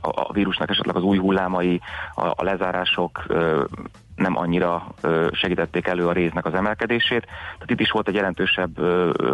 a 0.00 0.32
vírusnak 0.32 0.70
esetleg 0.70 0.96
az 0.96 1.02
új 1.02 1.18
hullámai, 1.18 1.80
a, 2.14 2.44
lezárások 2.44 3.26
nem 4.16 4.36
annyira 4.36 4.86
segítették 5.32 5.86
elő 5.86 6.06
a 6.06 6.12
résznek 6.12 6.46
az 6.46 6.54
emelkedését. 6.54 7.24
Tehát 7.24 7.70
itt 7.70 7.80
is 7.80 7.90
volt 7.90 8.08
egy 8.08 8.14
jelentősebb 8.14 8.80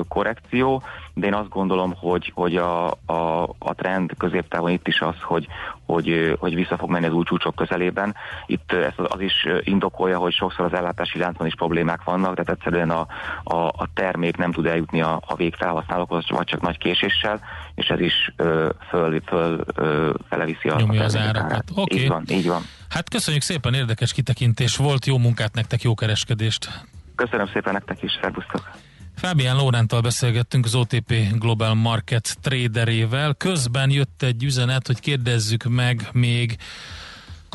korrekció, 0.09 0.83
de 1.15 1.27
én 1.27 1.35
azt 1.35 1.49
gondolom, 1.49 1.95
hogy, 1.97 2.33
hogy 2.35 2.57
a, 2.57 2.91
a, 2.91 3.43
a 3.59 3.75
trend 3.75 4.13
középtávon 4.19 4.71
itt 4.71 4.89
is 4.89 5.01
az, 5.01 5.15
hogy, 5.21 5.47
hogy, 5.87 6.37
hogy 6.39 6.55
vissza 6.55 6.77
fog 6.77 6.91
menni 6.91 7.07
az 7.07 7.13
új 7.13 7.25
csúcsok 7.25 7.55
közelében. 7.55 8.15
Itt 8.47 8.73
ez 8.73 8.93
az 8.97 9.21
is 9.21 9.49
indokolja, 9.61 10.19
hogy 10.19 10.33
sokszor 10.33 10.65
az 10.65 10.73
ellátási 10.73 11.19
láncban 11.19 11.47
is 11.47 11.55
problémák 11.55 12.05
vannak, 12.05 12.35
tehát 12.35 12.51
egyszerűen 12.51 12.91
a, 12.91 13.07
a, 13.43 13.57
a 13.57 13.89
termék 13.95 14.37
nem 14.37 14.53
tud 14.53 14.67
eljutni 14.67 15.03
a, 15.03 15.21
a 15.27 15.35
végfelhasználókhoz, 15.35 16.31
vagy 16.31 16.47
csak 16.47 16.61
nagy 16.61 16.79
késéssel, 16.79 17.41
és 17.75 17.89
ez 17.89 18.01
is 18.01 18.33
ö, 18.37 18.69
föl, 18.89 19.21
föl 19.27 19.61
ö, 19.75 20.11
feleviszi 20.29 20.69
a, 20.69 20.77
Nyomja 20.79 21.01
a 21.01 21.05
az 21.05 21.17
árakat. 21.17 21.65
Okay. 21.75 21.99
Így 21.99 22.09
van, 22.09 22.25
így 22.29 22.49
van. 22.49 22.63
Hát 22.93 23.09
köszönjük 23.09 23.43
szépen, 23.43 23.75
érdekes 23.75 24.13
kitekintés 24.13 24.77
volt, 24.77 25.07
jó 25.07 25.19
munkát 25.19 25.55
nektek, 25.55 25.83
jó 25.83 25.95
kereskedést! 25.95 26.85
Köszönöm 27.15 27.51
szépen 27.53 27.73
nektek 27.73 28.03
is, 28.03 28.11
szervusztok! 28.23 28.71
Fábián 29.17 29.57
Lórántal 29.57 30.01
beszélgettünk 30.01 30.65
az 30.65 30.75
OTP 30.75 31.15
Global 31.39 31.75
Market 31.75 32.37
traderével. 32.41 33.35
Közben 33.35 33.91
jött 33.91 34.23
egy 34.23 34.45
üzenet, 34.45 34.87
hogy 34.87 35.01
kérdezzük 35.01 35.65
meg 35.65 36.09
még 36.13 36.57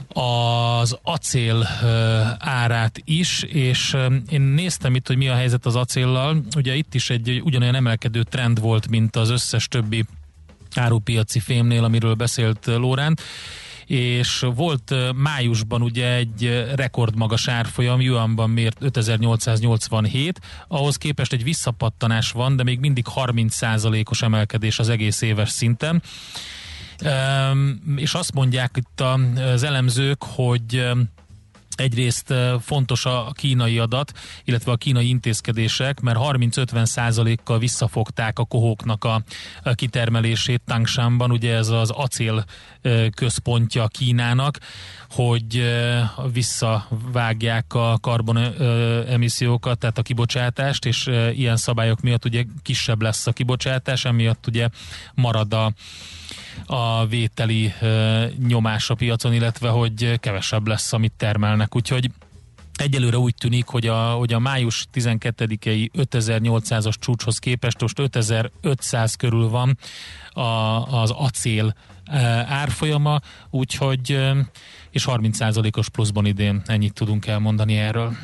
az 0.07 0.97
acél 1.01 1.67
árát 2.39 3.01
is, 3.03 3.43
és 3.43 3.95
én 4.29 4.41
néztem 4.41 4.95
itt, 4.95 5.07
hogy 5.07 5.17
mi 5.17 5.27
a 5.27 5.35
helyzet 5.35 5.65
az 5.65 5.75
acéllal. 5.75 6.43
Ugye 6.55 6.75
itt 6.75 6.93
is 6.93 7.09
egy 7.09 7.41
ugyanolyan 7.43 7.75
emelkedő 7.75 8.23
trend 8.23 8.59
volt, 8.59 8.87
mint 8.87 9.15
az 9.15 9.29
összes 9.29 9.67
többi 9.67 10.05
árupiaci 10.75 11.39
fémnél, 11.39 11.83
amiről 11.83 12.13
beszélt 12.13 12.65
Lóránt 12.65 13.21
és 13.87 14.45
volt 14.55 14.95
májusban 15.15 15.81
ugye 15.81 16.13
egy 16.13 16.65
rekordmagas 16.75 17.47
árfolyam, 17.47 18.01
Yuanban 18.01 18.49
mért 18.49 18.77
5887, 18.83 20.39
ahhoz 20.67 20.95
képest 20.95 21.33
egy 21.33 21.43
visszapattanás 21.43 22.31
van, 22.31 22.55
de 22.55 22.63
még 22.63 22.79
mindig 22.79 23.05
30%-os 23.15 24.21
emelkedés 24.21 24.79
az 24.79 24.89
egész 24.89 25.21
éves 25.21 25.49
szinten. 25.49 26.01
És 27.95 28.13
azt 28.13 28.33
mondják 28.33 28.77
itt 28.77 29.01
az 29.53 29.63
elemzők, 29.63 30.23
hogy 30.23 30.87
Egyrészt 31.79 32.33
fontos 32.61 33.05
a 33.05 33.31
kínai 33.33 33.79
adat, 33.79 34.11
illetve 34.43 34.71
a 34.71 34.75
kínai 34.75 35.09
intézkedések, 35.09 35.99
mert 35.99 36.19
30-50 36.21 36.85
százalékkal 36.85 37.59
visszafogták 37.59 38.39
a 38.39 38.45
kohóknak 38.45 39.03
a 39.03 39.21
kitermelését 39.73 40.61
Tangshanban, 40.65 41.31
ugye 41.31 41.55
ez 41.55 41.67
az 41.67 41.89
acél 41.89 42.45
központja 43.15 43.87
Kínának, 43.87 44.59
hogy 45.09 45.75
visszavágják 46.33 47.73
a 47.73 47.97
karbon 48.01 48.37
emissziókat, 49.07 49.79
tehát 49.79 49.97
a 49.97 50.01
kibocsátást, 50.01 50.85
és 50.85 51.09
ilyen 51.33 51.57
szabályok 51.57 52.01
miatt 52.01 52.25
ugye 52.25 52.43
kisebb 52.61 53.01
lesz 53.01 53.27
a 53.27 53.31
kibocsátás, 53.31 54.05
emiatt 54.05 54.47
ugye 54.47 54.69
marad 55.13 55.53
a 55.53 55.73
a 56.65 57.05
vételi 57.05 57.73
nyomás 58.47 58.89
a 58.89 58.95
piacon, 58.95 59.33
illetve 59.33 59.69
hogy 59.69 60.19
kevesebb 60.19 60.67
lesz, 60.67 60.93
amit 60.93 61.13
termelnek. 61.17 61.75
Úgyhogy 61.75 62.09
Egyelőre 62.77 63.17
úgy 63.17 63.35
tűnik, 63.35 63.65
hogy 63.65 63.87
a, 63.87 64.11
hogy 64.11 64.33
a 64.33 64.39
május 64.39 64.85
12-i 64.93 65.89
5800-as 65.97 66.93
csúcshoz 66.99 67.37
képest 67.37 67.81
most 67.81 67.99
5500 67.99 69.15
körül 69.15 69.49
van 69.49 69.77
a, 70.29 70.41
az 71.01 71.11
acél 71.11 71.75
árfolyama, 72.47 73.19
úgyhogy 73.49 74.19
és 74.91 75.05
30%-os 75.07 75.89
pluszban 75.89 76.25
idén 76.25 76.61
ennyit 76.65 76.93
tudunk 76.93 77.27
elmondani 77.27 77.77
erről. 77.77 78.17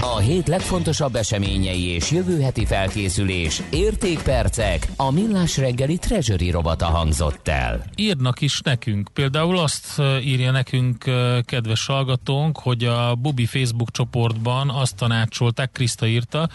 A 0.00 0.18
hét 0.18 0.48
legfontosabb 0.48 1.14
eseményei 1.14 1.84
és 1.84 2.10
jövő 2.10 2.40
heti 2.40 2.64
felkészülés, 2.64 3.62
értékpercek, 3.70 4.88
a 4.96 5.10
millás 5.10 5.56
reggeli 5.56 5.96
treasury 5.96 6.50
robata 6.50 6.86
hangzott 6.86 7.48
el. 7.48 7.84
Írnak 7.94 8.40
is 8.40 8.60
nekünk. 8.60 9.08
Például 9.12 9.58
azt 9.58 10.02
írja 10.24 10.50
nekünk 10.50 11.04
kedves 11.44 11.86
hallgatónk, 11.86 12.58
hogy 12.58 12.84
a 12.84 13.14
Bubi 13.14 13.46
Facebook 13.46 13.90
csoportban 13.90 14.70
azt 14.70 14.96
tanácsolták, 14.96 15.72
Kriszta 15.72 16.06
írta, 16.06 16.48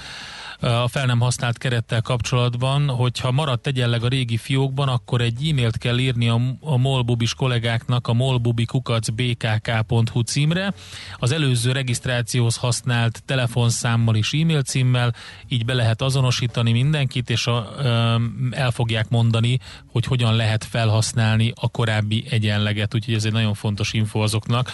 a 0.62 0.88
fel 0.88 1.06
nem 1.06 1.20
használt 1.20 1.58
kerettel 1.58 2.02
kapcsolatban, 2.02 2.90
hogyha 2.90 3.32
maradt 3.32 3.68
egyenleg 3.68 4.04
a 4.04 4.08
régi 4.08 4.38
fiókban, 4.38 4.88
akkor 4.88 5.22
egy 5.22 5.50
e-mailt 5.50 5.78
kell 5.78 5.98
írni 5.98 6.30
a, 6.30 6.42
a 6.62 6.78
molbubis 6.78 7.34
kollégáknak 7.34 8.08
a 8.08 8.14
molbubikukacbkk.hu 8.14 10.22
címre, 10.22 10.74
az 11.16 11.32
előző 11.32 11.72
regisztrációhoz 11.72 12.56
használt 12.56 13.24
telefonszámmal 13.30 14.16
és 14.16 14.34
e-mail 14.34 14.62
címmel, 14.62 15.14
így 15.48 15.66
be 15.66 15.74
lehet 15.74 16.02
azonosítani 16.02 16.72
mindenkit, 16.72 17.30
és 17.30 17.48
a, 17.48 17.68
el 18.52 18.72
fogják 18.72 19.10
mondani, 19.10 19.60
hogy 19.92 20.06
hogyan 20.06 20.36
lehet 20.36 20.64
felhasználni 20.64 21.54
a 21.56 21.70
korábbi 21.70 22.26
egyenleget, 22.30 22.96
úgyhogy 22.96 23.14
ez 23.14 23.26
egy 23.26 23.32
nagyon 23.32 23.54
fontos 23.54 23.94
info 23.94 24.20
azoknak, 24.20 24.72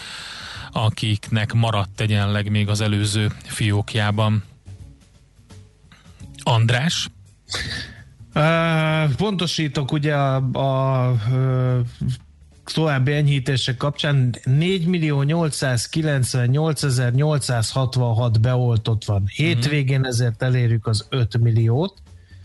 akiknek 0.72 1.54
maradt 1.54 2.02
egyenleg 2.02 2.50
még 2.50 2.70
az 2.70 2.82
előző 2.82 3.32
fiókjában. 3.44 4.44
András? 6.44 7.08
Uh, 8.36 9.16
pontosítok 9.16 9.92
ugye 9.92 10.16
a, 10.16 10.36
a, 10.54 11.10
a 11.10 11.16
további 12.74 13.14
enyhítések 13.14 13.78
kapcsán 13.78 14.36
4 14.44 14.88
millió 14.88 15.22
898 15.22 17.12
866 17.14 18.42
beoltott 18.42 19.06
van. 19.06 19.24
Hétvégén 19.28 20.00
mhm. 20.00 20.08
ezért 20.08 20.44
elérjük 20.44 20.88
az 20.88 21.06
5 21.10 21.38
milliót, 21.38 21.94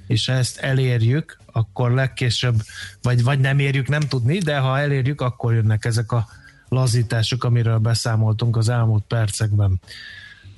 és 0.06 0.26
ha 0.26 0.32
ezt 0.32 0.58
elérjük, 0.58 1.38
akkor 1.52 1.90
legkésőbb, 1.90 2.54
vagy, 3.02 3.22
vagy 3.22 3.40
nem 3.40 3.58
érjük, 3.58 3.88
nem 3.88 4.00
tudni, 4.00 4.38
de 4.38 4.58
ha 4.58 4.78
elérjük, 4.78 5.20
akkor 5.20 5.54
jönnek 5.54 5.84
ezek 5.84 6.12
a 6.12 6.26
lazítások, 6.68 7.44
amiről 7.44 7.78
beszámoltunk 7.78 8.56
az 8.56 8.68
elmúlt 8.68 9.04
percekben. 9.08 9.80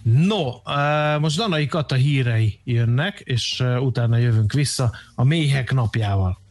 No, 0.03 0.51
most 1.19 1.37
Danai 1.37 1.67
Kata 1.67 1.95
hírei 1.95 2.61
jönnek, 2.65 3.21
és 3.21 3.65
utána 3.81 4.17
jövünk 4.17 4.53
vissza 4.53 4.93
a 5.15 5.25
méhek 5.25 5.73
napjával. 5.73 6.42